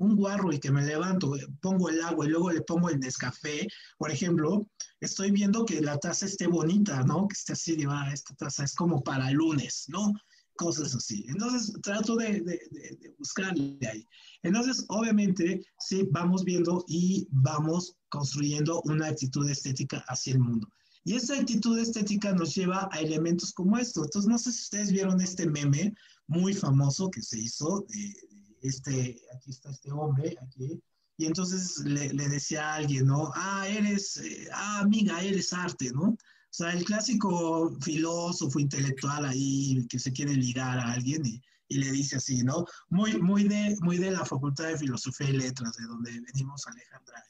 un, 0.00 0.16
guarro 0.16 0.50
y 0.54 0.58
que 0.58 0.70
me 0.70 0.86
levanto, 0.86 1.34
pongo 1.60 1.90
el 1.90 2.00
agua 2.00 2.24
y 2.24 2.30
luego 2.30 2.50
le 2.50 2.62
pongo 2.62 2.88
el 2.88 2.98
Nescafé, 2.98 3.68
por 3.98 4.10
ejemplo, 4.10 4.66
estoy 5.00 5.32
viendo 5.32 5.66
que 5.66 5.82
la 5.82 5.98
taza 5.98 6.24
esté 6.24 6.46
bonita, 6.46 7.02
¿no? 7.02 7.28
Que 7.28 7.34
esté 7.34 7.52
así, 7.52 7.76
digo, 7.76 7.92
ah, 7.92 8.10
esta 8.10 8.34
taza 8.36 8.64
es 8.64 8.74
como 8.74 9.02
para 9.02 9.30
lunes, 9.30 9.84
¿no? 9.88 10.14
Cosas 10.58 10.94
así. 10.94 11.24
Entonces, 11.28 11.72
trato 11.82 12.16
de, 12.16 12.40
de, 12.40 12.60
de, 12.70 13.14
buscarle 13.16 13.78
ahí. 13.90 14.06
Entonces, 14.42 14.84
obviamente, 14.88 15.64
sí, 15.78 16.06
vamos 16.10 16.44
viendo 16.44 16.84
y 16.88 17.26
vamos 17.30 17.96
construyendo 18.10 18.82
una 18.84 19.06
actitud 19.06 19.48
estética 19.48 20.04
hacia 20.08 20.34
el 20.34 20.40
mundo. 20.40 20.68
Y 21.04 21.14
esa 21.14 21.38
actitud 21.38 21.78
estética 21.78 22.32
nos 22.34 22.54
lleva 22.54 22.88
a 22.92 23.00
elementos 23.00 23.52
como 23.54 23.78
esto. 23.78 24.04
Entonces, 24.04 24.28
no 24.28 24.38
sé 24.38 24.52
si 24.52 24.62
ustedes 24.62 24.92
vieron 24.92 25.20
este 25.22 25.46
meme 25.46 25.94
muy 26.26 26.52
famoso 26.52 27.10
que 27.10 27.22
se 27.22 27.38
hizo. 27.38 27.86
este, 28.60 29.18
aquí 29.34 29.50
está 29.50 29.70
este 29.70 29.90
hombre, 29.92 30.36
aquí. 30.42 30.82
Y 31.16 31.26
entonces 31.26 31.78
le, 31.84 32.12
le 32.12 32.28
decía 32.28 32.62
a 32.68 32.74
alguien, 32.76 33.06
¿no? 33.06 33.32
Ah, 33.34 33.66
eres, 33.68 34.18
eh, 34.18 34.48
ah, 34.52 34.80
amiga, 34.80 35.22
eres 35.22 35.52
arte, 35.52 35.90
¿no? 35.92 36.16
Sea, 36.58 36.72
el 36.72 36.84
clásico 36.84 37.70
filósofo 37.80 38.58
intelectual 38.58 39.24
ahí 39.26 39.86
que 39.88 40.00
se 40.00 40.12
quiere 40.12 40.34
ligar 40.34 40.76
a 40.76 40.90
alguien 40.90 41.24
y, 41.24 41.40
y, 41.68 41.78
le 41.78 41.92
dice 41.92 42.16
así, 42.16 42.42
¿no? 42.42 42.66
Muy, 42.88 43.16
muy, 43.22 43.44
de, 43.44 43.76
muy 43.80 43.96
de 43.96 44.10
la 44.10 44.24
Facultad 44.24 44.64
de 44.64 44.76
Filosofía 44.76 45.30
y 45.30 45.36
Letras, 45.36 45.76
de 45.76 45.84
donde 45.84 46.10
venimos 46.20 46.66
Alejandra 46.66 47.22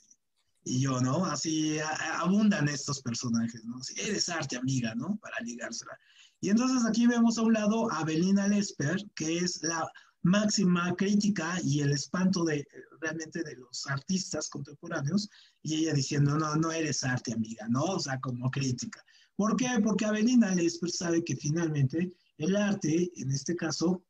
y, 0.64 0.80
yo, 0.80 0.98
¿no? 1.02 1.26
Así 1.26 1.78
abundan 2.14 2.70
estos 2.70 3.02
personajes, 3.02 3.62
¿no? 3.66 3.82
Si 3.82 4.00
eres 4.00 4.30
arte, 4.30 4.56
amiga, 4.56 4.94
¿no? 4.94 5.18
Para 5.20 5.38
ligársela. 5.40 5.92
Y 6.40 6.48
entonces 6.48 6.88
aquí 6.88 7.06
vemos 7.06 7.36
a 7.36 7.42
un 7.42 7.52
lado 7.52 7.92
a 7.92 8.04
Belina 8.04 8.48
Lesper, 8.48 8.96
que 9.14 9.40
es 9.40 9.62
la 9.62 9.86
máxima 10.22 10.94
crítica 10.96 11.60
y 11.62 11.80
el 11.80 11.92
espanto 11.92 12.44
de 12.44 12.66
realmente 13.02 13.42
de 13.42 13.56
los 13.56 13.86
artistas 13.88 14.48
contemporáneos 14.48 15.28
y 15.62 15.74
ella 15.74 15.92
diciendo, 15.92 16.38
no, 16.38 16.56
no 16.56 16.72
eres 16.72 17.04
arte, 17.04 17.34
amiga, 17.34 17.66
¿no? 17.68 17.84
O 17.84 18.00
sea, 18.00 18.18
como 18.20 18.50
crítica. 18.50 19.04
¿Por 19.38 19.56
qué? 19.56 19.68
Porque 19.84 20.04
Avelina 20.04 20.52
Lesper 20.52 20.90
sabe 20.90 21.22
que 21.22 21.36
finalmente 21.36 22.12
el 22.38 22.56
arte, 22.56 23.08
en 23.14 23.30
este 23.30 23.54
caso, 23.54 24.02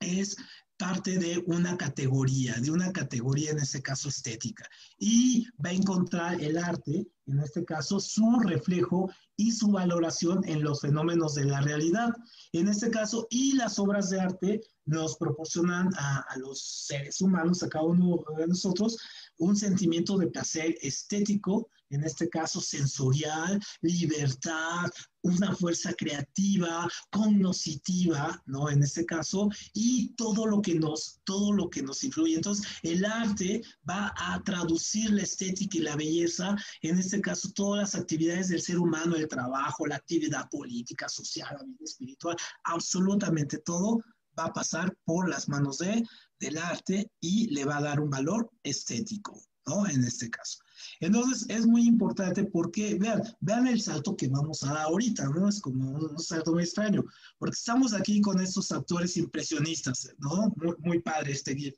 es 0.00 0.36
parte 0.76 1.18
de 1.18 1.38
una 1.46 1.76
categoría, 1.76 2.54
de 2.54 2.72
una 2.72 2.92
categoría 2.92 3.52
en 3.52 3.60
este 3.60 3.80
caso 3.80 4.08
estética. 4.08 4.68
Y 4.98 5.46
va 5.64 5.70
a 5.70 5.72
encontrar 5.72 6.42
el 6.42 6.58
arte, 6.58 7.06
en 7.26 7.38
este 7.38 7.64
caso, 7.64 8.00
su 8.00 8.40
reflejo 8.40 9.08
y 9.36 9.52
su 9.52 9.70
valoración 9.70 10.42
en 10.48 10.64
los 10.64 10.80
fenómenos 10.80 11.36
de 11.36 11.44
la 11.44 11.60
realidad. 11.60 12.12
En 12.50 12.66
este 12.66 12.90
caso, 12.90 13.28
y 13.30 13.52
las 13.52 13.78
obras 13.78 14.10
de 14.10 14.20
arte 14.20 14.60
nos 14.84 15.16
proporcionan 15.16 15.90
a, 15.96 16.24
a 16.28 16.38
los 16.38 16.86
seres 16.88 17.20
humanos, 17.20 17.62
a 17.62 17.68
cada 17.68 17.84
uno 17.84 18.18
de 18.36 18.48
nosotros, 18.48 18.98
un 19.38 19.54
sentimiento 19.56 20.18
de 20.18 20.26
placer 20.26 20.76
estético, 20.82 21.68
en 21.90 22.04
este 22.04 22.28
caso 22.28 22.60
sensorial, 22.60 23.60
libertad, 23.80 24.90
una 25.22 25.54
fuerza 25.54 25.92
creativa, 25.94 26.88
cognoscitiva, 27.10 28.40
¿no? 28.46 28.70
En 28.70 28.82
este 28.82 29.04
caso, 29.04 29.48
y 29.72 30.14
todo 30.14 30.46
lo 30.46 30.62
que 30.62 30.74
nos, 30.74 31.20
todo 31.24 31.52
lo 31.52 31.68
que 31.68 31.82
nos 31.82 32.04
influye. 32.04 32.36
Entonces, 32.36 32.66
el 32.82 33.04
arte 33.04 33.62
va 33.88 34.14
a 34.16 34.42
traducir 34.44 35.10
la 35.10 35.22
estética 35.22 35.78
y 35.78 35.82
la 35.82 35.96
belleza, 35.96 36.56
en 36.82 36.98
este 36.98 37.20
caso, 37.20 37.50
todas 37.52 37.80
las 37.80 38.00
actividades 38.00 38.48
del 38.48 38.62
ser 38.62 38.78
humano, 38.78 39.16
el 39.16 39.28
trabajo, 39.28 39.86
la 39.86 39.96
actividad 39.96 40.48
política, 40.48 41.08
social, 41.08 41.56
la 41.58 41.64
vida 41.64 41.84
espiritual, 41.84 42.36
absolutamente 42.64 43.58
todo 43.58 44.00
va 44.38 44.46
a 44.46 44.52
pasar 44.52 44.94
por 45.04 45.28
las 45.28 45.48
manos 45.48 45.78
de, 45.78 46.04
del 46.38 46.58
arte 46.58 47.10
y 47.20 47.48
le 47.48 47.64
va 47.64 47.78
a 47.78 47.82
dar 47.82 48.00
un 48.00 48.10
valor 48.10 48.50
estético, 48.62 49.40
¿no? 49.66 49.86
En 49.88 50.04
este 50.04 50.30
caso. 50.30 50.58
Entonces, 51.00 51.46
es 51.48 51.66
muy 51.66 51.86
importante 51.86 52.44
porque, 52.44 52.96
vean, 52.98 53.22
vean 53.40 53.66
el 53.66 53.80
salto 53.80 54.16
que 54.16 54.28
vamos 54.28 54.62
a 54.62 54.68
dar 54.68 54.78
ahorita, 54.86 55.28
¿no? 55.28 55.48
Es 55.48 55.60
como 55.60 55.90
un 55.90 56.18
salto 56.18 56.52
muy 56.52 56.64
extraño, 56.64 57.04
porque 57.38 57.54
estamos 57.54 57.92
aquí 57.92 58.20
con 58.20 58.40
estos 58.40 58.72
actores 58.72 59.16
impresionistas, 59.16 60.08
¿no? 60.18 60.52
Muy, 60.56 60.74
muy 60.78 61.00
padre 61.00 61.32
este 61.32 61.54
GIF. 61.54 61.74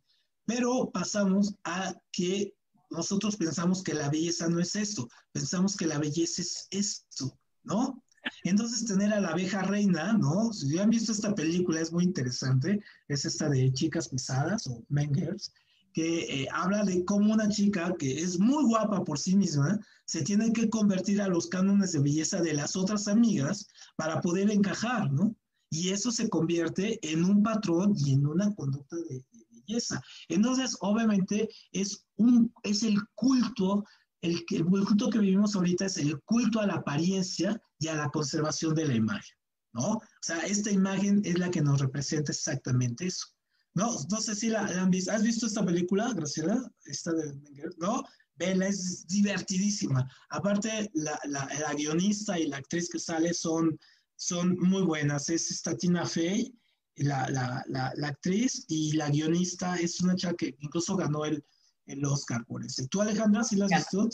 Pero 0.47 0.91
pasamos 0.91 1.55
a 1.65 1.95
que 2.11 2.55
nosotros 2.91 3.37
pensamos 3.37 3.83
que 3.83 3.95
la 3.95 4.09
belleza 4.09 4.49
no 4.49 4.61
es 4.61 4.75
esto, 4.77 5.09
pensamos 5.33 5.77
que 5.77 5.87
la 5.87 5.99
belleza 5.99 6.43
es 6.43 6.67
esto, 6.71 7.39
¿no? 7.65 8.03
Entonces, 8.45 8.85
tener 8.85 9.13
a 9.13 9.21
la 9.21 9.29
abeja 9.29 9.63
reina, 9.63 10.13
¿no? 10.13 10.53
Si 10.53 10.75
ya 10.75 10.83
han 10.83 10.91
visto 10.91 11.13
esta 11.13 11.35
película, 11.35 11.81
es 11.81 11.93
muy 11.93 12.05
interesante. 12.05 12.81
Es 13.07 13.25
esta 13.25 13.49
de 13.49 13.73
Chicas 13.73 14.09
Pesadas 14.09 14.67
o 14.67 14.85
Mengers, 14.89 15.53
que 15.93 16.43
eh, 16.43 16.49
habla 16.53 16.85
de 16.85 17.05
cómo 17.05 17.33
una 17.33 17.49
chica 17.49 17.95
que 17.99 18.21
es 18.21 18.39
muy 18.39 18.65
guapa 18.65 19.05
por 19.05 19.19
sí 19.19 19.37
misma 19.37 19.79
se 20.05 20.23
tiene 20.23 20.53
que 20.53 20.69
convertir 20.69 21.21
a 21.21 21.29
los 21.29 21.49
cánones 21.49 21.93
de 21.93 22.01
belleza 22.01 22.41
de 22.41 22.55
las 22.55 22.77
otras 22.77 23.09
amigas 23.09 23.67
para 23.97 24.21
poder 24.21 24.51
encajar, 24.51 25.11
¿no? 25.13 25.35
Y 25.71 25.91
eso 25.91 26.11
se 26.11 26.29
convierte 26.29 26.99
en 27.03 27.25
un 27.25 27.43
patrón 27.43 27.95
y 27.97 28.15
en 28.15 28.27
una 28.27 28.55
conducta 28.55 28.97
de, 28.97 29.25
belleza. 29.51 30.01
Entonces, 30.29 30.77
obviamente, 30.81 31.49
es, 31.73 32.07
un, 32.17 32.53
es 32.63 32.83
el 32.83 32.99
culto 33.15 33.85
el, 34.23 34.45
culto 34.47 35.11
que 35.11 35.19
vivimos 35.19 35.55
ahorita 35.55 35.87
es 35.87 35.97
el 35.99 36.21
culto 36.23 36.61
a 36.61 36.67
la 36.67 36.75
apariencia 36.75 37.61
y 37.79 37.89
a 37.89 37.95
la 37.95 38.11
conservación 38.11 38.75
de 38.75 38.87
la 38.89 38.95
imagen, 38.95 39.37
¿no? 39.73 39.93
O 39.93 40.03
sea, 40.21 40.41
esta 40.41 40.71
imagen 40.71 41.23
es 41.25 41.39
la 41.39 41.51
que 41.51 41.61
nos 41.61 41.81
representa 41.81 42.33
exactamente 42.33 43.07
eso. 43.07 43.27
No, 43.75 43.97
no 44.11 44.21
sé 44.21 44.35
si 44.35 44.49
la, 44.49 44.63
la 44.63 44.83
han 44.83 44.91
visto. 44.91 45.13
¿Has 45.13 45.23
visto 45.23 45.47
esta 45.47 45.65
película, 45.65 46.13
Graciela? 46.15 46.71
Esta 46.85 47.13
de 47.13 47.35
¿no? 47.79 48.03
Vela, 48.37 48.69
es 48.69 49.07
divertidísima. 49.07 50.09
Aparte, 50.31 50.91
la, 50.95 51.19
la, 51.25 51.49
la, 51.59 51.75
guionista 51.75 52.39
y 52.39 52.47
la 52.47 52.59
actriz 52.59 52.89
que 52.89 52.99
sale 52.99 53.35
son, 53.35 53.79
son 54.17 54.57
muy 54.61 54.83
buenas. 54.83 55.29
Es 55.29 55.51
esta 55.51 55.77
Tina 55.77 56.07
Fey, 56.07 56.55
la, 56.97 57.29
la, 57.31 57.65
la, 57.67 58.09
actriz, 58.09 58.65
y 58.69 58.93
la 58.93 59.11
guionista 59.11 59.77
es 59.77 60.01
una 60.01 60.15
chica 60.15 60.35
que 60.35 60.57
incluso 60.61 60.97
ganó 60.97 61.25
el, 61.25 61.45
el 61.87 62.05
Oscar 62.05 62.45
por 62.47 62.65
ese. 62.65 62.87
¿Tú, 62.87 63.01
Alejandra, 63.01 63.43
si 63.43 63.57
la 63.57 63.67
has 63.67 63.73
visto? 63.73 64.09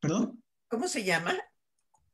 ¿Perdón? 0.00 0.42
¿Cómo 0.68 0.88
se 0.88 1.04
llama 1.04 1.34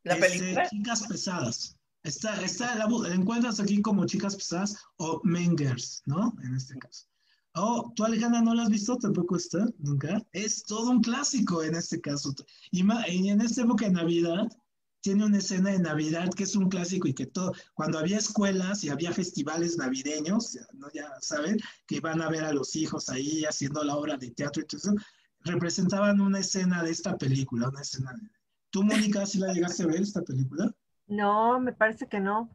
la 0.02 0.14
este, 0.14 0.28
película? 0.28 0.68
Chicas 0.68 1.06
Pesadas. 1.06 1.76
Está, 2.04 2.40
está, 2.42 2.74
la, 2.76 2.86
la, 2.86 3.14
encuentras 3.14 3.58
aquí 3.60 3.80
como 3.82 4.04
Chicas 4.04 4.36
Pesadas 4.36 4.76
o 4.96 5.20
Mengers, 5.24 6.02
¿no? 6.06 6.34
En 6.44 6.54
este 6.54 6.78
caso. 6.78 7.06
Oh, 7.54 7.92
¿tú, 7.96 8.04
Alejandra, 8.04 8.42
no 8.42 8.54
la 8.54 8.64
has 8.64 8.68
visto? 8.68 8.96
Tampoco 8.96 9.36
está, 9.36 9.66
nunca. 9.78 10.20
Es 10.32 10.64
todo 10.64 10.90
un 10.90 11.00
clásico 11.00 11.62
en 11.62 11.74
este 11.74 12.00
caso. 12.00 12.34
Y, 12.70 12.84
y 13.10 13.28
en 13.30 13.40
esta 13.40 13.62
época 13.62 13.86
de 13.86 13.92
Navidad, 13.92 14.48
tiene 15.04 15.26
una 15.26 15.38
escena 15.38 15.70
de 15.70 15.78
Navidad 15.78 16.30
que 16.30 16.44
es 16.44 16.56
un 16.56 16.70
clásico 16.70 17.06
y 17.06 17.12
que 17.12 17.26
todo, 17.26 17.52
cuando 17.74 17.98
había 17.98 18.16
escuelas 18.16 18.84
y 18.84 18.88
había 18.88 19.12
festivales 19.12 19.76
navideños, 19.76 20.58
¿no? 20.72 20.88
ya 20.94 21.12
saben, 21.20 21.58
que 21.86 21.96
iban 21.96 22.22
a 22.22 22.30
ver 22.30 22.42
a 22.42 22.54
los 22.54 22.74
hijos 22.74 23.10
ahí 23.10 23.44
haciendo 23.44 23.84
la 23.84 23.96
obra 23.96 24.16
de 24.16 24.30
teatro 24.30 24.62
y 24.62 24.66
todo 24.66 24.78
eso, 24.78 24.94
representaban 25.40 26.22
una 26.22 26.38
escena 26.38 26.82
de 26.82 26.90
esta 26.90 27.18
película, 27.18 27.68
una 27.68 27.82
escena 27.82 28.14
de... 28.14 28.30
¿Tú, 28.70 28.82
Mónica, 28.82 29.26
si 29.26 29.38
la 29.38 29.52
llegaste 29.52 29.82
a 29.82 29.86
ver 29.86 30.00
esta 30.00 30.22
película? 30.22 30.74
No, 31.06 31.60
me 31.60 31.72
parece 31.72 32.06
que 32.06 32.20
no. 32.20 32.50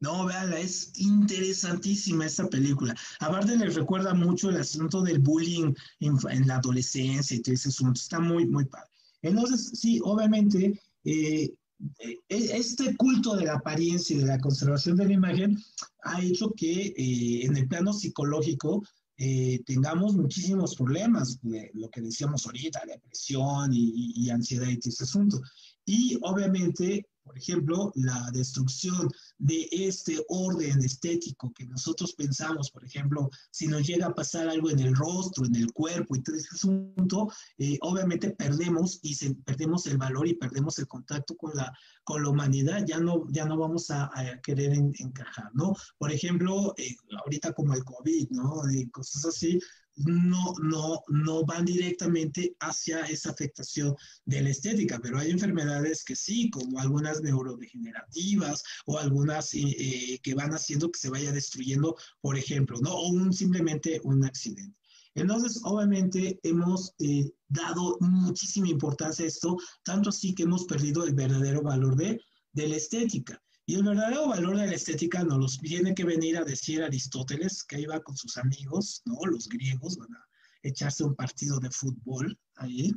No, 0.00 0.26
véanla, 0.26 0.58
es 0.58 0.92
interesantísima 0.96 2.26
esta 2.26 2.48
película. 2.48 2.94
Aparte 3.20 3.56
les 3.56 3.76
recuerda 3.76 4.14
mucho 4.14 4.50
el 4.50 4.56
asunto 4.56 5.00
del 5.00 5.20
bullying 5.20 5.72
en, 6.00 6.46
la 6.48 6.56
adolescencia 6.56 7.36
y 7.36 7.40
todo 7.40 7.54
ese 7.54 7.68
asunto. 7.68 8.00
Está 8.00 8.18
muy, 8.18 8.46
muy 8.46 8.64
padre. 8.64 8.90
Entonces, 9.22 9.78
sí, 9.78 10.00
obviamente, 10.02 10.80
eh, 11.04 11.54
e, 12.00 12.18
este 12.28 12.96
culto 12.96 13.36
de 13.36 13.44
la 13.44 13.54
apariencia 13.54 14.16
y 14.16 14.20
de 14.20 14.26
la 14.26 14.40
conservación 14.40 14.96
de 14.96 15.06
la 15.06 15.12
imagen 15.12 15.56
ha 16.02 16.20
hecho 16.20 16.50
que 16.50 16.94
eh, 16.96 17.46
en 17.46 17.56
el 17.56 17.68
plano 17.68 17.92
psicológico 17.92 18.82
eh, 19.16 19.62
tengamos 19.66 20.16
muchísimos 20.16 20.74
problemas, 20.74 21.38
de 21.42 21.70
lo 21.74 21.88
que 21.90 22.00
decíamos 22.00 22.44
ahorita, 22.44 22.82
depresión 22.86 23.70
y, 23.72 24.28
ansiedad 24.30 24.66
y 24.66 24.80
ese 24.88 25.04
asunto. 25.04 25.40
Y 25.84 26.18
obviamente 26.22 27.06
por 27.24 27.38
ejemplo, 27.38 27.92
la 27.94 28.30
destrucción 28.32 29.08
de 29.38 29.68
este 29.70 30.24
orden 30.28 30.82
estético 30.82 31.52
que 31.52 31.66
nosotros 31.66 32.14
pensamos, 32.14 32.70
por 32.70 32.84
ejemplo, 32.84 33.30
si 33.50 33.66
nos 33.66 33.86
llega 33.86 34.06
a 34.06 34.14
pasar 34.14 34.48
algo 34.48 34.70
en 34.70 34.80
el 34.80 34.94
rostro, 34.94 35.44
en 35.46 35.56
el 35.56 35.72
cuerpo 35.72 36.16
y 36.16 36.22
todo 36.22 36.36
ese 36.36 36.48
asunto, 36.52 37.30
eh, 37.58 37.78
obviamente 37.80 38.30
perdemos 38.30 38.98
y 39.02 39.14
se, 39.14 39.34
perdemos 39.34 39.86
el 39.86 39.98
valor 39.98 40.26
y 40.26 40.34
perdemos 40.34 40.78
el 40.78 40.88
contacto 40.88 41.36
con 41.36 41.54
la, 41.54 41.72
con 42.04 42.22
la 42.22 42.28
humanidad, 42.28 42.84
ya 42.86 42.98
no, 42.98 43.26
ya 43.30 43.44
no 43.44 43.56
vamos 43.56 43.90
a, 43.90 44.10
a 44.12 44.40
querer 44.40 44.72
en, 44.72 44.92
encajar, 44.98 45.50
¿no? 45.54 45.74
Por 45.98 46.12
ejemplo, 46.12 46.74
eh, 46.76 46.94
ahorita 47.24 47.52
como 47.52 47.74
el 47.74 47.84
COVID, 47.84 48.30
¿no? 48.30 48.70
Y 48.70 48.88
cosas 48.90 49.24
así, 49.26 49.58
no, 49.96 50.54
no, 50.62 51.02
no 51.08 51.44
van 51.44 51.64
directamente 51.64 52.56
hacia 52.60 53.00
esa 53.02 53.30
afectación 53.30 53.94
de 54.24 54.42
la 54.42 54.50
estética, 54.50 54.98
pero 55.02 55.18
hay 55.18 55.30
enfermedades 55.30 56.04
que 56.04 56.16
sí, 56.16 56.50
como 56.50 56.78
algunas 56.80 57.20
neurodegenerativas 57.20 58.62
o 58.86 58.98
algunas 58.98 59.52
eh, 59.54 59.60
eh, 59.64 60.18
que 60.22 60.34
van 60.34 60.52
haciendo 60.52 60.90
que 60.90 60.98
se 60.98 61.10
vaya 61.10 61.32
destruyendo, 61.32 61.96
por 62.20 62.36
ejemplo, 62.36 62.78
¿no? 62.80 62.92
O 62.92 63.08
un, 63.08 63.32
simplemente 63.32 64.00
un 64.04 64.24
accidente. 64.24 64.78
Entonces, 65.14 65.60
obviamente, 65.64 66.40
hemos 66.42 66.94
eh, 66.98 67.30
dado 67.48 67.98
muchísima 68.00 68.68
importancia 68.68 69.24
a 69.24 69.28
esto, 69.28 69.58
tanto 69.84 70.08
así 70.08 70.34
que 70.34 70.44
hemos 70.44 70.64
perdido 70.64 71.04
el 71.04 71.14
verdadero 71.14 71.62
valor 71.62 71.96
de, 71.96 72.18
de 72.52 72.68
la 72.68 72.76
estética. 72.76 73.42
Y 73.64 73.76
el 73.76 73.84
verdadero 73.84 74.28
valor 74.28 74.56
de 74.56 74.66
la 74.66 74.74
estética 74.74 75.22
nos 75.22 75.38
los 75.38 75.58
tiene 75.58 75.94
que 75.94 76.04
venir 76.04 76.36
a 76.36 76.44
decir 76.44 76.82
Aristóteles, 76.82 77.62
que 77.62 77.80
iba 77.80 78.00
con 78.00 78.16
sus 78.16 78.36
amigos, 78.36 79.02
¿no? 79.04 79.18
Los 79.24 79.48
griegos 79.48 79.96
van 79.96 80.12
a 80.14 80.26
echarse 80.62 81.04
un 81.04 81.14
partido 81.14 81.60
de 81.60 81.70
fútbol 81.70 82.38
ahí. 82.56 82.92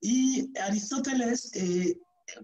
Y 0.00 0.50
Aristóteles, 0.58 1.54
eh, 1.54 1.96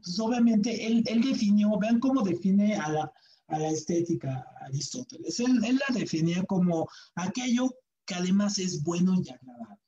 pues 0.02 0.18
obviamente, 0.20 0.86
él, 0.86 1.02
él, 1.06 1.22
definió, 1.22 1.76
vean 1.78 1.98
cómo 1.98 2.22
define 2.22 2.76
a 2.76 2.88
la, 2.88 3.12
a 3.48 3.58
la 3.58 3.68
estética 3.70 4.44
Aristóteles. 4.60 5.40
Él, 5.40 5.64
él, 5.64 5.80
la 5.88 5.94
definía 5.94 6.44
como 6.44 6.88
aquello 7.14 7.74
que 8.04 8.14
además 8.14 8.58
es 8.58 8.82
bueno 8.82 9.14
y 9.16 9.28
agradable, 9.28 9.82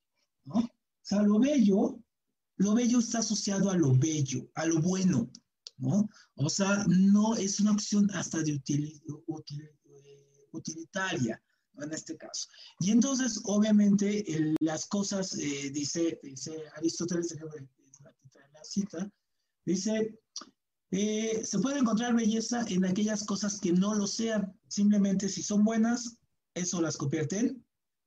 ¿no? 0.44 0.56
O 0.56 0.70
sea, 1.02 1.22
lo 1.22 1.38
bello, 1.38 1.98
lo 2.56 2.74
bello 2.74 2.98
está 2.98 3.20
asociado 3.20 3.70
a 3.70 3.76
lo 3.76 3.94
bello, 3.94 4.50
a 4.54 4.66
lo 4.66 4.80
bueno, 4.80 5.30
¿no? 5.76 6.08
O 6.38 6.48
sea, 6.48 6.84
no 6.88 7.36
es 7.36 7.60
una 7.60 7.72
opción 7.72 8.10
hasta 8.12 8.42
de 8.42 8.54
util, 8.54 9.02
util, 9.26 9.70
utilitaria. 10.52 11.40
En 11.80 11.92
este 11.92 12.16
caso. 12.16 12.48
Y 12.80 12.90
entonces, 12.90 13.40
obviamente, 13.44 14.24
las 14.58 14.86
cosas, 14.86 15.38
eh, 15.38 15.70
dice, 15.70 16.18
dice 16.24 16.64
Aristóteles, 16.76 17.36
la 18.52 18.64
cita, 18.64 19.08
dice, 19.64 20.18
eh, 20.90 21.44
se 21.44 21.58
puede 21.60 21.78
encontrar 21.78 22.16
belleza 22.16 22.64
en 22.68 22.84
aquellas 22.84 23.24
cosas 23.24 23.60
que 23.60 23.72
no 23.72 23.94
lo 23.94 24.06
sean, 24.06 24.58
simplemente 24.66 25.28
si 25.28 25.42
son 25.42 25.64
buenas, 25.64 26.18
eso 26.54 26.80
las 26.80 26.96
convierte 26.96 27.38
en 27.38 27.64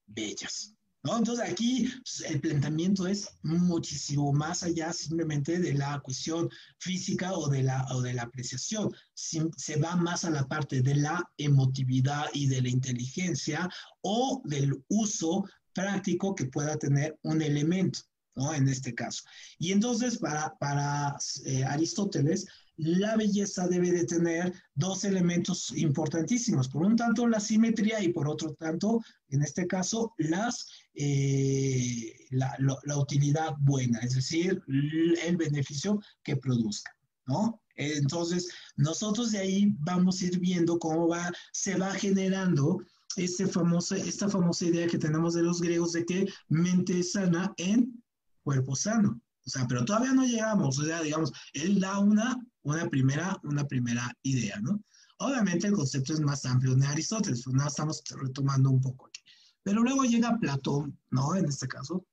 bellas. 0.08 0.76
Entonces 1.04 1.50
aquí 1.50 1.92
el 2.28 2.40
planteamiento 2.40 3.08
es 3.08 3.28
muchísimo 3.42 4.32
más 4.32 4.62
allá 4.62 4.94
simplemente 4.94 5.60
de 5.60 5.74
la 5.74 6.00
cuestión 6.00 6.48
física 6.78 7.34
o 7.34 7.50
de 7.50 7.64
la, 7.64 7.86
o 7.92 8.02
de 8.02 8.14
la 8.14 8.24
apreciación. 8.24 8.92
Se 9.14 9.78
va 9.78 9.96
más 9.96 10.26
a 10.26 10.30
la 10.30 10.48
parte 10.48 10.82
de 10.82 10.96
la 10.96 11.24
emotividad 11.38 12.26
y 12.34 12.48
de 12.48 12.62
la 12.62 12.70
inteligencia 12.70 13.68
o 14.02 14.42
del 14.46 14.84
uso 14.90 15.44
práctico 15.74 16.36
que 16.36 16.46
pueda 16.46 16.78
tener 16.78 17.18
un 17.24 17.42
elemento, 17.42 18.02
¿no? 18.36 18.54
En 18.54 18.68
este 18.68 18.94
caso. 18.94 19.24
Y 19.58 19.72
entonces 19.72 20.20
para, 20.20 20.56
para 20.60 21.16
eh, 21.46 21.64
Aristóteles, 21.64 22.46
la 22.78 23.16
belleza 23.16 23.68
debe 23.68 23.92
de 23.92 24.06
tener 24.06 24.54
dos 24.76 25.04
elementos 25.04 25.72
importantísimos. 25.76 26.68
Por 26.68 26.86
un 26.86 26.96
tanto, 26.96 27.28
la 27.28 27.40
simetría 27.40 28.02
y 28.02 28.10
por 28.10 28.28
otro 28.28 28.54
tanto, 28.54 29.02
en 29.30 29.44
este 29.44 29.68
caso, 29.68 30.14
las, 30.18 30.68
eh, 30.96 32.14
la, 32.32 32.56
la, 32.60 32.98
utilidad 32.98 33.56
buena, 33.60 34.00
es 34.00 34.16
decir, 34.16 34.62
el 34.68 35.38
beneficio 35.38 36.02
que 36.24 36.38
produzca, 36.38 36.96
¿no? 37.28 37.62
Entonces, 37.76 38.50
nosotros 38.76 39.32
de 39.32 39.40
ahí 39.40 39.76
vamos 39.80 40.22
a 40.22 40.26
ir 40.26 40.40
viendo 40.40 40.78
cómo 40.78 41.08
va, 41.08 41.32
se 41.52 41.78
va 41.78 41.92
generando 41.94 42.80
este 43.16 43.48
famoso, 43.48 43.96
esta 43.96 44.30
famosa 44.30 44.66
idea 44.66 44.88
que 44.88 44.98
tenemos 44.98 45.34
de 45.34 45.44
los 45.44 45.62
griegos 45.62 45.94
de 45.94 46.06
que 46.06 46.28
mente 46.48 47.04
sana 47.04 47.54
en 47.58 48.04
cuerpo 48.44 48.76
sano. 48.76 49.22
O 49.46 49.50
sea, 49.50 49.68
pero 49.68 49.84
todavía 49.86 50.14
no 50.14 50.26
llegamos, 50.26 50.78
o 50.78 50.86
sea, 50.86 51.02
digamos, 51.02 51.32
él 51.54 51.80
da 51.80 52.00
una 52.00 52.38
una 52.64 52.90
primera, 52.90 53.40
una 53.44 53.66
primera 53.66 54.16
idea, 54.24 54.60
¿no? 54.60 54.84
Obviamente 55.18 55.68
el 55.68 55.74
concepto 55.74 56.14
es 56.14 56.20
más 56.20 56.46
amplio 56.46 56.76
de 56.76 56.88
Aristóteles, 56.88 57.44
pues 57.44 57.56
nada, 57.56 57.70
estamos 57.70 58.04
retomando 58.10 58.72
un 58.72 58.82
poco 58.82 59.08
aquí. 59.08 59.22
Pero 59.64 59.84
luego 59.84 60.04
llega 60.04 60.40
Platón, 60.40 60.98
¿no? 61.12 61.36
En 61.36 61.46
este 61.46 61.68
caso. 61.68 62.06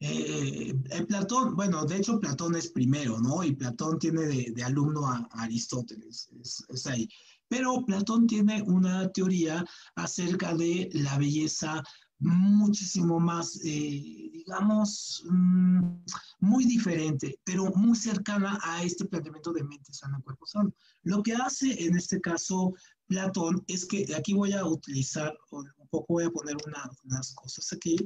Eh, 0.00 0.72
el 0.90 1.06
Platón, 1.06 1.56
bueno, 1.56 1.84
de 1.84 1.96
hecho 1.96 2.20
Platón 2.20 2.54
es 2.54 2.68
primero, 2.70 3.18
¿no? 3.18 3.42
Y 3.42 3.56
Platón 3.56 3.98
tiene 3.98 4.22
de, 4.22 4.62
alumno 4.62 5.08
a, 5.08 5.28
Aristóteles, 5.32 6.28
es, 6.40 6.64
es, 6.68 6.86
ahí. 6.86 7.08
Pero 7.48 7.84
Platón 7.84 8.26
tiene 8.28 8.62
una 8.62 9.10
teoría 9.10 9.64
acerca 9.96 10.54
de 10.54 10.88
la 10.92 11.18
belleza 11.18 11.82
muchísimo 12.20 13.18
más, 13.18 13.60
eh, 13.64 14.27
digamos, 14.48 15.22
mmm, 15.28 16.00
muy 16.40 16.64
diferente, 16.64 17.38
pero 17.44 17.66
muy 17.74 17.94
cercana 17.94 18.58
a 18.62 18.82
este 18.82 19.04
planteamiento 19.04 19.52
de 19.52 19.62
mente 19.62 19.92
sana, 19.92 20.20
cuerpo 20.24 20.46
sano. 20.46 20.72
Lo 21.02 21.22
que 21.22 21.34
hace 21.34 21.84
en 21.84 21.96
este 21.96 22.18
caso 22.20 22.72
Platón 23.06 23.62
es 23.66 23.84
que 23.84 24.06
aquí 24.16 24.32
voy 24.32 24.52
a 24.52 24.64
utilizar, 24.64 25.36
un 25.50 25.88
poco 25.90 26.14
voy 26.14 26.24
a 26.24 26.30
poner 26.30 26.56
una, 26.66 26.90
unas 27.04 27.34
cosas 27.34 27.70
aquí. 27.74 27.96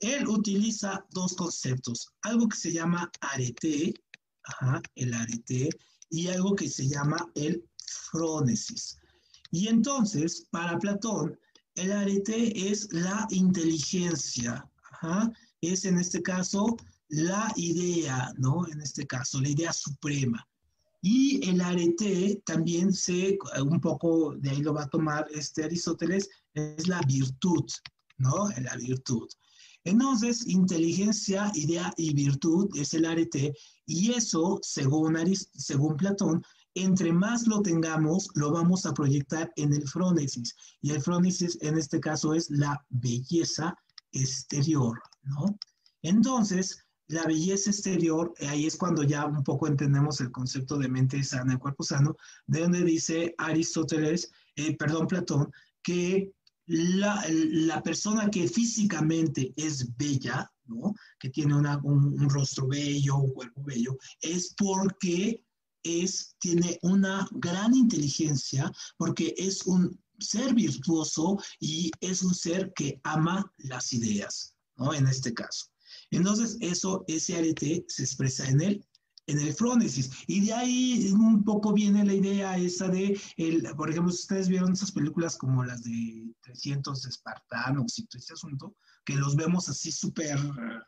Él 0.00 0.28
utiliza 0.28 1.04
dos 1.10 1.34
conceptos, 1.34 2.08
algo 2.20 2.48
que 2.48 2.56
se 2.56 2.72
llama 2.72 3.10
arete, 3.20 3.94
ajá, 4.44 4.82
el 4.94 5.14
arete, 5.14 5.70
y 6.10 6.28
algo 6.28 6.54
que 6.54 6.68
se 6.68 6.86
llama 6.86 7.30
el 7.34 7.64
frónesis. 8.10 8.98
Y 9.50 9.68
entonces, 9.68 10.46
para 10.50 10.78
Platón, 10.78 11.38
el 11.76 11.92
arete 11.92 12.70
es 12.70 12.92
la 12.92 13.26
inteligencia, 13.30 14.68
Ajá. 15.00 15.32
Es 15.60 15.84
en 15.84 15.98
este 15.98 16.22
caso 16.22 16.76
la 17.08 17.52
idea, 17.56 18.32
¿no? 18.36 18.66
En 18.68 18.80
este 18.80 19.06
caso, 19.06 19.40
la 19.40 19.48
idea 19.48 19.72
suprema. 19.72 20.46
Y 21.00 21.48
el 21.48 21.60
arete 21.60 22.42
también 22.44 22.92
se, 22.92 23.38
un 23.62 23.80
poco 23.80 24.34
de 24.36 24.50
ahí 24.50 24.62
lo 24.62 24.74
va 24.74 24.82
a 24.84 24.90
tomar 24.90 25.26
este 25.30 25.64
Aristóteles, 25.64 26.28
es 26.54 26.88
la 26.88 27.00
virtud, 27.02 27.64
¿no? 28.18 28.48
La 28.60 28.76
virtud. 28.76 29.28
Entonces, 29.84 30.46
inteligencia, 30.46 31.50
idea 31.54 31.92
y 31.96 32.12
virtud 32.12 32.68
es 32.76 32.92
el 32.94 33.06
arete, 33.06 33.54
y 33.86 34.12
eso, 34.12 34.58
según, 34.62 35.16
Arist 35.16 35.54
según 35.54 35.96
Platón, 35.96 36.42
entre 36.74 37.12
más 37.12 37.46
lo 37.46 37.62
tengamos, 37.62 38.28
lo 38.34 38.52
vamos 38.52 38.84
a 38.84 38.92
proyectar 38.92 39.50
en 39.56 39.72
el 39.72 39.88
frónesis. 39.88 40.54
Y 40.82 40.90
el 40.90 41.00
frónesis 41.00 41.58
en 41.62 41.78
este 41.78 42.00
caso 42.00 42.34
es 42.34 42.50
la 42.50 42.84
belleza 42.90 43.74
exterior, 44.12 45.00
¿no? 45.22 45.58
Entonces, 46.02 46.84
la 47.08 47.24
belleza 47.24 47.70
exterior, 47.70 48.34
ahí 48.48 48.66
es 48.66 48.76
cuando 48.76 49.02
ya 49.02 49.24
un 49.26 49.42
poco 49.42 49.66
entendemos 49.66 50.20
el 50.20 50.30
concepto 50.30 50.76
de 50.76 50.88
mente 50.88 51.22
sana 51.24 51.54
y 51.54 51.58
cuerpo 51.58 51.82
sano, 51.82 52.16
de 52.46 52.60
donde 52.60 52.84
dice 52.84 53.34
Aristóteles, 53.38 54.30
eh, 54.56 54.76
perdón, 54.76 55.06
Platón, 55.06 55.50
que 55.82 56.32
la, 56.66 57.24
la, 57.30 57.82
persona 57.82 58.30
que 58.30 58.46
físicamente 58.46 59.54
es 59.56 59.96
bella, 59.96 60.52
¿no? 60.66 60.94
Que 61.18 61.30
tiene 61.30 61.54
una, 61.54 61.78
un, 61.82 62.20
un 62.20 62.28
rostro 62.28 62.66
bello, 62.66 63.16
un 63.16 63.32
cuerpo 63.32 63.62
bello, 63.64 63.96
es 64.20 64.54
porque 64.54 65.42
es, 65.82 66.36
tiene 66.38 66.78
una 66.82 67.26
gran 67.32 67.74
inteligencia 67.74 68.70
porque 68.98 69.34
es 69.38 69.66
un 69.66 69.98
ser 70.18 70.52
virtuoso 70.52 71.38
y 71.60 71.90
es 72.00 72.22
un 72.22 72.34
ser 72.34 72.72
que 72.74 73.00
ama 73.04 73.50
las 73.58 73.92
ideas, 73.92 74.54
¿no? 74.78 74.94
En 74.94 75.06
este 75.06 75.34
caso. 75.34 75.66
Entonces, 76.10 76.56
eso, 76.60 77.04
ese 77.06 77.36
arete 77.36 77.84
se 77.88 78.02
expresa 78.02 78.48
en 78.48 78.60
él, 78.62 78.86
en 79.26 79.38
el 79.40 79.52
frónesis. 79.52 80.10
Y 80.26 80.40
de 80.46 80.52
ahí 80.54 81.10
un 81.12 81.44
poco 81.44 81.72
viene 81.72 82.04
la 82.04 82.14
idea 82.14 82.56
esa 82.56 82.88
de, 82.88 83.20
el, 83.36 83.62
por 83.76 83.90
ejemplo, 83.90 84.12
si 84.12 84.20
ustedes 84.20 84.48
vieron 84.48 84.72
esas 84.72 84.92
películas 84.92 85.36
como 85.36 85.64
las 85.64 85.82
de 85.82 86.34
300 86.40 87.04
espartanos 87.06 87.98
y 87.98 88.06
todo 88.06 88.18
este 88.18 88.32
asunto, 88.32 88.74
que 89.04 89.14
los 89.14 89.36
vemos 89.36 89.68
así 89.68 89.90
súper, 89.92 90.38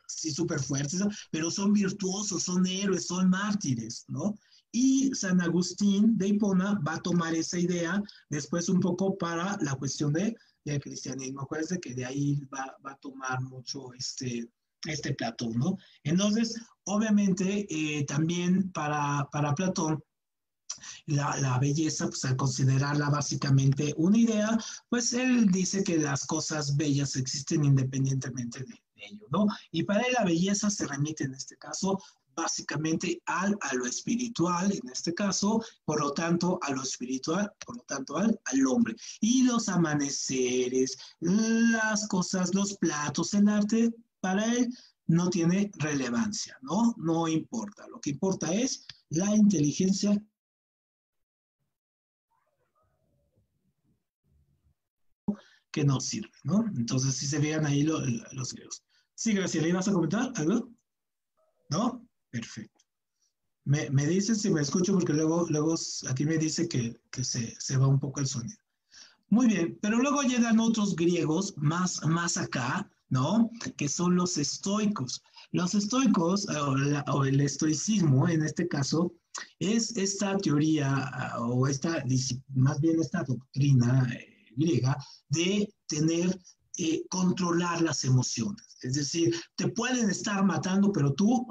así 0.07 0.31
súper 0.31 0.59
fuertes, 0.59 1.01
pero 1.31 1.49
son 1.49 1.73
virtuosos, 1.73 2.43
son 2.43 2.65
héroes, 2.67 3.07
son 3.07 3.29
mártires, 3.29 4.05
¿no? 4.07 4.35
Y 4.71 5.11
San 5.13 5.41
Agustín 5.41 6.17
de 6.17 6.29
Hipona 6.29 6.79
va 6.87 6.95
a 6.95 7.01
tomar 7.01 7.35
esa 7.35 7.59
idea 7.59 8.01
después 8.29 8.69
un 8.69 8.79
poco 8.79 9.17
para 9.17 9.57
la 9.61 9.75
cuestión 9.75 10.13
de, 10.13 10.35
del 10.63 10.81
cristianismo. 10.81 11.41
Acuérdense 11.41 11.79
que 11.79 11.93
de 11.93 12.05
ahí 12.05 12.41
va, 12.53 12.77
va, 12.85 12.91
a 12.91 12.97
tomar 12.97 13.41
mucho 13.41 13.93
este, 13.93 14.49
este 14.85 15.13
Platón, 15.13 15.53
¿no? 15.53 15.77
Entonces, 16.03 16.59
obviamente, 16.85 17.65
eh, 17.69 18.05
también 18.05 18.71
para, 18.71 19.27
para 19.31 19.55
Platón, 19.55 20.03
la, 21.05 21.37
la, 21.37 21.59
belleza, 21.59 22.07
pues 22.07 22.23
al 22.25 22.35
considerarla 22.37 23.09
básicamente 23.09 23.93
una 23.97 24.17
idea, 24.17 24.57
pues 24.89 25.13
él 25.13 25.51
dice 25.51 25.83
que 25.83 25.97
las 25.97 26.25
cosas 26.25 26.75
bellas 26.77 27.15
existen 27.15 27.65
independientemente 27.65 28.59
de, 28.59 28.65
de 28.95 29.05
ello, 29.05 29.27
¿no? 29.31 29.47
Y 29.71 29.83
para 29.83 30.01
él 30.01 30.13
la 30.13 30.23
belleza 30.23 30.69
se 30.69 30.87
remite 30.87 31.25
en 31.25 31.33
este 31.33 31.57
caso 31.57 31.99
básicamente 32.35 33.21
al, 33.25 33.57
a 33.61 33.75
lo 33.75 33.85
espiritual, 33.85 34.71
en 34.71 34.89
este 34.89 35.13
caso, 35.13 35.63
por 35.85 35.99
lo 36.01 36.13
tanto, 36.13 36.59
a 36.61 36.71
lo 36.71 36.81
espiritual, 36.83 37.51
por 37.65 37.77
lo 37.77 37.83
tanto, 37.83 38.17
al, 38.17 38.39
al 38.45 38.67
hombre. 38.67 38.95
Y 39.19 39.43
los 39.43 39.69
amaneceres, 39.69 40.97
las 41.19 42.07
cosas, 42.07 42.53
los 42.53 42.77
platos, 42.77 43.33
el 43.33 43.47
arte, 43.49 43.93
para 44.19 44.45
él 44.45 44.69
no 45.07 45.29
tiene 45.29 45.71
relevancia, 45.77 46.57
¿no? 46.61 46.95
No 46.97 47.27
importa. 47.27 47.87
Lo 47.87 47.99
que 47.99 48.11
importa 48.11 48.53
es 48.53 48.85
la 49.09 49.35
inteligencia 49.35 50.23
que 55.71 55.83
nos 55.83 56.05
sirve, 56.05 56.31
¿no? 56.43 56.65
Entonces, 56.77 57.15
si 57.15 57.25
se 57.25 57.39
vean 57.39 57.65
ahí 57.65 57.83
los 57.83 58.53
griegos. 58.53 58.83
Sí, 59.15 59.33
Graciela, 59.33 59.67
¿ibas 59.67 59.87
a 59.87 59.93
comentar 59.93 60.31
algo? 60.35 60.69
¿No? 61.69 62.05
Perfecto. 62.31 62.85
Me, 63.63 63.89
me 63.91 64.07
dicen 64.07 64.35
si 64.35 64.49
me 64.49 64.61
escucho 64.61 64.93
porque 64.93 65.13
luego, 65.13 65.45
luego 65.49 65.75
aquí 66.09 66.25
me 66.25 66.37
dice 66.37 66.67
que, 66.67 66.99
que 67.11 67.23
se, 67.23 67.55
se, 67.59 67.77
va 67.77 67.87
un 67.87 67.99
poco 67.99 68.19
el 68.19 68.27
sonido. 68.27 68.57
Muy 69.29 69.47
bien, 69.47 69.77
pero 69.81 69.99
luego 69.99 70.23
llegan 70.23 70.59
otros 70.59 70.95
griegos 70.95 71.53
más, 71.57 72.03
más 72.05 72.37
acá, 72.37 72.89
¿no? 73.09 73.51
Que 73.77 73.87
son 73.87 74.15
los 74.15 74.37
estoicos. 74.37 75.21
Los 75.51 75.75
estoicos, 75.75 76.47
o, 76.49 77.25
el 77.25 77.39
estoicismo 77.39 78.27
en 78.27 78.43
este 78.43 78.67
caso, 78.67 79.13
es 79.59 79.95
esta 79.95 80.37
teoría 80.37 81.09
o 81.39 81.67
esta, 81.67 82.03
más 82.55 82.79
bien 82.81 82.99
esta 82.99 83.23
doctrina 83.23 84.09
eh, 84.13 84.47
griega 84.55 84.97
de 85.29 85.73
tener, 85.87 86.37
eh, 86.77 87.03
controlar 87.09 87.81
las 87.81 88.03
emociones. 88.03 88.77
Es 88.81 88.95
decir, 88.95 89.35
te 89.55 89.67
pueden 89.69 90.09
estar 90.09 90.43
matando, 90.43 90.91
pero 90.91 91.13
tú 91.13 91.47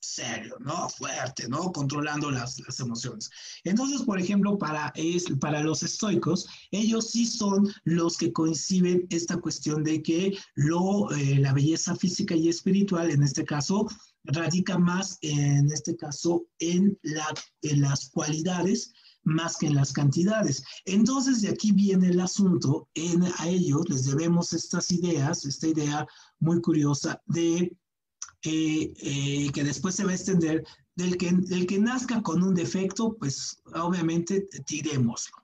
serio, 0.00 0.56
¿no? 0.60 0.88
Fuerte, 0.88 1.48
¿no? 1.48 1.72
Controlando 1.72 2.30
las, 2.30 2.58
las, 2.60 2.80
emociones. 2.80 3.30
Entonces, 3.64 4.02
por 4.02 4.20
ejemplo, 4.20 4.58
para, 4.58 4.92
es, 4.94 5.24
para 5.40 5.62
los 5.62 5.82
estoicos, 5.82 6.46
ellos 6.70 7.10
sí 7.10 7.26
son 7.26 7.72
los 7.84 8.16
que 8.16 8.32
coinciden 8.32 9.06
esta 9.10 9.36
cuestión 9.38 9.82
de 9.82 10.02
que 10.02 10.38
lo, 10.54 11.10
eh, 11.12 11.38
la 11.38 11.52
belleza 11.52 11.96
física 11.96 12.34
y 12.34 12.48
espiritual, 12.48 13.10
en 13.10 13.22
este 13.22 13.44
caso, 13.44 13.86
radica 14.24 14.78
más, 14.78 15.18
en 15.22 15.70
este 15.72 15.96
caso, 15.96 16.46
en, 16.58 16.98
la, 17.02 17.26
en 17.62 17.80
las 17.80 18.10
cualidades 18.10 18.92
más 19.24 19.56
que 19.56 19.66
en 19.66 19.74
las 19.74 19.92
cantidades. 19.92 20.62
Entonces, 20.84 21.42
de 21.42 21.50
aquí 21.50 21.72
viene 21.72 22.08
el 22.08 22.20
asunto, 22.20 22.88
en, 22.94 23.24
a 23.24 23.48
ellos 23.48 23.88
les 23.88 24.06
debemos 24.06 24.52
estas 24.52 24.90
ideas, 24.90 25.44
esta 25.44 25.68
idea 25.68 26.06
muy 26.40 26.60
curiosa 26.60 27.20
de 27.26 27.76
eh, 28.44 28.92
eh, 28.96 29.50
que 29.52 29.64
después 29.64 29.94
se 29.94 30.04
va 30.04 30.12
a 30.12 30.14
extender, 30.14 30.64
del 30.94 31.16
que, 31.16 31.32
del 31.32 31.66
que 31.66 31.78
nazca 31.78 32.22
con 32.22 32.42
un 32.42 32.54
defecto, 32.54 33.16
pues 33.18 33.62
obviamente 33.74 34.48
tiremoslo, 34.66 35.36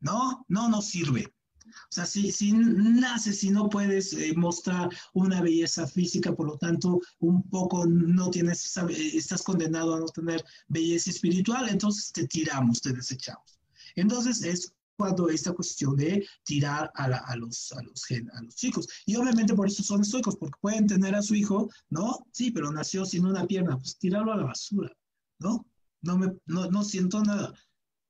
¿no? 0.00 0.44
No 0.48 0.68
nos 0.68 0.86
sirve. 0.86 1.32
O 1.66 1.92
sea, 1.92 2.06
si, 2.06 2.32
si 2.32 2.52
naces, 2.52 3.40
si 3.40 3.50
no 3.50 3.68
puedes 3.68 4.12
eh, 4.12 4.32
mostrar 4.36 4.88
una 5.12 5.40
belleza 5.42 5.86
física, 5.86 6.34
por 6.34 6.46
lo 6.46 6.58
tanto, 6.58 7.00
un 7.20 7.42
poco 7.48 7.86
no 7.86 8.30
tienes, 8.30 8.76
estás 8.88 9.42
condenado 9.42 9.94
a 9.94 10.00
no 10.00 10.06
tener 10.06 10.44
belleza 10.68 11.10
espiritual, 11.10 11.68
entonces 11.68 12.12
te 12.12 12.26
tiramos, 12.26 12.80
te 12.80 12.92
desechamos. 12.92 13.58
Entonces 13.94 14.42
es 14.42 14.72
cuando 14.96 15.28
esta 15.28 15.52
cuestión 15.52 15.96
de 15.96 16.26
tirar 16.44 16.90
a, 16.94 17.08
la, 17.08 17.18
a, 17.18 17.36
los, 17.36 17.72
a, 17.72 17.82
los, 17.82 18.04
a 18.10 18.42
los 18.42 18.54
chicos. 18.54 18.88
Y 19.04 19.16
obviamente 19.16 19.54
por 19.54 19.66
eso 19.66 19.82
son 19.82 20.00
estoicos, 20.00 20.36
porque 20.36 20.58
pueden 20.60 20.86
tener 20.86 21.14
a 21.14 21.22
su 21.22 21.34
hijo, 21.34 21.70
¿no? 21.90 22.26
Sí, 22.32 22.50
pero 22.50 22.72
nació 22.72 23.04
sin 23.04 23.26
una 23.26 23.46
pierna, 23.46 23.76
pues 23.76 23.98
tirarlo 23.98 24.32
a 24.32 24.36
la 24.36 24.44
basura, 24.44 24.90
¿no? 25.38 25.66
No, 26.02 26.18
me, 26.18 26.32
no, 26.46 26.70
no 26.70 26.84
siento 26.84 27.22
nada. 27.22 27.52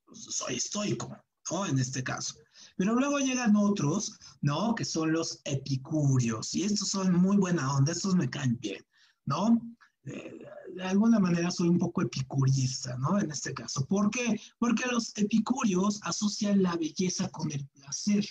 Pues, 0.05 0.23
soy 0.23 0.55
estoico, 0.55 1.15
¿no? 1.51 1.65
En 1.65 1.79
este 1.79 2.03
caso. 2.03 2.35
Pero 2.75 2.95
luego 2.95 3.19
llegan 3.19 3.55
otros, 3.55 4.17
¿no? 4.41 4.75
Que 4.75 4.85
son 4.85 5.11
los 5.11 5.41
epicúreos. 5.43 6.53
Y 6.55 6.63
estos 6.63 6.89
son 6.89 7.13
muy 7.13 7.37
buena 7.37 7.75
onda, 7.75 7.91
estos 7.91 8.15
me 8.15 8.29
caen 8.29 8.57
bien, 8.59 8.83
¿no? 9.25 9.59
De 10.07 10.83
alguna 10.83 11.19
manera 11.19 11.51
soy 11.51 11.67
un 11.67 11.77
poco 11.77 12.01
epicurista, 12.01 12.97
¿no? 12.97 13.19
En 13.19 13.31
este 13.31 13.53
caso. 13.53 13.85
¿Por 13.85 14.09
qué? 14.09 14.39
Porque 14.57 14.85
los 14.89 15.11
epicúreos 15.17 15.99
asocian 16.03 16.63
la 16.63 16.75
belleza 16.75 17.29
con 17.29 17.51
el 17.51 17.65
placer, 17.67 18.25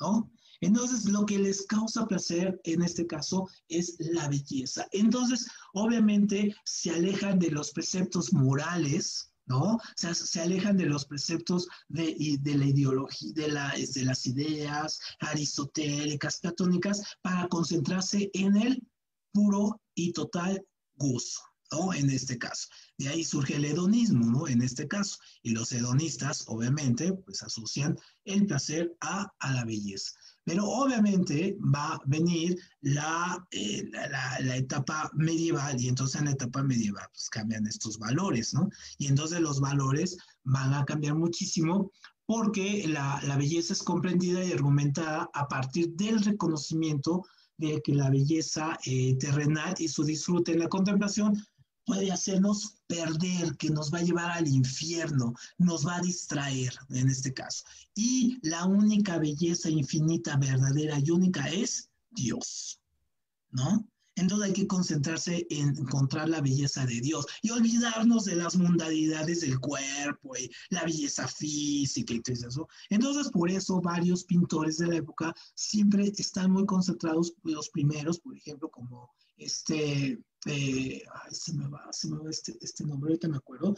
¿no? 0.00 0.30
Entonces, 0.60 1.04
lo 1.04 1.26
que 1.26 1.38
les 1.38 1.66
causa 1.66 2.06
placer 2.06 2.60
en 2.64 2.82
este 2.82 3.06
caso 3.06 3.48
es 3.68 3.96
la 3.98 4.28
belleza. 4.28 4.88
Entonces, 4.92 5.46
obviamente, 5.74 6.54
se 6.64 6.90
alejan 6.90 7.38
de 7.38 7.50
los 7.50 7.70
preceptos 7.72 8.32
morales, 8.32 9.30
¿no? 9.44 9.74
O 9.74 9.80
sea, 9.94 10.14
se 10.14 10.40
alejan 10.40 10.76
de 10.76 10.86
los 10.86 11.04
preceptos 11.04 11.68
de, 11.88 12.38
de 12.40 12.56
la 12.56 12.66
ideología, 12.66 13.32
de, 13.34 13.48
la, 13.48 13.74
de 13.76 14.04
las 14.04 14.26
ideas 14.26 14.98
aristotélicas, 15.20 16.40
platónicas, 16.40 17.02
para 17.22 17.46
concentrarse 17.48 18.30
en 18.32 18.56
el 18.56 18.82
puro 19.32 19.80
y 19.94 20.12
total 20.12 20.64
gozo. 20.96 21.42
¿no? 21.72 21.92
En 21.92 22.10
este 22.10 22.38
caso. 22.38 22.68
De 22.98 23.08
ahí 23.08 23.24
surge 23.24 23.56
el 23.56 23.64
hedonismo, 23.64 24.24
¿no? 24.24 24.48
En 24.48 24.62
este 24.62 24.86
caso. 24.88 25.18
Y 25.42 25.50
los 25.50 25.72
hedonistas, 25.72 26.44
obviamente, 26.46 27.12
pues 27.12 27.42
asocian 27.42 27.98
el 28.24 28.46
placer 28.46 28.96
a, 29.00 29.32
a 29.38 29.52
la 29.52 29.64
belleza. 29.64 30.12
Pero 30.44 30.64
obviamente 30.64 31.56
va 31.74 31.94
a 31.94 32.00
venir 32.06 32.56
la, 32.80 33.44
eh, 33.50 33.84
la, 33.90 34.38
la, 34.40 34.56
etapa 34.56 35.10
medieval 35.14 35.80
y 35.80 35.88
entonces 35.88 36.20
en 36.20 36.26
la 36.26 36.32
etapa 36.32 36.62
medieval 36.62 37.06
pues 37.12 37.28
cambian 37.28 37.66
estos 37.66 37.98
valores, 37.98 38.54
¿no? 38.54 38.68
Y 38.96 39.08
entonces 39.08 39.40
los 39.40 39.60
valores 39.60 40.16
van 40.44 40.72
a 40.72 40.84
cambiar 40.84 41.16
muchísimo 41.16 41.90
porque 42.26 42.86
la, 42.86 43.20
la 43.24 43.36
belleza 43.36 43.72
es 43.72 43.82
comprendida 43.82 44.44
y 44.44 44.52
argumentada 44.52 45.28
a 45.34 45.48
partir 45.48 45.90
del 45.94 46.24
reconocimiento 46.24 47.24
de 47.58 47.80
que 47.82 47.94
la 47.94 48.10
belleza 48.10 48.78
eh, 48.84 49.16
terrenal 49.18 49.74
y 49.78 49.88
su 49.88 50.04
disfrute 50.04 50.52
en 50.52 50.60
la 50.60 50.68
contemplación 50.68 51.42
puede 51.84 52.10
hacernos 52.10 52.80
perder, 52.86 53.56
que 53.56 53.70
nos 53.70 53.92
va 53.92 53.98
a 53.98 54.02
llevar 54.02 54.30
al 54.32 54.48
infierno, 54.48 55.34
nos 55.56 55.86
va 55.86 55.96
a 55.96 56.00
distraer 56.00 56.74
en 56.90 57.08
este 57.08 57.32
caso. 57.32 57.64
Y 57.94 58.38
la 58.42 58.64
única 58.64 59.18
belleza 59.18 59.70
infinita, 59.70 60.36
verdadera 60.36 60.98
y 60.98 61.10
única 61.10 61.48
es 61.48 61.88
Dios, 62.10 62.80
¿no? 63.50 63.86
Entonces 64.16 64.48
hay 64.48 64.52
que 64.54 64.66
concentrarse 64.66 65.46
en 65.50 65.76
encontrar 65.76 66.28
la 66.28 66.40
belleza 66.40 66.84
de 66.86 67.00
Dios 67.00 67.26
y 67.42 67.50
olvidarnos 67.50 68.24
de 68.24 68.36
las 68.36 68.56
mundanidades 68.56 69.42
del 69.42 69.60
cuerpo 69.60 70.36
y 70.36 70.50
la 70.70 70.84
belleza 70.84 71.28
física 71.28 72.14
y 72.14 72.20
todo 72.20 72.48
eso. 72.48 72.68
Entonces 72.90 73.30
por 73.30 73.50
eso 73.50 73.80
varios 73.80 74.24
pintores 74.24 74.78
de 74.78 74.88
la 74.88 74.96
época 74.96 75.34
siempre 75.54 76.12
están 76.16 76.50
muy 76.50 76.66
concentrados, 76.66 77.34
los 77.44 77.68
primeros, 77.70 78.18
por 78.20 78.36
ejemplo, 78.36 78.70
como 78.70 79.10
este, 79.36 80.18
eh, 80.46 81.02
se 81.30 81.52
me 81.52 81.68
va, 81.68 81.86
se 81.90 82.08
me 82.08 82.18
va 82.18 82.30
este, 82.30 82.56
este 82.60 82.84
nombre, 82.84 83.10
ahorita 83.10 83.28
me 83.28 83.36
acuerdo, 83.36 83.76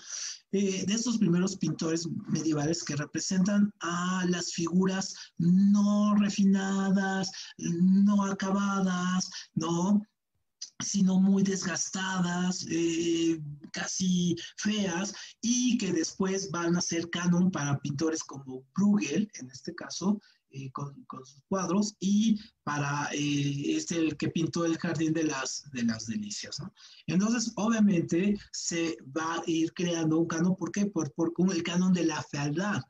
eh, 0.53 0.84
de 0.86 0.95
estos 0.95 1.18
primeros 1.18 1.57
pintores 1.57 2.07
medievales 2.28 2.84
que 2.84 2.97
representan 2.97 3.72
a 3.80 4.24
las 4.28 4.53
figuras 4.53 5.14
no 5.39 6.14
refinadas, 6.16 7.30
no 7.59 8.24
acabadas, 8.24 9.30
¿no? 9.55 10.03
Sino 10.81 11.20
muy 11.20 11.43
desgastadas, 11.43 12.66
eh, 12.70 13.41
casi 13.72 14.37
feas, 14.57 15.12
y 15.41 15.76
que 15.79 15.93
después 15.93 16.51
van 16.51 16.76
a 16.76 16.81
ser 16.81 17.11
canon 17.11 17.51
para 17.51 17.79
pintores 17.81 18.22
como 18.22 18.64
Bruegel, 18.76 19.31
en 19.35 19.51
este 19.51 19.74
caso, 19.74 20.20
eh, 20.51 20.70
con, 20.70 20.95
con, 21.05 21.26
sus 21.26 21.43
cuadros, 21.49 21.97
y 21.99 22.39
para 22.62 23.11
eh, 23.12 23.79
el 23.91 24.16
que 24.16 24.29
pintó 24.29 24.64
el 24.64 24.79
Jardín 24.79 25.12
de 25.12 25.24
las, 25.24 25.68
de 25.72 25.83
las 25.83 26.07
Delicias. 26.07 26.59
Entonces, 27.07 27.53
obviamente, 27.57 28.39
se 28.53 28.97
va 29.16 29.35
a 29.35 29.43
ir 29.47 29.72
creando 29.74 30.18
un 30.18 30.29
canon, 30.29 30.57
¿por 30.57 30.70
qué? 30.70 30.87
Por, 30.87 31.12
por 31.12 31.33
el 31.53 31.62
canon 31.62 31.93
de 31.93 32.05
la 32.05 32.22
fealdad, 32.22 32.81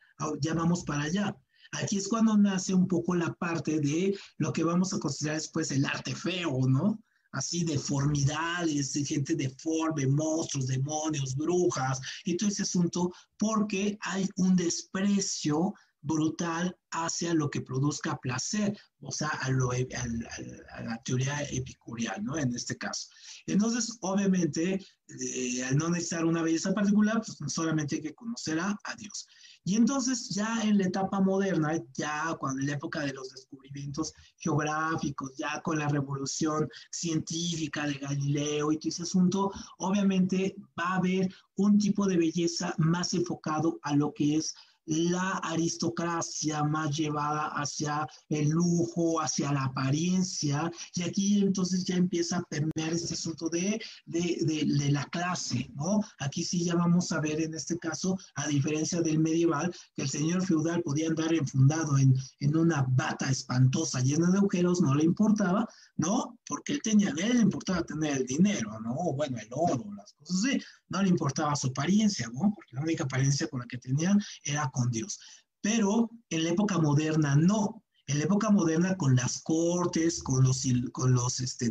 ya 0.40 0.54
vamos 0.54 0.84
para 0.84 1.04
allá. 1.04 1.36
Aquí 1.72 1.98
es 1.98 2.08
cuando 2.08 2.36
nace 2.36 2.74
un 2.74 2.88
poco 2.88 3.14
la 3.14 3.32
parte 3.34 3.80
de 3.80 4.16
lo 4.38 4.52
que 4.52 4.64
vamos 4.64 4.92
a 4.92 4.98
considerar 4.98 5.38
después 5.38 5.70
el 5.70 5.84
arte 5.84 6.14
feo, 6.14 6.66
¿no? 6.66 6.98
Así 7.32 7.64
deformidades, 7.64 8.92
de 8.92 9.04
gente 9.04 9.34
deforme, 9.34 10.06
monstruos, 10.06 10.66
demonios, 10.66 11.34
brujas 11.34 12.00
y 12.24 12.36
todo 12.36 12.48
ese 12.48 12.62
asunto, 12.62 13.12
porque 13.36 13.98
hay 14.00 14.28
un 14.36 14.56
desprecio 14.56 15.74
brutal 16.00 16.76
hacia 16.90 17.34
lo 17.34 17.50
que 17.50 17.60
produzca 17.60 18.16
placer, 18.16 18.76
o 19.00 19.12
sea, 19.12 19.28
a, 19.28 19.50
lo, 19.50 19.70
a, 19.72 20.82
la 20.82 21.02
teoría 21.04 21.42
epicureal, 21.50 22.24
¿no? 22.24 22.36
En 22.36 22.54
este 22.54 22.76
caso. 22.76 23.08
Entonces, 23.46 23.98
obviamente, 24.00 24.84
eh, 25.08 25.64
al 25.64 25.76
no 25.76 25.90
necesitar 25.90 26.24
una 26.24 26.42
belleza 26.42 26.72
particular, 26.72 27.22
pues 27.24 27.52
solamente 27.52 27.96
hay 27.96 28.02
que 28.02 28.14
conocer 28.14 28.58
a, 28.58 28.78
a 28.84 28.94
Dios. 28.96 29.26
Y 29.64 29.76
entonces 29.76 30.30
ya 30.30 30.62
en 30.62 30.78
la 30.78 30.86
etapa 30.86 31.20
moderna, 31.20 31.78
ya 31.92 32.34
cuando 32.40 32.62
la 32.62 32.72
época 32.72 33.00
de 33.00 33.12
los 33.12 33.28
descubrimientos 33.30 34.14
geográficos, 34.38 35.32
ya 35.36 35.60
con 35.60 35.78
la 35.78 35.88
revolución 35.88 36.68
científica 36.90 37.86
de 37.86 37.94
Galileo 37.94 38.72
y 38.72 38.78
todo 38.78 38.88
ese 38.88 39.02
asunto, 39.02 39.52
obviamente 39.78 40.56
va 40.78 40.94
a 40.94 40.96
haber 40.96 41.34
un 41.56 41.76
tipo 41.76 42.06
de 42.06 42.16
belleza 42.16 42.74
más 42.78 43.12
enfocado 43.12 43.78
a 43.82 43.94
lo 43.94 44.14
que 44.14 44.36
es 44.36 44.54
la 44.88 45.38
aristocracia 45.44 46.64
más 46.64 46.96
llevada 46.96 47.48
hacia 47.48 48.06
el 48.28 48.48
lujo, 48.48 49.20
hacia 49.20 49.52
la 49.52 49.64
apariencia, 49.64 50.70
y 50.94 51.02
aquí 51.02 51.40
entonces 51.40 51.84
ya 51.84 51.96
empieza 51.96 52.38
a 52.38 52.42
permear 52.44 52.92
este 52.92 53.14
asunto 53.14 53.48
de, 53.48 53.80
de, 54.06 54.38
de, 54.42 54.90
la 54.90 55.04
clase, 55.06 55.70
¿no? 55.74 56.00
Aquí 56.18 56.42
sí 56.42 56.64
ya 56.64 56.74
vamos 56.74 57.12
a 57.12 57.20
ver 57.20 57.40
en 57.40 57.54
este 57.54 57.78
caso, 57.78 58.16
a 58.36 58.46
diferencia 58.46 59.02
del 59.02 59.18
medieval, 59.18 59.74
que 59.94 60.02
el 60.02 60.08
señor 60.08 60.44
feudal 60.44 60.82
podía 60.82 61.08
andar 61.08 61.32
enfundado 61.34 61.98
en, 61.98 62.14
en 62.40 62.56
una 62.56 62.86
bata 62.88 63.30
espantosa 63.30 64.00
llena 64.00 64.30
de 64.30 64.38
agujeros, 64.38 64.80
no 64.80 64.94
le 64.94 65.04
importaba, 65.04 65.68
¿no? 65.96 66.38
Porque 66.46 66.72
él 66.72 66.80
tenía, 66.82 67.10
él 67.18 67.34
le 67.34 67.42
importaba 67.42 67.82
tener 67.82 68.18
el 68.18 68.26
dinero, 68.26 68.80
¿no? 68.80 68.94
Bueno, 69.14 69.36
el 69.38 69.48
oro, 69.50 69.84
las 69.94 70.12
cosas 70.14 70.44
así, 70.44 70.60
no 70.88 71.02
le 71.02 71.08
importaba 71.08 71.56
su 71.56 71.68
apariencia, 71.68 72.28
¿no? 72.32 72.52
Porque 72.54 72.74
la 72.74 72.82
única 72.82 73.04
apariencia 73.04 73.48
con 73.48 73.60
la 73.60 73.66
que 73.66 73.78
tenían 73.78 74.20
era 74.42 74.70
con 74.70 74.90
Dios. 74.90 75.18
Pero 75.60 76.10
en 76.30 76.44
la 76.44 76.50
época 76.50 76.78
moderna 76.78 77.36
no. 77.36 77.82
En 78.06 78.18
la 78.18 78.24
época 78.24 78.48
moderna, 78.48 78.96
con 78.96 79.14
las 79.14 79.42
cortes, 79.42 80.22
con 80.22 80.42
los, 80.42 80.62
con 80.92 81.12
los 81.12 81.40
este, 81.40 81.70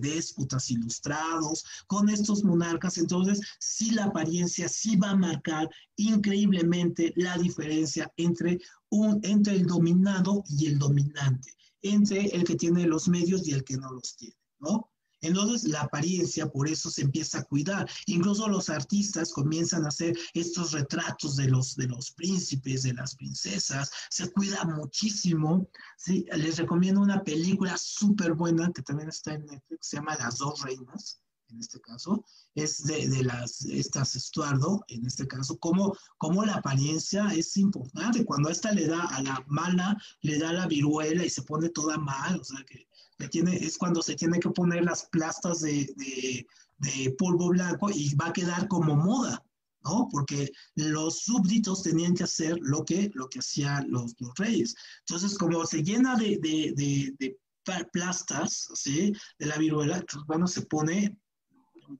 ilustrados, 0.69 1.65
con 1.87 2.09
estos 2.09 2.43
monarcas, 2.43 2.99
entonces 2.99 3.41
sí 3.59 3.89
la 3.89 4.05
apariencia 4.05 4.69
sí 4.69 4.97
va 4.97 5.11
a 5.11 5.15
marcar 5.15 5.67
increíblemente 5.95 7.11
la 7.15 7.39
diferencia 7.39 8.13
entre, 8.17 8.59
un, 8.89 9.19
entre 9.23 9.55
el 9.55 9.65
dominado 9.65 10.43
y 10.47 10.67
el 10.67 10.77
dominante 10.77 11.57
entre 11.81 12.25
el 12.27 12.43
que 12.43 12.55
tiene 12.55 12.85
los 12.85 13.07
medios 13.07 13.47
y 13.47 13.51
el 13.51 13.63
que 13.63 13.77
no 13.77 13.91
los 13.91 14.15
tiene, 14.15 14.35
¿no? 14.59 14.91
Entonces, 15.21 15.69
la 15.69 15.81
apariencia, 15.81 16.47
por 16.47 16.67
eso 16.67 16.89
se 16.89 17.01
empieza 17.01 17.39
a 17.39 17.43
cuidar. 17.43 17.89
Incluso 18.05 18.47
los 18.47 18.69
artistas 18.69 19.31
comienzan 19.33 19.85
a 19.85 19.89
hacer 19.89 20.17
estos 20.33 20.71
retratos 20.71 21.35
de 21.35 21.49
los, 21.49 21.75
de 21.75 21.87
los 21.87 22.11
príncipes, 22.11 22.83
de 22.83 22.93
las 22.93 23.15
princesas. 23.15 23.89
Se 24.09 24.31
cuida 24.31 24.63
muchísimo. 24.65 25.69
¿sí? 25.97 26.25
Les 26.35 26.57
recomiendo 26.57 27.01
una 27.01 27.23
película 27.23 27.77
súper 27.77 28.33
buena 28.33 28.71
que 28.71 28.81
también 28.81 29.09
está 29.09 29.33
en 29.33 29.45
Netflix, 29.45 29.87
se 29.87 29.97
llama 29.97 30.17
Las 30.17 30.37
dos 30.37 30.61
reinas 30.61 31.21
en 31.49 31.59
este 31.59 31.79
caso, 31.79 32.25
es 32.55 32.83
de, 32.83 33.07
de, 33.07 33.23
las, 33.23 33.61
estas 33.65 34.15
Estuardo, 34.15 34.83
en 34.87 35.05
este 35.05 35.27
caso, 35.27 35.57
como, 35.57 35.95
como 36.17 36.43
la 36.43 36.55
apariencia 36.55 37.27
es 37.33 37.55
importante. 37.57 38.25
Cuando 38.25 38.49
esta 38.49 38.71
le 38.71 38.87
da 38.87 39.03
a 39.05 39.21
la 39.21 39.43
mala, 39.47 39.97
le 40.21 40.37
da 40.39 40.51
la 40.51 40.67
viruela 40.67 41.25
y 41.25 41.29
se 41.29 41.43
pone 41.43 41.69
toda 41.69 41.97
mal, 41.97 42.39
o 42.39 42.43
sea 42.43 42.63
que 42.65 42.87
es 43.19 43.77
cuando 43.77 44.01
se 44.01 44.15
tiene 44.15 44.39
que 44.39 44.49
poner 44.49 44.83
las 44.83 45.05
plastas 45.05 45.61
de, 45.61 45.93
de, 45.95 47.15
polvo 47.17 47.49
blanco 47.49 47.89
y 47.89 48.13
va 48.15 48.27
a 48.27 48.33
quedar 48.33 48.67
como 48.67 48.95
moda. 48.95 49.43
¿no? 49.83 50.07
Porque 50.11 50.51
los 50.75 51.21
súbditos 51.21 51.81
tenían 51.83 52.13
que 52.13 52.25
hacer 52.25 52.57
lo 52.61 52.83
que, 52.83 53.09
lo 53.13 53.29
que 53.29 53.39
hacían 53.39 53.89
los, 53.89 54.15
los 54.19 54.33
reyes. 54.35 54.75
Entonces, 55.07 55.37
como 55.37 55.65
se 55.65 55.81
llena 55.81 56.15
de, 56.15 56.37
de, 56.41 57.13
de, 57.17 57.37
plastas, 57.91 58.69
¿sí? 58.75 59.11
De 59.39 59.45
la 59.45 59.57
viruela, 59.57 60.03
bueno, 60.25 60.47
se 60.47 60.61
pone 60.61 61.17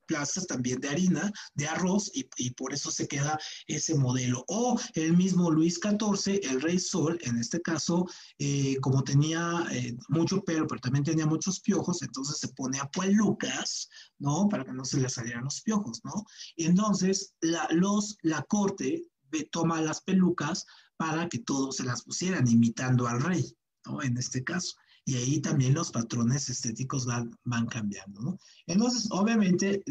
plazas 0.06 0.48
también 0.48 0.80
de 0.80 0.90
harina, 0.90 1.32
de 1.54 1.68
arroz, 1.68 2.12
y, 2.14 2.30
y, 2.38 2.52
por 2.52 2.74
eso 2.74 2.92
se 2.92 3.08
queda 3.08 3.40
ese 3.68 3.96
modelo. 3.96 4.44
O 4.48 4.80
el 4.94 5.16
mismo 5.16 5.52
Luis 5.52 5.80
XIV, 5.82 6.40
el 6.44 6.62
rey 6.62 6.80
Sol, 6.80 7.18
en 7.22 7.38
este 7.38 7.62
caso, 7.62 8.06
eh, 8.40 8.78
como 8.82 9.04
tenía 9.04 9.66
eh, 9.72 9.96
mucho 10.10 10.42
pelo, 10.42 10.68
pero 10.68 10.82
también 10.82 11.04
tenía 11.04 11.26
muchos 11.26 11.60
piojos, 11.60 12.02
entonces 12.02 12.40
se 12.40 12.50
pone 12.50 12.80
a 12.80 12.90
Lucas, 13.08 13.90
¿no? 14.20 14.48
Para 14.50 14.66
que 14.66 14.74
no 14.74 14.84
se 14.86 15.00
le 15.00 15.10
salieran 15.10 15.46
los 15.46 15.62
piojos, 15.62 16.02
¿no? 16.04 16.26
Entonces, 16.56 17.34
la, 17.42 17.68
los, 17.72 18.18
la 18.22 18.42
corte 18.44 19.04
toma 19.52 19.82
las 19.82 20.02
pelucas 20.02 20.66
para 20.98 21.28
que 21.30 21.40
todos 21.40 21.78
se 21.78 21.84
las 21.84 22.04
pusieran, 22.04 22.48
imitando 22.48 23.08
al 23.08 23.22
rey, 23.22 23.56
¿no? 23.86 24.02
En 24.02 24.18
este 24.18 24.44
caso 24.44 24.76
y 25.08 25.16
ahí 25.16 25.40
también 25.40 25.74
los 25.74 25.90
patrones 25.90 26.50
estéticos 26.50 27.06
van, 27.06 27.32
van 27.46 27.66
cambiando. 27.68 28.38
Entonces, 28.66 29.08
obviamente, 29.10 29.82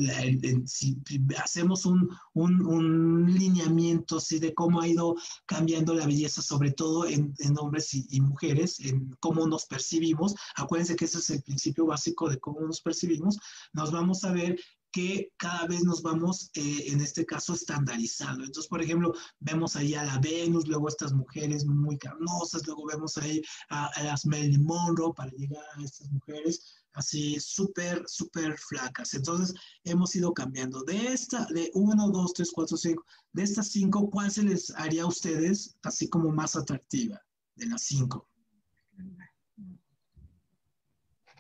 si 0.67 1.01
hacemos 1.43 1.87
un, 1.87 2.07
un, 2.35 2.67
un, 2.67 3.35
lineamiento 3.35 4.19
así 4.19 4.39
de 4.39 4.53
cómo 4.53 4.83
ha 4.83 4.89
ido 4.89 5.17
cambiando 5.47 5.95
la 5.95 6.05
belleza, 6.05 6.43
sobre 6.43 6.73
todo 6.73 7.07
en, 7.07 7.33
en 7.39 7.59
hombres 7.59 7.95
y, 7.95 8.07
y, 8.11 8.21
mujeres, 8.21 8.79
en 8.81 9.09
cómo 9.19 9.47
nos 9.47 9.65
percibimos, 9.65 10.35
acuérdense 10.55 10.97
que 10.97 11.07
ese 11.07 11.17
es 11.17 11.31
el 11.31 11.43
principio 11.43 11.87
básico 11.87 12.29
de 12.29 12.39
cómo 12.39 12.61
nos 12.61 12.83
percibimos, 12.83 13.39
nos 13.73 13.93
vamos 13.93 14.23
a 14.23 14.33
ver 14.33 14.61
que 14.97 15.31
cada 15.37 15.67
vez 15.67 15.85
nos 15.85 16.01
vamos, 16.01 16.51
eh, 16.55 16.85
en 16.87 17.03
este 17.03 17.27
caso, 17.27 17.53
estandarizando. 17.53 18.45
Entonces, 18.45 18.67
por 18.67 18.81
ejemplo, 18.81 19.13
vemos 19.41 19.77
ahí 19.77 19.93
a 19.95 20.03
la 20.03 20.19
Venus, 20.21 20.67
luego 20.67 20.89
estas 20.89 21.13
mujeres 21.13 21.67
muy 21.67 21.99
carnosas, 21.99 22.67
luego 22.67 22.87
vemos 22.87 23.19
ahí 23.19 23.43
a, 23.69 23.89
a 23.89 24.05
las 24.05 24.25
Marilyn 24.25 24.65
Monroe 24.65 25.13
para 25.15 25.31
llegar 25.33 25.63
a 25.77 25.85
estas 25.85 26.11
mujeres 26.11 26.63
así 26.95 27.39
súper, 27.39 28.05
súper 28.07 28.57
flacas. 28.57 29.13
Entonces, 29.13 29.55
hemos 29.85 30.17
ido 30.17 30.33
cambiando. 30.33 30.83
De 30.83 31.09
esta, 31.09 31.45
de 31.51 31.71
1, 31.75 32.11
2, 32.11 32.33
3, 32.33 32.51
4, 32.55 32.77
5, 32.79 33.05
de 33.35 33.43
estas 33.43 33.69
cinco, 33.69 34.09
¿cuál 34.09 34.31
se 34.31 34.45
les 34.45 34.71
haría 34.77 35.03
a 35.03 35.09
ustedes 35.09 35.77
así 35.83 36.09
como 36.09 36.31
más 36.31 36.57
atractiva 36.57 37.21
de 37.55 37.67
las 37.67 37.83
cinco? 37.83 38.31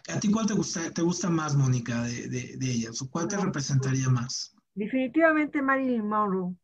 ¿A 0.08 0.20
ti 0.20 0.30
cuál 0.30 0.46
te 0.46 0.54
gusta, 0.54 0.90
te 0.92 1.02
gusta 1.02 1.28
más, 1.28 1.56
Mónica, 1.56 2.02
de, 2.02 2.28
de, 2.28 2.56
de 2.56 2.70
ellas? 2.70 3.02
¿O 3.02 3.10
cuál 3.10 3.26
te 3.26 3.36
representaría 3.36 4.08
más? 4.08 4.54
Definitivamente 4.74 5.60
Marilyn 5.62 6.06
Monroe. 6.06 6.54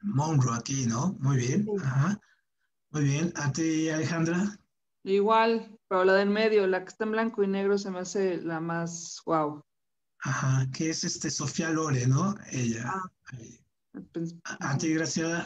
Monroe 0.00 0.56
aquí, 0.56 0.86
¿no? 0.86 1.16
Muy 1.20 1.36
bien. 1.36 1.64
Sí. 1.64 1.70
Ajá. 1.84 2.20
Muy 2.90 3.04
bien. 3.04 3.32
¿A 3.36 3.52
ti, 3.52 3.88
Alejandra? 3.88 4.58
Igual, 5.04 5.78
pero 5.88 6.04
la 6.04 6.14
del 6.14 6.30
medio, 6.30 6.66
la 6.66 6.82
que 6.82 6.88
está 6.88 7.04
en 7.04 7.12
blanco 7.12 7.42
y 7.42 7.48
negro, 7.48 7.76
se 7.76 7.90
me 7.90 7.98
hace 7.98 8.40
la 8.40 8.60
más 8.60 9.20
wow. 9.26 9.62
Ajá, 10.20 10.66
que 10.72 10.90
es 10.90 11.02
este 11.04 11.30
Sofía 11.30 11.70
Loren, 11.70 12.10
¿no? 12.10 12.34
Ella. 12.52 12.84
Ah. 12.86 13.02
¿A 14.60 14.78
ti, 14.78 14.94
Graciela? 14.94 15.44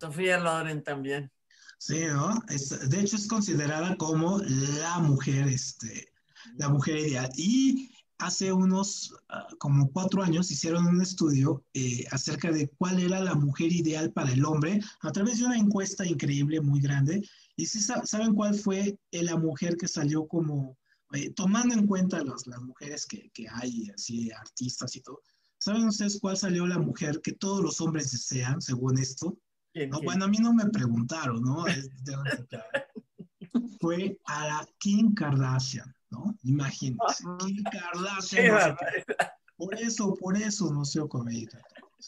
Sofía 0.00 0.38
Loren 0.40 0.82
también. 0.82 1.30
Sí, 1.78 2.04
¿no? 2.06 2.42
Es, 2.48 2.90
de 2.90 3.00
hecho, 3.00 3.16
es 3.16 3.28
considerada 3.28 3.96
como 3.96 4.38
la 4.38 4.98
mujer, 4.98 5.46
este, 5.46 6.09
la 6.56 6.68
mujer 6.68 6.98
ideal. 6.98 7.30
Y 7.36 7.90
hace 8.18 8.52
unos 8.52 9.12
uh, 9.30 9.56
como 9.58 9.90
cuatro 9.90 10.22
años 10.22 10.50
hicieron 10.50 10.86
un 10.86 11.00
estudio 11.00 11.64
eh, 11.74 12.04
acerca 12.10 12.52
de 12.52 12.68
cuál 12.68 13.00
era 13.00 13.20
la 13.20 13.34
mujer 13.34 13.72
ideal 13.72 14.12
para 14.12 14.32
el 14.32 14.44
hombre 14.44 14.80
a 15.00 15.10
través 15.10 15.38
de 15.38 15.46
una 15.46 15.56
encuesta 15.56 16.06
increíble, 16.06 16.60
muy 16.60 16.80
grande. 16.80 17.26
Y 17.56 17.66
si 17.66 17.80
saben 17.80 18.34
cuál 18.34 18.54
fue 18.54 18.98
la 19.10 19.36
mujer 19.36 19.76
que 19.76 19.88
salió 19.88 20.26
como, 20.26 20.76
eh, 21.12 21.30
tomando 21.30 21.74
en 21.74 21.86
cuenta 21.86 22.22
las, 22.22 22.46
las 22.46 22.60
mujeres 22.62 23.06
que, 23.06 23.30
que, 23.32 23.46
hay, 23.48 23.90
así, 23.94 24.30
artistas 24.32 24.96
y 24.96 25.00
todo. 25.00 25.22
¿Saben 25.58 25.84
ustedes 25.84 26.18
cuál 26.20 26.36
salió 26.36 26.66
la 26.66 26.78
mujer 26.78 27.20
que 27.22 27.32
todos 27.32 27.62
los 27.62 27.80
hombres 27.82 28.12
desean, 28.12 28.62
según 28.62 28.98
esto? 28.98 29.36
¿Quién, 29.72 29.90
no, 29.90 30.00
bueno, 30.00 30.24
a 30.24 30.28
mí 30.28 30.38
no 30.38 30.54
me 30.54 30.66
preguntaron, 30.66 31.42
¿no? 31.42 31.64
fue 33.80 34.18
a 34.24 34.46
la 34.46 34.68
Kim 34.78 35.14
Kardashian. 35.14 35.94
¿No? 36.10 36.36
Imagínense, 36.42 37.24
Kim 37.38 37.62
Kardashian. 37.64 38.76
por 39.56 39.74
eso, 39.74 40.14
por 40.14 40.36
eso 40.36 40.72
no 40.72 40.84
se 40.84 41.00
comedica. 41.08 41.60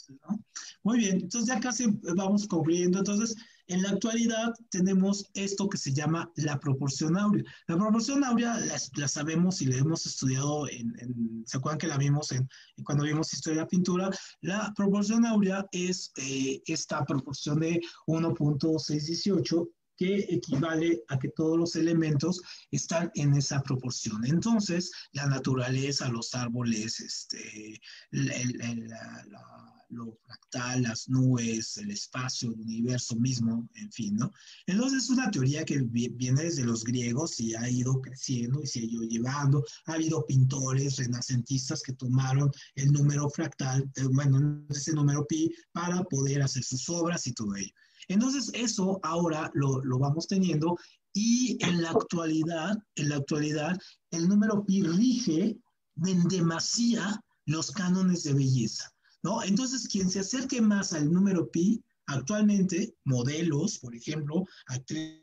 ¿no? 0.09 0.39
Muy 0.83 0.99
bien, 0.99 1.21
entonces 1.21 1.49
ya 1.49 1.61
casi 1.61 1.87
vamos 2.17 2.47
cubriendo. 2.47 2.99
Entonces, 2.99 3.37
en 3.69 3.83
la 3.83 3.91
actualidad 3.91 4.53
tenemos 4.71 5.31
esto 5.35 5.69
que 5.69 5.79
se 5.79 5.93
llama 5.93 6.31
la 6.37 6.59
proporción 6.59 7.17
áurea. 7.17 7.45
La 7.69 7.77
proporción 7.77 8.25
áurea 8.25 8.59
la, 8.59 8.77
la 8.97 9.09
sabemos 9.09 9.63
y 9.63 9.67
la 9.67 9.77
hemos 9.77 10.05
estudiado, 10.05 10.69
en, 10.69 10.93
en, 10.99 11.45
¿se 11.47 11.57
acuerdan 11.57 11.79
que 11.79 11.87
la 11.87 11.99
vimos 11.99 12.33
en, 12.33 12.49
cuando 12.85 13.05
vimos 13.05 13.33
historia 13.33 13.59
de 13.59 13.63
la 13.63 13.69
pintura? 13.69 14.11
La 14.41 14.73
proporción 14.77 15.25
áurea 15.25 15.67
es 15.71 16.13
eh, 16.17 16.61
esta 16.67 17.05
proporción 17.05 17.61
de 17.61 17.81
1.618 18.07 19.69
que 20.03 20.27
equivale 20.35 21.01
a 21.11 21.17
que 21.17 21.29
todos 21.29 21.57
los 21.57 21.77
elementos 21.77 22.43
están 22.73 23.13
en 23.15 23.35
esa 23.35 23.63
proporción. 23.63 24.27
Entonces, 24.27 24.91
la 25.13 25.27
naturaleza, 25.27 26.09
los 26.09 26.35
árboles, 26.35 26.99
este, 26.99 27.81
la, 28.11 28.35
la, 28.59 29.25
la, 29.31 29.85
lo 29.91 30.19
fractal, 30.27 30.83
las 30.83 31.09
nubes, 31.09 31.77
el 31.77 31.93
espacio, 31.93 32.49
el 32.51 32.61
universo 32.63 33.15
mismo, 33.15 33.69
en 33.75 33.93
fin, 33.93 34.17
¿no? 34.17 34.33
Entonces 34.67 35.05
es 35.05 35.11
una 35.11 35.31
teoría 35.31 35.65
que 35.65 35.81
viene 35.83 36.43
desde 36.43 36.65
los 36.65 36.83
griegos 36.83 37.39
y 37.39 37.55
ha 37.55 37.71
ido 37.71 38.01
creciendo 38.01 38.61
y 38.61 38.67
se 38.67 38.81
ha 38.81 38.85
ido 38.85 39.05
llevando. 39.05 39.65
Ha 39.87 39.93
habido 39.93 40.27
pintores 40.27 40.97
renacentistas 40.97 41.81
que 41.81 41.93
tomaron 41.93 42.51
el 42.75 42.91
número 42.91 43.31
fractal, 43.31 43.89
eh, 43.95 44.09
bueno, 44.11 44.67
ese 44.69 44.95
número 44.95 45.25
pi, 45.29 45.55
para 45.71 46.03
poder 46.03 46.43
hacer 46.43 46.65
sus 46.65 46.89
obras 46.89 47.25
y 47.29 47.35
todo 47.35 47.55
ello. 47.55 47.73
Entonces 48.09 48.51
eso 48.55 49.01
ahora 49.03 49.51
lo, 49.55 49.83
lo 49.85 49.99
vamos 49.99 50.27
teniendo 50.27 50.77
y 51.13 51.59
en 51.65 51.83
la 51.83 51.91
actualidad, 51.91 52.77
en 52.97 53.09
la 53.11 53.17
actualidad, 53.17 53.79
el 54.11 54.29
número 54.29 54.65
pi 54.65 54.83
rige 54.83 55.59
en 56.05 56.23
demasía 56.29 57.23
los 57.47 57.71
cánones 57.71 58.25
de 58.25 58.35
belleza. 58.35 58.91
¿no? 59.23 59.43
Entonces, 59.43 59.89
quien 59.89 60.11
se 60.11 60.21
acerque 60.21 60.61
más 60.61 60.93
al 60.93 61.13
número 61.13 61.51
pi, 61.51 61.83
actualmente, 62.07 62.95
modelos, 63.05 63.79
por 63.79 63.95
ejemplo, 63.95 64.47
actrices 64.67 65.23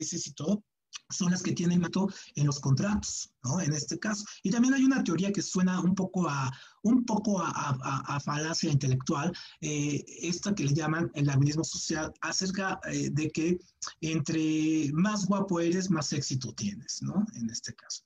y 0.00 0.32
todo, 0.34 0.64
son 1.10 1.30
las 1.30 1.42
que 1.42 1.52
tienen 1.52 1.80
mato 1.80 2.08
en 2.34 2.46
los 2.46 2.60
contratos, 2.60 3.30
¿no? 3.44 3.60
En 3.60 3.72
este 3.72 3.98
caso. 3.98 4.24
Y 4.42 4.50
también 4.50 4.74
hay 4.74 4.84
una 4.84 5.04
teoría 5.04 5.32
que 5.32 5.42
suena 5.42 5.80
un 5.80 5.94
poco 5.94 6.28
a, 6.28 6.50
un 6.82 7.04
poco 7.04 7.42
a, 7.42 7.50
a, 7.50 8.20
falacia 8.20 8.70
intelectual, 8.70 9.32
eh, 9.60 10.04
esta 10.22 10.54
que 10.54 10.64
le 10.64 10.74
llaman 10.74 11.10
el 11.14 11.28
habilismo 11.28 11.64
social, 11.64 12.12
acerca 12.20 12.80
eh, 12.90 13.10
de 13.10 13.30
que 13.30 13.58
entre 14.00 14.90
más 14.92 15.26
guapo 15.26 15.60
eres, 15.60 15.90
más 15.90 16.12
éxito 16.12 16.54
tienes, 16.54 17.02
¿no? 17.02 17.26
En 17.34 17.50
este 17.50 17.74
caso 17.74 18.04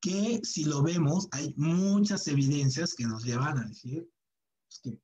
que 0.00 0.40
si 0.44 0.64
lo 0.64 0.82
vemos, 0.82 1.26
hay 1.32 1.52
muchas 1.56 2.28
evidencias 2.28 2.94
que 2.94 3.06
nos 3.06 3.24
llevan 3.24 3.58
a 3.58 3.64
decir 3.64 4.08
pues, 4.68 4.80
que 4.80 5.00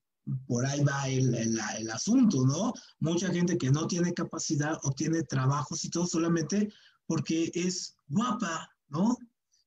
por 0.47 0.65
ahí 0.65 0.85
va 0.85 1.09
el, 1.09 1.35
el, 1.35 1.91
asunto, 1.91 2.47
¿no? 2.47 2.73
Mucha 3.01 3.33
gente 3.33 3.59
que 3.59 3.71
no 3.71 3.89
tiene 3.89 4.15
capacidad 4.15 4.79
o 4.85 4.93
tiene 4.93 5.25
trabajos 5.25 5.85
y 5.85 5.91
todo 5.91 6.07
solamente 6.07 6.73
porque 7.07 7.51
es 7.55 7.97
guapa, 8.09 8.71
¿no? 8.89 9.17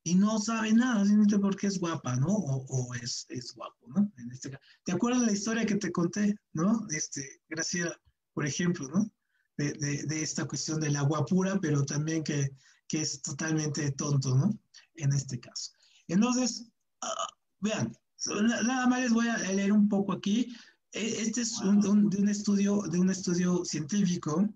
Y 0.03 0.15
no 0.15 0.39
sabe 0.39 0.71
nada, 0.73 0.99
simplemente 1.03 1.39
porque 1.39 1.67
es 1.67 1.79
guapa, 1.79 2.15
¿no? 2.15 2.27
O, 2.27 2.65
o 2.67 2.93
es, 2.95 3.25
es, 3.29 3.53
guapo, 3.55 3.87
¿no? 3.87 4.11
En 4.17 4.31
este 4.31 4.51
caso. 4.51 4.63
¿Te 4.83 4.91
acuerdas 4.91 5.23
la 5.23 5.31
historia 5.31 5.65
que 5.65 5.75
te 5.75 5.91
conté, 5.91 6.35
¿no? 6.53 6.85
Este, 6.91 7.41
Graciela, 7.49 7.99
por 8.33 8.45
ejemplo, 8.45 8.87
¿no? 8.89 9.11
De, 9.57 9.73
de, 9.73 10.03
de 10.03 10.21
esta 10.21 10.45
cuestión 10.45 10.79
de 10.79 10.91
la 10.91 11.01
guapura, 11.01 11.59
pero 11.59 11.83
también 11.83 12.23
que, 12.23 12.51
que 12.87 13.01
es 13.01 13.21
totalmente 13.21 13.91
tonto, 13.91 14.35
¿no? 14.35 14.51
en 14.95 15.13
este 15.13 15.39
caso. 15.39 15.71
Entonces, 16.07 16.67
ah, 17.01 17.27
vean, 17.59 17.95
nada 18.63 18.87
más 18.87 19.01
les 19.01 19.13
voy 19.13 19.27
a 19.27 19.37
leer 19.37 19.71
un 19.71 19.89
poco 19.89 20.13
aquí. 20.13 20.55
E, 20.91 21.21
este 21.21 21.41
es 21.41 21.59
un, 21.59 22.09
de 22.09 22.17
un 22.17 22.29
estudio, 22.29 22.81
de 22.83 22.99
un 22.99 23.09
estudio 23.09 23.63
científico, 23.65 24.47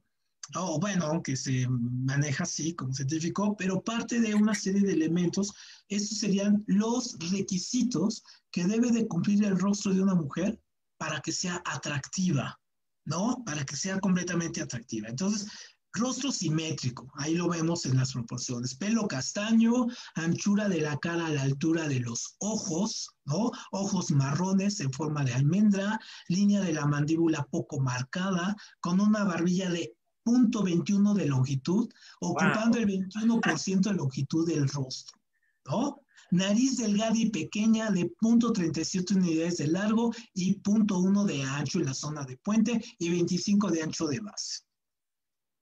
o 0.56 0.80
bueno, 0.80 1.06
aunque 1.06 1.36
se 1.36 1.68
maneja 1.70 2.43
así 2.43 2.74
como 2.74 2.93
científico, 2.93 3.56
pero 3.58 3.82
parte 3.82 4.20
de 4.20 4.34
una 4.34 4.56
serie 4.56 4.82
de 4.82 4.93
elementos. 4.93 5.54
Estos 5.88 6.20
serían 6.20 6.64
los 6.68 7.18
requisitos 7.32 8.24
que 8.52 8.66
debe 8.66 8.91
de 8.91 9.08
cumplir 9.08 9.43
el 9.45 9.60
rostro 9.60 9.93
de 9.93 10.02
una 10.02 10.16
mujer 10.16 10.60
para 10.97 11.20
que 11.22 11.32
sea 11.32 11.62
atractiva, 11.66 12.60
¿no? 13.06 13.43
Para 13.45 13.66
que 13.66 13.76
sea 13.76 14.00
completamente 14.00 14.62
atractiva. 14.62 15.08
Entonces, 15.08 15.47
Rostro 15.93 16.32
simétrico, 16.32 17.12
ahí 17.16 17.34
lo 17.34 17.50
vemos 17.50 17.86
en 17.86 17.97
las 17.97 18.14
proporciones. 18.14 18.76
Pelo 18.76 19.08
castaño, 19.08 19.88
anchura 20.14 20.70
de 20.70 20.82
la 20.82 20.97
cara 20.97 21.26
a 21.26 21.32
la 21.32 21.41
altura 21.41 21.88
de 21.88 22.00
los 22.00 22.36
ojos, 22.39 23.10
¿no? 23.26 23.52
Ojos 23.72 24.12
marrones 24.12 24.80
en 24.82 24.93
forma 24.93 25.24
de 25.24 25.34
almendra, 25.34 26.00
línea 26.28 26.62
de 26.62 26.74
la 26.74 26.86
mandíbula 26.86 27.43
poco 27.50 27.80
marcada, 27.80 28.56
con 28.80 29.02
una 29.02 29.24
barbilla 29.24 29.70
de 29.72 29.95
0.21 30.30 31.14
de 31.14 31.26
longitud, 31.26 31.90
ocupando 32.22 32.78
el 32.78 32.88
21% 32.88 33.82
de 33.82 33.94
longitud 33.94 34.48
del 34.48 34.68
rostro, 34.70 35.20
¿no? 35.66 36.02
Nariz 36.32 36.78
delgada 36.78 37.18
y 37.18 37.30
pequeña 37.30 37.90
de 37.90 38.12
0.37 38.22 39.16
unidades 39.16 39.58
de 39.58 39.68
largo 39.68 40.14
y 40.34 40.62
0.1 40.62 41.26
de 41.26 41.44
ancho 41.44 41.80
en 41.80 41.86
la 41.86 41.94
zona 41.94 42.24
de 42.24 42.38
puente 42.38 42.84
y 43.00 43.10
25 43.10 43.72
de 43.72 43.82
ancho 43.82 44.08
de 44.08 44.20
base 44.20 44.70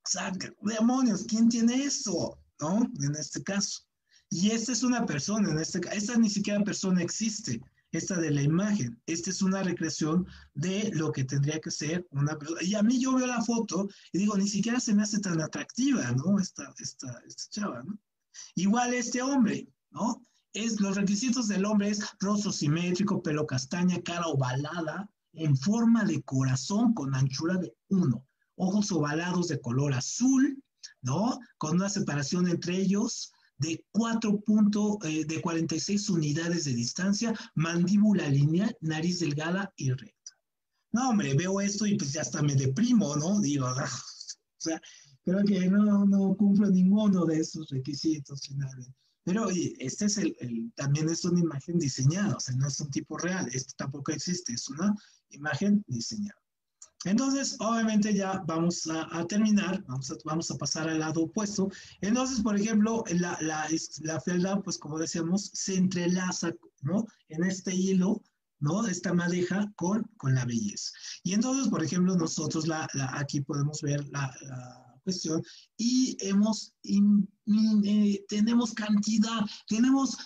sea, 0.07 0.31
demonios, 0.61 1.25
¿quién 1.27 1.49
tiene 1.49 1.83
eso? 1.83 2.39
¿No? 2.59 2.83
En 3.01 3.15
este 3.15 3.43
caso. 3.43 3.81
Y 4.29 4.51
esta 4.51 4.71
es 4.71 4.83
una 4.83 5.05
persona, 5.05 5.51
en 5.51 5.59
este 5.59 5.79
esta 5.91 6.17
ni 6.17 6.29
siquiera 6.29 6.61
persona 6.63 7.01
existe, 7.01 7.61
esta 7.97 8.17
de 8.17 8.31
la 8.31 8.41
imagen. 8.41 9.01
Esta 9.05 9.29
es 9.29 9.41
una 9.41 9.63
recreación 9.63 10.25
de 10.53 10.91
lo 10.93 11.11
que 11.11 11.25
tendría 11.25 11.59
que 11.59 11.71
ser 11.71 12.07
una 12.11 12.37
persona. 12.37 12.61
Y 12.63 12.75
a 12.75 12.83
mí 12.83 12.99
yo 12.99 13.15
veo 13.15 13.27
la 13.27 13.43
foto 13.43 13.87
y 14.11 14.19
digo, 14.19 14.37
ni 14.37 14.47
siquiera 14.47 14.79
se 14.79 14.93
me 14.93 15.03
hace 15.03 15.19
tan 15.19 15.41
atractiva, 15.41 16.11
¿no? 16.11 16.39
Esta, 16.39 16.73
esta, 16.79 17.21
esta 17.27 17.43
chava, 17.49 17.83
¿no? 17.83 17.97
Igual 18.55 18.93
este 18.93 19.21
hombre, 19.21 19.67
¿no? 19.91 20.21
Es, 20.53 20.79
los 20.79 20.95
requisitos 20.95 21.47
del 21.47 21.65
hombre 21.65 21.89
es 21.89 22.03
rostro 22.19 22.51
simétrico, 22.51 23.21
pelo 23.21 23.45
castaña, 23.45 24.01
cara 24.01 24.27
ovalada, 24.27 25.09
en 25.33 25.55
forma 25.57 26.03
de 26.03 26.21
corazón 26.23 26.93
con 26.93 27.13
anchura 27.13 27.57
de 27.57 27.75
uno 27.89 28.27
ojos 28.57 28.91
ovalados 28.91 29.47
de 29.47 29.61
color 29.61 29.93
azul, 29.93 30.61
¿no? 31.01 31.39
Con 31.57 31.75
una 31.75 31.89
separación 31.89 32.47
entre 32.47 32.75
ellos 32.75 33.31
de 33.57 33.83
4 33.91 34.43
eh, 35.03 35.25
de 35.25 35.41
46 35.41 36.09
unidades 36.09 36.65
de 36.65 36.73
distancia, 36.73 37.33
mandíbula 37.55 38.27
lineal, 38.29 38.75
nariz 38.81 39.19
delgada 39.19 39.73
y 39.75 39.91
recta. 39.91 40.33
No, 40.91 41.09
hombre, 41.09 41.33
veo 41.33 41.59
esto 41.59 41.85
y 41.85 41.97
pues 41.97 42.13
ya 42.13 42.21
hasta 42.21 42.41
me 42.41 42.55
deprimo, 42.55 43.15
¿no? 43.15 43.39
Digo, 43.39 43.65
ah, 43.67 43.89
o 44.57 44.59
sea, 44.59 44.81
creo 45.23 45.43
que 45.43 45.67
no, 45.69 46.05
no 46.05 46.35
cumplo 46.35 46.69
ninguno 46.69 47.25
de 47.25 47.39
esos 47.39 47.69
requisitos 47.69 48.41
finales. 48.41 48.89
Pero 49.23 49.49
este 49.49 50.05
es 50.05 50.17
el, 50.19 50.37
el, 50.39 50.71
también 50.73 51.09
es 51.09 51.25
una 51.25 51.41
imagen 51.41 51.77
diseñada, 51.77 52.37
o 52.37 52.39
sea, 52.39 52.55
no 52.55 52.67
es 52.67 52.79
un 52.79 52.89
tipo 52.89 53.17
real, 53.17 53.49
esto 53.51 53.73
tampoco 53.75 54.13
existe, 54.13 54.53
es 54.53 54.69
una 54.69 54.95
imagen 55.31 55.83
diseñada. 55.87 56.39
Entonces, 57.05 57.55
obviamente 57.59 58.13
ya 58.13 58.43
vamos 58.45 58.87
a, 58.89 59.25
terminar, 59.27 59.83
vamos 59.87 60.11
a, 60.11 60.15
vamos 60.25 60.51
a, 60.51 60.57
pasar 60.57 60.89
al 60.89 60.99
lado 60.99 61.23
opuesto. 61.23 61.69
Entonces, 62.01 62.41
por 62.41 62.55
ejemplo, 62.55 63.03
la, 63.11 63.37
la, 63.41 63.67
la 64.01 64.19
fealdad, 64.21 64.61
pues 64.63 64.77
como 64.77 64.97
decíamos, 64.97 65.51
se 65.53 65.75
entrelaza, 65.75 66.51
¿no? 66.81 67.05
En 67.29 67.43
este 67.43 67.73
hilo, 67.73 68.23
¿no? 68.59 68.87
Esta 68.87 69.13
madeja 69.13 69.71
con, 69.75 70.03
con 70.17 70.33
la 70.33 70.45
belleza. 70.45 70.91
Y 71.23 71.33
entonces, 71.33 71.69
por 71.69 71.83
ejemplo, 71.83 72.15
nosotros 72.15 72.67
la, 72.67 72.87
aquí 73.13 73.41
podemos 73.41 73.81
ver 73.81 74.07
la, 74.09 74.33
cuestión 75.03 75.41
y 75.77 76.17
hemos, 76.19 76.73
eh, 76.83 78.25
tenemos 78.27 78.73
cantidad, 78.73 79.39
tenemos 79.65 80.17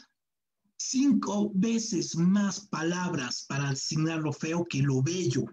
cinco 0.75 1.51
veces 1.53 2.15
más 2.15 2.61
palabras 2.61 3.45
para 3.47 3.69
asignar 3.69 4.21
lo 4.21 4.33
feo 4.33 4.65
que 4.65 4.81
lo 4.81 5.03
bello, 5.03 5.45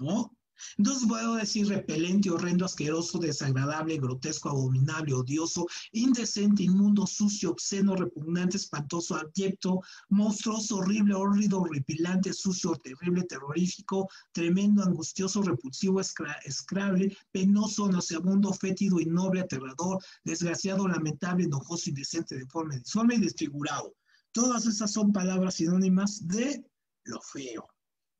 ¿no? 0.00 0.33
Entonces 0.78 1.08
puedo 1.08 1.34
decir 1.34 1.68
repelente, 1.68 2.30
horrendo, 2.30 2.64
asqueroso, 2.64 3.18
desagradable, 3.18 3.98
grotesco, 3.98 4.48
abominable, 4.48 5.14
odioso, 5.14 5.66
indecente, 5.92 6.62
inmundo, 6.62 7.06
sucio, 7.06 7.50
obsceno, 7.50 7.94
repugnante, 7.94 8.56
espantoso, 8.56 9.16
abyecto, 9.16 9.80
monstruoso, 10.08 10.76
horrible, 10.76 11.14
horrido, 11.14 11.60
horripilante, 11.60 12.32
sucio, 12.32 12.74
terrible, 12.76 13.24
terrorífico, 13.24 14.08
tremendo, 14.32 14.82
angustioso, 14.82 15.42
repulsivo, 15.42 16.00
escrable, 16.00 17.16
penoso, 17.32 17.88
nauseabundo, 17.88 18.52
fétido, 18.52 19.00
innoble, 19.00 19.40
aterrador, 19.40 20.02
desgraciado, 20.24 20.88
lamentable, 20.88 21.44
enojoso, 21.44 21.90
indecente, 21.90 22.36
deforme, 22.36 22.78
disforme 22.78 23.16
y 23.16 23.20
desfigurado. 23.20 23.94
Todas 24.32 24.66
esas 24.66 24.92
son 24.92 25.12
palabras 25.12 25.54
sinónimas 25.54 26.26
de 26.26 26.64
lo 27.04 27.20
feo, 27.20 27.68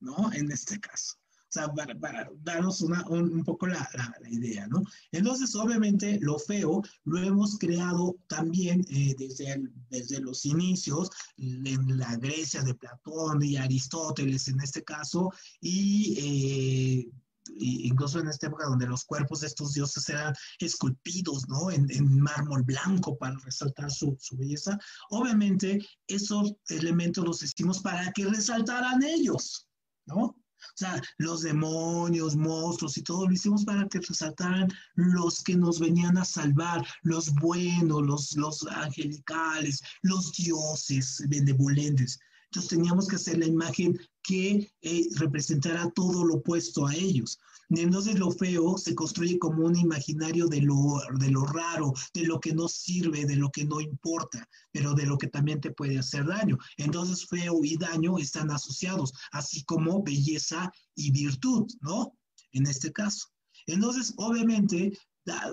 ¿no? 0.01 0.33
En 0.33 0.51
este 0.53 0.79
caso 0.79 1.17
sea, 1.55 1.73
para, 1.73 2.31
darnos 2.43 2.81
una, 2.81 3.05
un, 3.09 3.45
poco 3.45 3.67
la, 3.67 3.89
la, 4.21 4.29
idea, 4.29 4.67
¿no? 4.67 4.83
Entonces, 5.13 5.55
obviamente, 5.55 6.19
lo 6.21 6.39
feo 6.39 6.83
lo 7.05 7.19
hemos 7.23 7.59
creado 7.59 8.17
también 8.27 8.85
eh, 8.91 9.15
desde, 9.19 9.63
desde 9.89 10.21
los 10.21 10.45
inicios, 10.45 11.11
en 11.37 11.99
la 11.99 12.17
Grecia 12.17 12.63
de 12.63 12.75
Platón 12.75 13.43
y 13.43 13.57
Aristóteles 13.57 14.49
en 14.49 14.61
este 14.61 14.83
caso, 14.83 15.31
y... 15.61 17.07
Eh, 17.09 17.13
incluso 17.57 18.21
en 18.21 18.29
esta 18.29 18.47
época 18.47 18.65
donde 18.65 18.87
los 18.87 19.05
cuerpos 19.05 19.41
de 19.41 19.49
estos 19.49 19.75
dioses 19.75 20.09
eran 20.09 20.33
esculpidos, 20.59 21.47
¿no? 21.47 21.71
En, 21.71 21.91
en 21.91 22.19
mármol 22.19 22.63
blanco 22.63 23.19
para 23.19 23.37
resaltar 23.45 23.91
su, 23.91 24.17
su, 24.19 24.37
belleza. 24.39 24.79
Obviamente, 25.11 25.87
esos 26.07 26.55
elementos 26.69 27.23
los 27.23 27.43
hicimos 27.43 27.81
para 27.81 28.11
que 28.13 28.25
resaltaran 28.25 29.03
ellos, 29.03 29.69
¿no? 30.07 30.35
O 30.69 30.77
sea, 30.77 31.03
los 31.19 31.43
demonios, 31.43 32.37
monstruos 32.37 32.97
y 32.97 33.03
todo 33.03 33.27
lo 33.27 33.33
hicimos 33.33 33.65
para 33.65 33.89
que 33.89 34.01
resaltaran 34.01 34.69
los 34.95 35.43
que 35.43 35.57
nos 35.57 35.79
venían 35.81 36.19
a 36.19 36.25
salvar, 36.25 36.87
los 37.03 37.33
buenos, 37.35 38.03
los, 38.03 38.37
los 38.37 38.67
angelicales, 38.67 39.83
los 40.03 40.33
dioses 40.33 41.23
benevolentes. 41.29 42.19
Entonces 42.47 42.71
teníamos 42.71 43.09
que 43.09 43.17
hacer 43.17 43.39
la 43.39 43.47
imagen 43.47 43.99
que 44.23 44.73
eh, 44.83 45.09
representara 45.17 45.91
todo 45.91 46.25
lo 46.25 46.37
opuesto 46.37 46.87
a 46.87 46.95
ellos. 46.95 47.39
Entonces 47.71 48.19
lo 48.19 48.31
feo 48.31 48.77
se 48.79 48.95
construye 48.95 49.39
como 49.39 49.65
un 49.65 49.77
imaginario 49.77 50.47
de 50.47 50.61
lo, 50.61 51.01
de 51.19 51.31
lo 51.31 51.45
raro, 51.47 51.93
de 52.13 52.25
lo 52.25 52.41
que 52.41 52.53
no 52.53 52.69
sirve, 52.69 53.25
de 53.25 53.37
lo 53.37 53.51
que 53.51 53.65
no 53.65 53.81
importa, 53.81 54.49
pero 54.73 54.95
de 54.95 55.07
lo 55.07 55.19
que 55.19 55.29
también 55.29 55.61
te 55.61 55.73
puede 55.73 55.99
hacer 55.99 56.27
daño. 56.27 56.59
Entonces 56.77 57.27
feo 57.27 57.61
y 57.63 57.77
daño 57.77 58.19
están 58.19 58.51
asociados, 58.51 59.13
así 59.33 59.65
como 59.65 60.03
belleza 60.03 60.71
y 60.95 61.11
virtud, 61.11 61.67
¿no? 61.81 62.13
En 62.53 62.67
este 62.67 62.93
caso. 62.93 63.29
Entonces, 63.67 64.13
obviamente, 64.17 64.93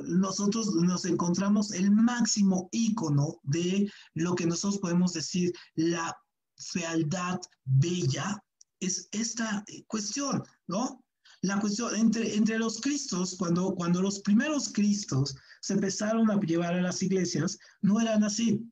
nosotros 0.04 0.74
nos 0.76 1.06
encontramos 1.06 1.72
el 1.72 1.92
máximo 1.92 2.68
ícono 2.72 3.40
de 3.44 3.90
lo 4.14 4.36
que 4.36 4.46
nosotros 4.46 4.80
podemos 4.80 5.14
decir 5.14 5.54
la 5.76 6.16
fealdad 6.58 7.40
bella, 7.64 8.44
es 8.80 9.08
esta 9.12 9.64
cuestión, 9.88 10.44
¿no? 10.68 11.04
La 11.42 11.60
cuestión 11.60 11.96
entre, 11.96 12.36
entre 12.36 12.60
los 12.60 12.80
cristos, 12.80 13.36
cuando, 13.38 13.74
cuando 13.74 14.02
los 14.02 14.20
primeros 14.20 14.72
cristos 14.72 15.36
se 15.62 15.74
empezaron 15.74 16.30
a 16.30 16.40
llevar 16.40 16.76
a 16.76 16.82
las 16.82 17.02
iglesias, 17.02 17.58
no 17.82 18.00
eran 18.00 18.24
así, 18.24 18.64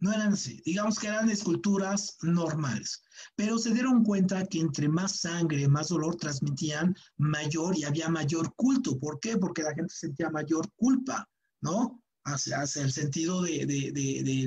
no 0.00 0.12
eran 0.12 0.32
así, 0.32 0.60
digamos 0.66 0.98
que 0.98 1.06
eran 1.06 1.30
esculturas 1.30 2.18
normales, 2.22 3.02
pero 3.36 3.56
se 3.56 3.72
dieron 3.72 4.04
cuenta 4.04 4.44
que 4.46 4.60
entre 4.60 4.88
más 4.88 5.20
sangre, 5.20 5.68
más 5.68 5.88
dolor 5.88 6.16
transmitían 6.16 6.94
mayor 7.16 7.78
y 7.78 7.84
había 7.84 8.08
mayor 8.08 8.52
culto. 8.56 8.98
¿Por 8.98 9.20
qué? 9.20 9.38
Porque 9.38 9.62
la 9.62 9.74
gente 9.74 9.94
sentía 9.94 10.28
mayor 10.28 10.70
culpa, 10.74 11.26
¿no? 11.60 12.01
Hacia, 12.24 12.62
el 12.62 12.92
sentido 12.92 13.42
de, 13.42 13.66
de, 13.66 13.92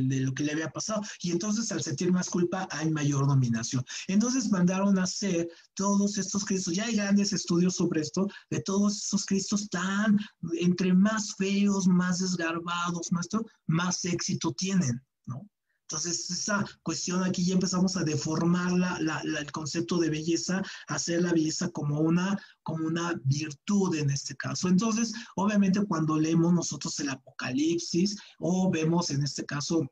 de, 0.08 0.20
lo 0.22 0.34
que 0.34 0.44
le 0.44 0.54
había 0.54 0.70
pasado. 0.70 1.02
Y 1.22 1.32
entonces 1.32 1.72
al 1.72 1.82
sentir 1.82 2.12
más 2.12 2.30
culpa 2.30 2.68
hay 2.72 2.90
mayor 2.90 3.28
dominación. 3.28 3.84
Entonces 4.08 4.50
mandaron 4.50 4.98
a 4.98 5.04
hacer 5.04 5.50
todos 5.74 6.18
estos 6.18 6.46
cristos, 6.46 6.76
ya 6.76 6.86
hay 6.86 6.96
grandes 6.96 7.34
estudios 7.34 7.76
sobre 7.76 8.02
esto, 8.02 8.28
de 8.50 8.62
todos 8.62 8.98
esos 8.98 9.26
cristos 9.26 9.70
tan, 9.70 10.18
entre 10.60 10.94
más 10.94 11.36
feos, 11.36 11.88
más 11.88 12.20
desgarbados, 12.20 13.12
más, 13.12 13.28
más 13.68 14.06
éxito 14.06 14.52
tienen, 14.54 15.02
¿no? 15.26 15.48
Entonces, 15.88 16.32
esa 16.32 16.66
cuestión 16.82 17.24
aquí 17.24 17.46
ya 17.46 17.54
empezamos 17.54 17.96
a 17.96 18.04
deformar 18.04 18.72
la, 18.72 18.98
la, 19.02 19.22
el 19.22 19.52
concepto 19.52 20.00
de 20.00 20.10
belleza, 20.10 20.64
hacer 20.88 21.22
la 21.22 21.32
belleza 21.32 21.70
como 21.70 22.00
una, 22.00 22.40
como 22.64 22.88
una 22.88 23.14
virtud 23.24 23.96
en 23.96 24.10
este 24.10 24.36
caso. 24.36 24.68
Entonces, 24.68 25.14
obviamente 25.36 25.86
cuando 25.86 26.20
leemos 26.20 26.54
nosotros 26.54 27.00
el 27.02 27.10
Apocalipsis 27.10 28.18
o 28.40 28.72
vemos 28.72 29.12
en 29.12 29.24
este 29.24 29.46
caso 29.46 29.88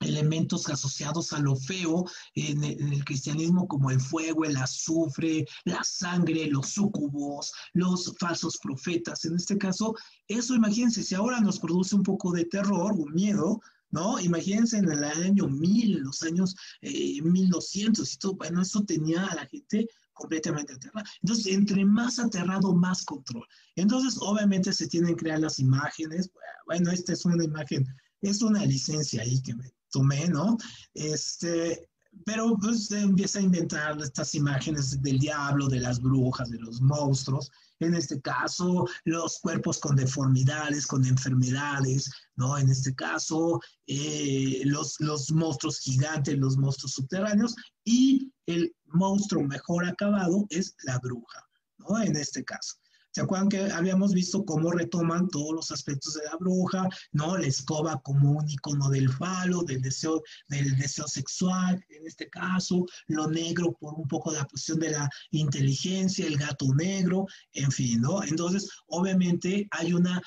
elementos 0.00 0.68
asociados 0.68 1.32
a 1.32 1.40
lo 1.40 1.56
feo 1.56 2.04
en, 2.34 2.62
en, 2.62 2.92
el 2.92 3.04
cristianismo 3.04 3.66
como 3.66 3.90
el 3.90 4.00
fuego, 4.00 4.44
el 4.44 4.56
azufre, 4.56 5.46
la 5.64 5.82
sangre, 5.82 6.46
los 6.46 6.68
súcubos, 6.68 7.52
los 7.72 8.14
falsos 8.18 8.58
profetas. 8.58 9.24
En 9.24 9.34
este 9.34 9.58
caso, 9.58 9.94
eso 10.28 10.54
imagínense, 10.54 11.02
si 11.02 11.14
ahora 11.14 11.40
nos 11.40 11.58
produce 11.58 11.96
un 11.96 12.02
poco 12.02 12.32
de 12.32 12.44
terror, 12.44 12.92
un 12.92 13.12
miedo, 13.14 13.60
¿no? 13.94 14.18
Imagínense 14.18 14.76
en 14.78 14.90
el 14.90 15.04
año 15.04 15.46
1000, 15.48 16.00
los 16.00 16.22
años 16.24 16.56
eh, 16.82 17.22
1200 17.22 18.12
y 18.12 18.18
todo, 18.18 18.34
bueno, 18.34 18.60
eso 18.60 18.84
tenía 18.84 19.24
a 19.24 19.36
la 19.36 19.46
gente 19.46 19.86
completamente 20.12 20.72
aterrada. 20.72 21.08
Entonces, 21.22 21.46
entre 21.54 21.84
más 21.84 22.18
aterrado, 22.18 22.74
más 22.74 23.04
control. 23.04 23.46
Entonces, 23.76 24.18
obviamente 24.20 24.72
se 24.72 24.88
tienen 24.88 25.10
que 25.10 25.22
crear 25.22 25.40
las 25.40 25.60
imágenes. 25.60 26.30
Bueno, 26.66 26.90
esta 26.90 27.12
es 27.12 27.24
una 27.24 27.44
imagen, 27.44 27.86
es 28.20 28.42
una 28.42 28.66
licencia 28.66 29.22
ahí 29.22 29.40
que 29.42 29.54
me 29.54 29.72
tomé, 29.90 30.26
¿no? 30.28 30.56
Este, 30.94 31.88
pero 32.24 32.56
pues 32.56 32.90
empieza 32.90 33.38
a 33.38 33.42
inventar 33.42 33.98
estas 34.00 34.34
imágenes 34.34 35.00
del 35.02 35.18
diablo, 35.18 35.68
de 35.68 35.80
las 35.80 36.00
brujas, 36.00 36.50
de 36.50 36.58
los 36.58 36.80
monstruos, 36.80 37.50
en 37.80 37.94
este 37.94 38.20
caso 38.20 38.86
los 39.04 39.38
cuerpos 39.40 39.78
con 39.78 39.96
deformidades, 39.96 40.86
con 40.86 41.04
enfermedades, 41.04 42.10
¿no? 42.36 42.56
En 42.56 42.68
este 42.68 42.94
caso 42.94 43.60
eh, 43.86 44.62
los, 44.64 44.96
los 45.00 45.30
monstruos 45.32 45.80
gigantes, 45.80 46.38
los 46.38 46.56
monstruos 46.56 46.92
subterráneos 46.92 47.54
y 47.84 48.32
el 48.46 48.74
monstruo 48.86 49.42
mejor 49.42 49.86
acabado 49.86 50.46
es 50.50 50.74
la 50.84 50.98
bruja, 50.98 51.40
¿no? 51.78 52.00
En 52.00 52.16
este 52.16 52.44
caso. 52.44 52.76
¿Se 53.14 53.20
acuerdan 53.20 53.48
que 53.48 53.60
habíamos 53.70 54.12
visto 54.12 54.44
cómo 54.44 54.72
retoman 54.72 55.28
todos 55.28 55.54
los 55.54 55.70
aspectos 55.70 56.14
de 56.14 56.24
la 56.24 56.36
bruja, 56.36 56.88
¿no? 57.12 57.36
La 57.36 57.46
escoba 57.46 58.02
como 58.02 58.32
un 58.32 58.50
icono 58.50 58.90
del 58.90 59.08
falo, 59.08 59.62
del 59.62 59.80
deseo, 59.82 60.20
del 60.48 60.76
deseo 60.76 61.06
sexual, 61.06 61.80
en 61.90 62.08
este 62.08 62.28
caso, 62.28 62.84
lo 63.06 63.28
negro 63.28 63.72
por 63.78 63.94
un 63.94 64.08
poco 64.08 64.32
la 64.32 64.44
cuestión 64.46 64.80
de 64.80 64.90
la 64.90 65.08
inteligencia, 65.30 66.26
el 66.26 66.36
gato 66.36 66.74
negro, 66.74 67.26
en 67.52 67.70
fin, 67.70 68.00
¿no? 68.00 68.24
Entonces, 68.24 68.68
obviamente 68.88 69.68
hay 69.70 69.92
una, 69.92 70.20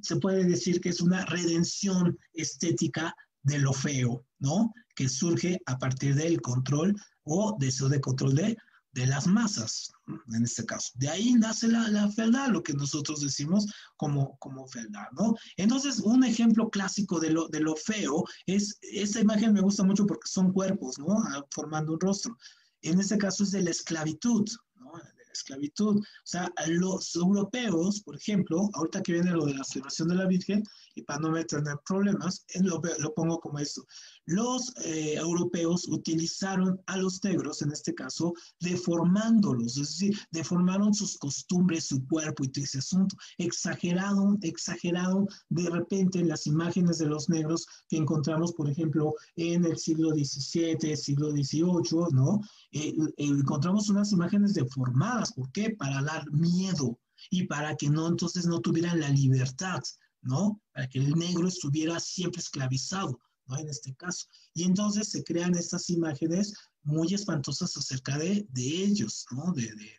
se 0.00 0.16
puede 0.16 0.44
decir 0.44 0.80
que 0.80 0.88
es 0.88 1.02
una 1.02 1.26
redención 1.26 2.18
estética 2.32 3.14
de 3.42 3.58
lo 3.58 3.74
feo, 3.74 4.24
¿no? 4.38 4.72
Que 4.94 5.06
surge 5.06 5.60
a 5.66 5.76
partir 5.76 6.14
del 6.14 6.40
control 6.40 6.96
o 7.24 7.58
deseo 7.58 7.90
de 7.90 8.00
control 8.00 8.34
de 8.36 8.56
de 8.92 9.06
las 9.06 9.26
masas, 9.26 9.90
en 10.34 10.44
este 10.44 10.66
caso. 10.66 10.90
De 10.94 11.08
ahí 11.08 11.34
nace 11.34 11.68
la, 11.68 11.88
la 11.88 12.10
fealdad, 12.10 12.48
lo 12.48 12.62
que 12.62 12.74
nosotros 12.74 13.20
decimos 13.20 13.66
como, 13.96 14.36
como 14.38 14.66
fealdad, 14.66 15.06
¿no? 15.12 15.34
Entonces, 15.56 16.00
un 16.00 16.24
ejemplo 16.24 16.68
clásico 16.68 17.18
de 17.18 17.30
lo, 17.30 17.48
de 17.48 17.60
lo 17.60 17.74
feo 17.74 18.24
es, 18.46 18.78
esta 18.82 19.20
imagen 19.20 19.54
me 19.54 19.62
gusta 19.62 19.82
mucho 19.82 20.06
porque 20.06 20.28
son 20.28 20.52
cuerpos, 20.52 20.98
¿no? 20.98 21.18
Ah, 21.28 21.44
formando 21.50 21.94
un 21.94 22.00
rostro. 22.00 22.36
En 22.82 23.00
este 23.00 23.16
caso 23.16 23.44
es 23.44 23.52
de 23.52 23.62
la 23.62 23.70
esclavitud, 23.70 24.46
¿no? 24.74 24.92
De 24.92 25.24
la 25.26 25.32
esclavitud. 25.32 25.96
O 25.98 26.04
sea, 26.24 26.52
los 26.66 27.14
europeos, 27.16 28.02
por 28.02 28.16
ejemplo, 28.16 28.68
ahorita 28.74 29.02
que 29.02 29.12
viene 29.12 29.30
lo 29.30 29.46
de 29.46 29.54
la 29.54 29.64
celebración 29.64 30.08
de 30.08 30.16
la 30.16 30.26
Virgen, 30.26 30.62
y 30.94 31.02
para 31.02 31.20
no 31.20 31.32
tener 31.46 31.76
problemas, 31.86 32.44
lo, 32.60 32.80
lo 32.98 33.14
pongo 33.14 33.38
como 33.40 33.58
esto 33.58 33.84
los 34.26 34.72
eh, 34.84 35.14
europeos 35.16 35.88
utilizaron 35.88 36.80
a 36.86 36.96
los 36.96 37.22
negros, 37.24 37.62
en 37.62 37.72
este 37.72 37.94
caso, 37.94 38.32
deformándolos, 38.60 39.76
es 39.76 39.98
decir, 39.98 40.18
deformaron 40.30 40.94
sus 40.94 41.16
costumbres, 41.18 41.86
su 41.86 42.06
cuerpo 42.06 42.44
y 42.44 42.48
todo 42.48 42.64
ese 42.64 42.78
asunto. 42.78 43.16
Exagerado, 43.38 44.36
exagerado 44.42 45.26
de 45.48 45.68
repente 45.70 46.20
en 46.20 46.28
las 46.28 46.46
imágenes 46.46 46.98
de 46.98 47.06
los 47.06 47.28
negros 47.28 47.66
que 47.88 47.96
encontramos, 47.96 48.52
por 48.52 48.70
ejemplo, 48.70 49.14
en 49.36 49.64
el 49.64 49.76
siglo 49.76 50.10
XVII, 50.10 50.96
siglo 50.96 51.32
XVIII, 51.32 52.12
¿no? 52.12 52.40
Eh, 52.72 52.94
eh, 52.96 53.14
encontramos 53.16 53.88
unas 53.90 54.12
imágenes 54.12 54.54
deformadas. 54.54 55.32
¿Por 55.32 55.50
qué? 55.50 55.70
Para 55.70 56.02
dar 56.02 56.30
miedo 56.30 56.98
y 57.30 57.44
para 57.46 57.76
que 57.76 57.88
no, 57.88 58.08
entonces 58.08 58.46
no 58.46 58.60
tuvieran 58.60 59.00
la 59.00 59.08
libertad, 59.08 59.80
¿no? 60.22 60.60
Para 60.72 60.88
que 60.88 60.98
el 60.98 61.12
negro 61.14 61.46
estuviera 61.46 62.00
siempre 62.00 62.40
esclavizado. 62.40 63.20
En 63.58 63.68
este 63.68 63.94
caso. 63.94 64.26
Y 64.54 64.64
entonces 64.64 65.10
se 65.10 65.22
crean 65.24 65.54
estas 65.54 65.90
imágenes 65.90 66.54
muy 66.82 67.12
espantosas 67.12 67.76
acerca 67.76 68.16
de, 68.18 68.46
de 68.50 68.62
ellos, 68.62 69.26
¿no? 69.30 69.52
De, 69.52 69.62
de, 69.62 69.98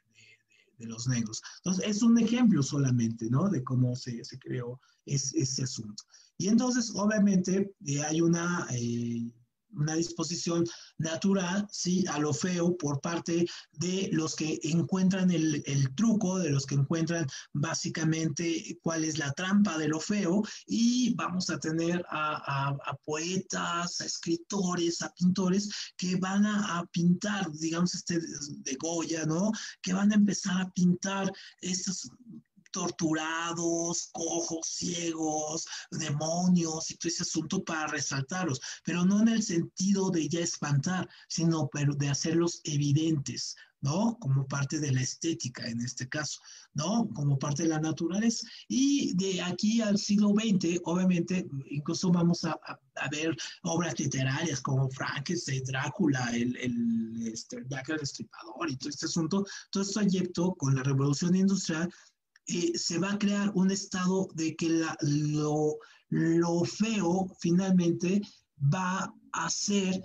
los 0.85 1.07
negros. 1.07 1.41
Entonces, 1.57 1.85
es 1.87 2.03
un 2.03 2.19
ejemplo 2.19 2.61
solamente, 2.61 3.29
¿no? 3.29 3.47
De 3.47 3.63
cómo 3.63 3.95
se, 3.95 4.21
se 4.25 4.37
creó 4.37 4.81
ese 5.05 5.63
asunto. 5.63 6.03
Y 6.37 6.49
entonces, 6.49 6.91
obviamente, 6.93 7.73
eh, 7.85 8.01
hay 8.01 8.19
una... 8.19 8.67
Eh, 8.71 9.31
una 9.75 9.95
disposición 9.95 10.65
natural, 10.97 11.67
sí, 11.71 12.05
a 12.07 12.19
lo 12.19 12.33
feo 12.33 12.77
por 12.77 13.01
parte 13.01 13.45
de 13.71 14.09
los 14.11 14.35
que 14.35 14.59
encuentran 14.63 15.31
el, 15.31 15.63
el, 15.65 15.93
truco, 15.95 16.39
de 16.39 16.49
los 16.49 16.65
que 16.65 16.75
encuentran 16.75 17.27
básicamente 17.53 18.77
cuál 18.81 19.03
es 19.03 19.17
la 19.17 19.31
trampa 19.33 19.77
de 19.77 19.87
lo 19.87 19.99
feo 19.99 20.43
y 20.65 21.13
vamos 21.15 21.49
a 21.49 21.59
tener 21.59 22.03
a, 22.09 22.69
a, 22.69 22.97
poetas, 23.05 24.01
a 24.01 24.05
escritores, 24.05 25.01
a 25.01 25.13
pintores 25.13 25.69
que 25.97 26.15
van 26.17 26.45
a, 26.45 26.79
a, 26.79 26.85
pintar, 26.87 27.51
digamos, 27.51 27.95
este 27.95 28.19
de 28.19 28.75
Goya, 28.79 29.25
¿no? 29.25 29.51
Que 29.81 29.93
van 29.93 30.11
a 30.11 30.15
empezar 30.15 30.61
a 30.61 30.69
pintar 30.71 31.31
estos 31.61 32.09
torturados, 32.73 34.09
cojos, 34.11 34.65
ciegos, 34.65 35.65
demonios 35.91 36.91
y 36.91 36.97
todo 36.97 37.07
ese 37.07 37.23
asunto 37.23 37.63
para 37.63 37.87
resaltarlos, 37.87 38.59
pero 38.83 39.05
no 39.05 39.21
en 39.21 39.29
el 39.29 39.43
sentido 39.43 40.09
de 40.09 40.27
ya 40.27 40.41
espantar, 40.41 41.07
sino 41.29 41.69
de 41.97 42.09
hacerlos 42.09 42.59
evidentes, 42.65 43.55
¿no? 43.81 44.17
Como 44.19 44.47
parte 44.47 44.79
de 44.79 44.91
la 44.91 45.01
estética 45.01 45.67
en 45.67 45.81
este 45.81 46.07
caso, 46.07 46.39
¿no? 46.73 47.09
Como 47.13 47.37
parte 47.37 47.63
de 47.63 47.69
la 47.69 47.79
naturaleza. 47.79 48.47
Y 48.67 49.13
de 49.15 49.41
aquí 49.41 49.81
al 49.81 49.97
siglo 49.97 50.29
XX, 50.29 50.79
obviamente, 50.85 51.45
incluso 51.69 52.09
vamos 52.09 52.43
a, 52.45 52.51
a, 52.51 52.79
a 52.95 53.09
ver 53.09 53.35
obras 53.63 53.99
literarias 53.99 54.61
como 54.61 54.89
Frankenstein, 54.89 55.63
Drácula, 55.65 56.31
el, 56.33 56.55
el, 56.57 57.27
este, 57.27 57.63
Jack 57.67 57.89
el 57.89 57.97
Destripador 57.97 58.69
y 58.69 58.77
todo 58.77 58.89
este 58.89 59.05
asunto, 59.05 59.45
todo 59.69 59.83
esto 59.83 59.99
ayecto 59.99 60.55
con 60.55 60.75
la 60.75 60.83
revolución 60.83 61.35
industrial 61.35 61.93
eh, 62.47 62.77
se 62.77 62.99
va 62.99 63.13
a 63.13 63.19
crear 63.19 63.51
un 63.55 63.71
estado 63.71 64.27
de 64.33 64.55
que 64.55 64.69
la, 64.69 64.97
lo, 65.01 65.77
lo, 66.09 66.63
feo 66.63 67.27
finalmente 67.39 68.21
va 68.73 69.13
a 69.31 69.49
ser 69.49 70.01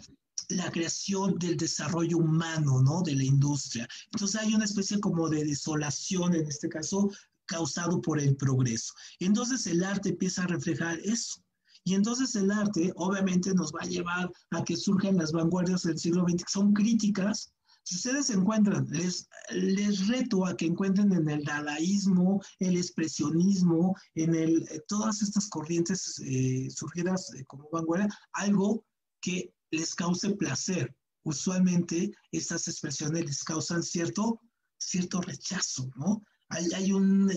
la 0.49 0.71
creación 0.71 1.39
del 1.39 1.57
desarrollo 1.57 2.19
humano, 2.19 2.81
¿no? 2.81 3.03
De 3.03 3.15
la 3.15 3.25
industria. 3.25 3.87
Entonces 4.13 4.41
hay 4.41 4.55
una 4.55 4.65
especie 4.65 4.99
como 5.01 5.29
de 5.29 5.45
desolación, 5.45 6.35
en 6.35 6.47
este 6.47 6.69
caso, 6.69 7.11
causado 7.47 8.01
por 8.01 8.21
el 8.21 8.37
progreso. 8.37 8.95
Entonces 9.19 9.67
el 9.67 9.83
arte 9.83 10.11
empieza 10.11 10.45
a 10.45 10.47
reflejar 10.47 10.99
eso. 11.01 11.43
Y 11.85 11.95
entonces 11.95 12.35
el 12.37 12.51
arte 12.51 12.93
obviamente 12.97 13.55
nos 13.55 13.73
va 13.73 13.81
a 13.81 13.87
llevar 13.89 14.31
a 14.51 14.63
que 14.63 14.77
surjan 14.77 15.17
las 15.17 15.33
vanguardias 15.33 15.83
del 15.83 15.99
siglo 15.99 16.25
XX, 16.29 16.45
que 16.45 16.53
son 16.53 16.73
críticas. 16.73 17.53
Si 17.89 17.95
ustedes 17.95 18.29
encuentran, 18.29 18.87
les, 18.91 19.31
les 19.51 20.09
reto 20.09 20.45
a 20.45 20.55
que 20.55 20.67
encuentren 20.67 21.11
en 21.11 21.27
el 21.27 21.43
dadaísmo, 21.43 22.43
el 22.59 22.77
expresionismo, 22.77 23.97
en 24.15 24.35
el, 24.35 24.69
eh, 24.71 24.83
todas 24.87 25.23
estas 25.23 25.49
corrientes 25.49 26.21
eh, 26.23 26.69
surgidas 26.69 27.33
eh, 27.33 27.47
como 27.47 27.67
vanguardia, 27.73 28.11
algo 28.35 28.85
que 29.23 29.55
les 29.71 29.95
cause 29.95 30.29
placer. 30.37 30.95
Usualmente 31.23 32.13
estas 32.31 32.69
expresiones 32.69 33.25
les 33.25 33.43
causan 33.43 33.83
cierto, 33.83 34.39
cierto 34.77 35.23
rechazo, 35.23 35.91
¿no? 35.97 36.23
hay, 36.51 36.93
un, 36.93 37.33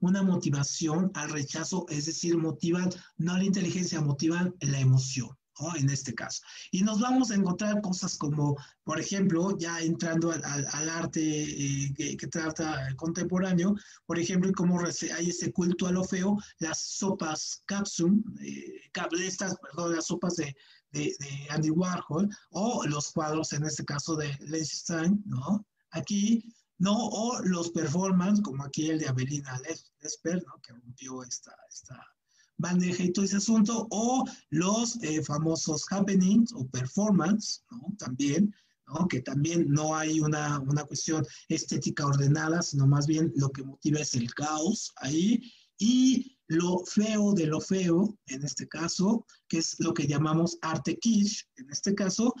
una, 0.00 0.22
motivación 0.24 1.12
al 1.14 1.30
rechazo, 1.30 1.86
es 1.88 2.06
decir, 2.06 2.36
motivan 2.36 2.90
no 3.18 3.36
la 3.36 3.44
inteligencia, 3.44 4.00
motivan 4.00 4.56
la 4.58 4.80
emoción. 4.80 5.28
En 5.76 5.90
este 5.90 6.14
caso. 6.14 6.42
Y 6.70 6.82
nos 6.82 7.00
vamos 7.00 7.30
a 7.30 7.34
encontrar 7.34 7.80
cosas 7.80 8.16
como, 8.16 8.56
por 8.82 8.98
ejemplo, 8.98 9.56
ya 9.58 9.80
entrando 9.80 10.32
al, 10.32 10.88
arte 10.88 11.20
eh, 11.20 11.94
que, 11.94 12.26
trata 12.26 12.94
contemporáneo, 12.96 13.74
por 14.06 14.18
ejemplo, 14.18 14.50
cómo 14.56 14.80
hay 14.80 15.30
ese 15.30 15.52
culto 15.52 15.86
a 15.86 15.92
lo 15.92 16.04
feo, 16.04 16.36
las 16.58 16.80
sopas 16.80 17.62
capsum, 17.66 18.22
eh, 18.40 18.80
estas, 19.20 19.56
perdón, 19.58 19.94
las 19.94 20.06
sopas 20.06 20.36
de, 20.36 20.54
de, 20.92 21.16
Andy 21.50 21.70
Warhol, 21.70 22.28
o 22.50 22.84
los 22.86 23.12
cuadros, 23.12 23.52
en 23.52 23.64
este 23.64 23.84
caso, 23.84 24.16
de 24.16 24.64
Stein, 24.64 25.22
¿no? 25.26 25.64
Aquí 25.90 26.44
¿no? 26.78 26.92
O 26.96 27.40
los 27.44 27.70
performance, 27.70 28.42
como 28.42 28.64
aquí 28.64 28.90
el 28.90 28.98
de 28.98 29.08
Avelina 29.08 29.58
Lesper, 30.00 30.44
¿no? 30.44 30.60
Que 30.60 30.72
rompió 30.72 31.22
esta, 31.22 31.56
esta 31.68 32.13
bandeja 32.58 33.02
y 33.02 33.12
todo 33.12 33.24
ese 33.24 33.36
asunto, 33.36 33.86
o 33.90 34.24
los 34.50 35.02
eh, 35.02 35.22
famosos 35.22 35.84
happenings 35.90 36.52
o 36.52 36.66
performance, 36.68 37.62
¿no? 37.70 37.94
También, 37.98 38.54
¿no? 38.86 39.06
Que 39.08 39.20
también 39.20 39.68
no 39.68 39.94
hay 39.94 40.20
una, 40.20 40.60
una 40.60 40.84
cuestión 40.84 41.26
estética 41.48 42.06
ordenada, 42.06 42.62
sino 42.62 42.86
más 42.86 43.06
bien 43.06 43.32
lo 43.36 43.50
que 43.50 43.64
motiva 43.64 44.00
es 44.00 44.14
el 44.14 44.32
caos 44.34 44.92
ahí, 44.96 45.40
y 45.78 46.38
lo 46.48 46.84
feo 46.84 47.32
de 47.32 47.46
lo 47.46 47.60
feo, 47.60 48.16
en 48.26 48.44
este 48.44 48.68
caso, 48.68 49.26
que 49.48 49.58
es 49.58 49.76
lo 49.78 49.94
que 49.94 50.06
llamamos 50.06 50.58
arte 50.62 50.98
kitsch, 50.98 51.46
en 51.56 51.70
este 51.70 51.94
caso, 51.94 52.34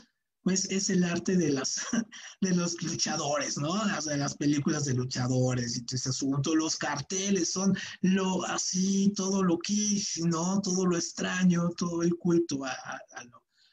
pues 0.44 0.66
es 0.66 0.90
el 0.90 1.02
arte 1.04 1.36
de, 1.36 1.50
las, 1.50 1.80
de 2.42 2.54
los 2.54 2.80
luchadores, 2.82 3.56
¿no? 3.56 3.82
Las, 3.86 4.04
de 4.04 4.18
las 4.18 4.36
películas 4.36 4.84
de 4.84 4.92
luchadores 4.92 5.76
y 5.76 5.82
todo 5.82 5.96
ese 5.96 6.10
asunto. 6.10 6.54
Los 6.54 6.76
carteles 6.76 7.50
son 7.50 7.74
lo 8.02 8.44
así, 8.44 9.12
todo 9.16 9.42
lo 9.42 9.58
quiche, 9.58 10.20
¿no? 10.22 10.60
Todo 10.60 10.86
lo 10.86 10.96
extraño, 10.96 11.70
todo 11.70 12.02
el 12.02 12.14
culto 12.16 12.62
a, 12.64 12.76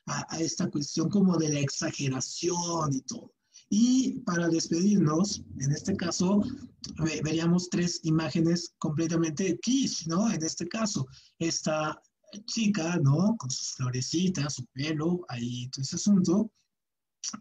a, 0.05 0.39
esta 0.39 0.69
cuestión 0.69 1.09
como 1.09 1.37
de 1.37 1.49
la 1.49 1.59
exageración 1.59 2.93
y 2.93 3.01
todo. 3.01 3.33
Y 3.69 4.19
para 4.21 4.47
despedirnos, 4.47 5.43
en 5.59 5.71
este 5.71 5.95
caso, 5.95 6.41
veríamos 7.23 7.69
tres 7.69 7.99
imágenes 8.03 8.73
completamente 8.79 9.59
quiche, 9.61 10.05
¿no? 10.07 10.31
En 10.31 10.41
este 10.41 10.67
caso, 10.69 11.05
esta 11.37 12.01
chica, 12.45 12.97
¿no? 13.03 13.35
Con 13.37 13.51
sus 13.51 13.73
florecitas, 13.75 14.55
su 14.55 14.65
pelo, 14.67 15.25
ahí 15.27 15.69
todo 15.69 15.81
ese 15.81 15.97
asunto 15.97 16.49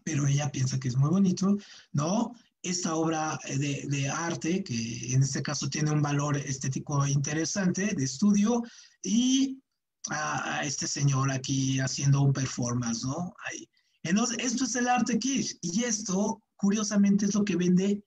pero 0.03 0.27
ella 0.27 0.51
piensa 0.51 0.79
que 0.79 0.87
es 0.87 0.97
muy 0.97 1.09
bonito, 1.09 1.57
¿no? 1.91 2.33
Esta 2.63 2.95
obra 2.95 3.39
de, 3.47 3.85
de, 3.87 4.09
arte, 4.09 4.63
que 4.63 5.13
en 5.13 5.23
este 5.23 5.41
caso 5.41 5.67
tiene 5.69 5.91
un 5.91 6.01
valor 6.01 6.37
estético 6.37 7.05
interesante 7.07 7.93
de 7.95 8.03
estudio, 8.03 8.63
y 9.03 9.59
a, 10.09 10.61
este 10.63 10.87
señor 10.87 11.31
aquí 11.31 11.79
haciendo 11.79 12.21
un 12.21 12.33
performance, 12.33 13.03
¿no? 13.03 13.33
Ahí. 13.45 13.67
Entonces, 14.03 14.37
esto 14.39 14.65
es 14.65 14.75
el 14.75 14.87
arte 14.87 15.17
kitsch, 15.17 15.57
y 15.61 15.83
esto, 15.83 16.41
curiosamente, 16.55 17.25
es 17.25 17.33
lo 17.33 17.43
que 17.43 17.55
vende 17.55 18.03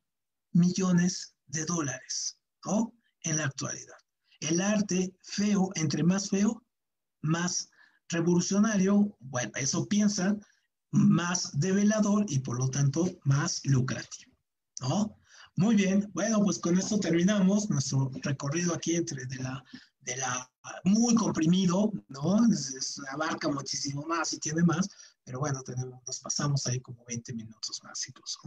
millones 0.53 1.35
de 1.47 1.65
dólares, 1.65 2.39
¿no? 2.65 2.93
En 3.23 3.39
la 3.39 3.47
actualidad. 3.47 3.97
El 4.41 4.61
arte 4.61 5.15
feo, 5.23 5.71
entre 5.75 6.03
más 6.03 6.31
feo, 6.31 6.63
más 7.23 7.69
revolucionario, 8.09 9.17
bueno, 9.21 9.51
eso 9.57 9.87
piensan, 9.87 10.41
más 10.95 11.59
develador 11.59 12.25
y 12.29 12.39
por 12.39 12.57
lo 12.59 12.69
tanto 12.69 13.09
más 13.25 13.61
lucrativo. 13.65 14.33
¿no? 14.81 15.19
Muy 15.57 15.75
bien, 15.75 16.09
bueno, 16.15 16.41
pues 16.43 16.59
con 16.59 16.79
esto 16.79 16.99
terminamos 16.99 17.69
nuestro 17.69 18.11
recorrido 18.23 18.75
aquí 18.75 18.95
entre 18.95 19.27
de 19.27 19.37
la, 19.37 19.65
de 20.01 20.17
la 20.17 20.51
muy 20.85 21.15
comprimido, 21.15 21.93
¿no? 22.09 22.39
abarca 23.11 23.49
muchísimo 23.49 24.03
más 24.07 24.33
y 24.33 24.39
tiene 24.39 24.63
más, 24.63 24.89
pero 25.25 25.41
bueno, 25.41 25.63
tenemos, 25.63 26.01
nos 26.07 26.21
pasamos 26.21 26.67
ahí 26.67 26.81
como 26.81 27.05
20 27.07 27.33
minutos 27.35 27.81
más 27.83 28.07
incluso. 28.09 28.39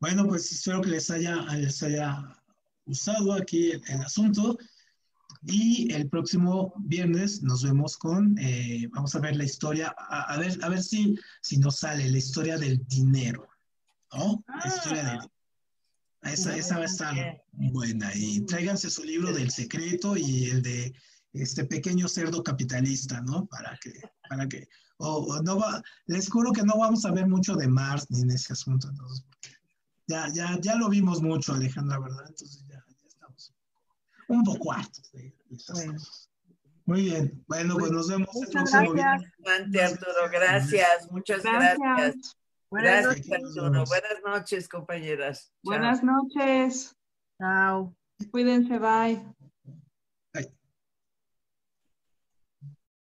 Bueno, 0.00 0.26
pues 0.26 0.50
espero 0.52 0.80
que 0.80 0.90
les 0.90 1.10
haya, 1.10 1.36
les 1.56 1.82
haya 1.82 2.36
gustado 2.86 3.32
aquí 3.32 3.72
el 3.72 4.00
asunto. 4.00 4.56
Y 5.46 5.92
el 5.92 6.08
próximo 6.08 6.72
viernes 6.78 7.42
nos 7.42 7.62
vemos 7.62 7.98
con, 7.98 8.38
eh, 8.38 8.88
vamos 8.92 9.14
a 9.14 9.18
ver 9.18 9.36
la 9.36 9.44
historia, 9.44 9.94
a, 9.98 10.38
ver, 10.38 10.58
a 10.62 10.68
ver 10.70 10.82
si, 10.82 11.18
si 11.42 11.58
nos 11.58 11.80
sale 11.80 12.08
la 12.08 12.18
historia 12.18 12.56
del 12.56 12.86
dinero, 12.86 13.46
¿no? 14.12 14.42
La 14.48 14.68
historia 14.68 15.02
del 15.02 15.18
ah. 15.18 16.30
esa, 16.32 16.56
esa 16.56 16.76
va 16.76 16.82
a 16.82 16.86
estar 16.86 17.42
buena. 17.52 18.10
Y 18.14 18.40
tráiganse 18.46 18.88
su 18.88 19.04
libro 19.04 19.32
del 19.32 19.50
secreto 19.50 20.16
y 20.16 20.44
el 20.46 20.62
de 20.62 20.94
este 21.34 21.64
pequeño 21.64 22.08
cerdo 22.08 22.42
capitalista, 22.42 23.20
¿no? 23.20 23.44
Para 23.46 23.76
que, 23.82 23.92
para 24.30 24.48
que, 24.48 24.66
o, 24.96 25.42
no 25.42 25.58
va, 25.58 25.82
les 26.06 26.30
juro 26.30 26.52
que 26.52 26.62
no 26.62 26.78
vamos 26.78 27.04
a 27.04 27.12
ver 27.12 27.26
mucho 27.26 27.54
de 27.54 27.68
Mars 27.68 28.06
ni 28.08 28.22
en 28.22 28.30
ese 28.30 28.54
asunto, 28.54 28.88
entonces, 28.88 29.26
ya, 30.06 30.28
ya, 30.32 30.58
ya 30.60 30.76
lo 30.76 30.88
vimos 30.88 31.20
mucho, 31.20 31.52
Alejandra, 31.52 31.98
¿verdad? 31.98 32.24
Entonces 32.28 32.64
ya 32.66 32.73
un 34.28 34.44
poco 34.44 34.72
hartos 34.72 35.10
Muy 36.86 37.02
bien. 37.02 37.44
Bueno, 37.46 37.76
pues 37.78 37.90
nos 37.90 38.08
vemos 38.08 38.28
Muchas 38.34 38.70
gracias. 38.72 39.92
Arturo. 39.92 40.30
Gracias. 40.30 41.10
Muchas 41.10 41.42
gracias. 41.42 42.36
Buenas 42.70 43.04
gracias, 43.04 43.28
noches. 43.28 43.56
Arturo. 43.56 43.84
Buenas 43.84 44.22
noches, 44.24 44.68
compañeras. 44.68 45.52
Buenas 45.62 46.02
noches. 46.02 46.96
Chao. 47.38 47.94
Cuídense, 48.30 48.78
bye. 48.78 49.34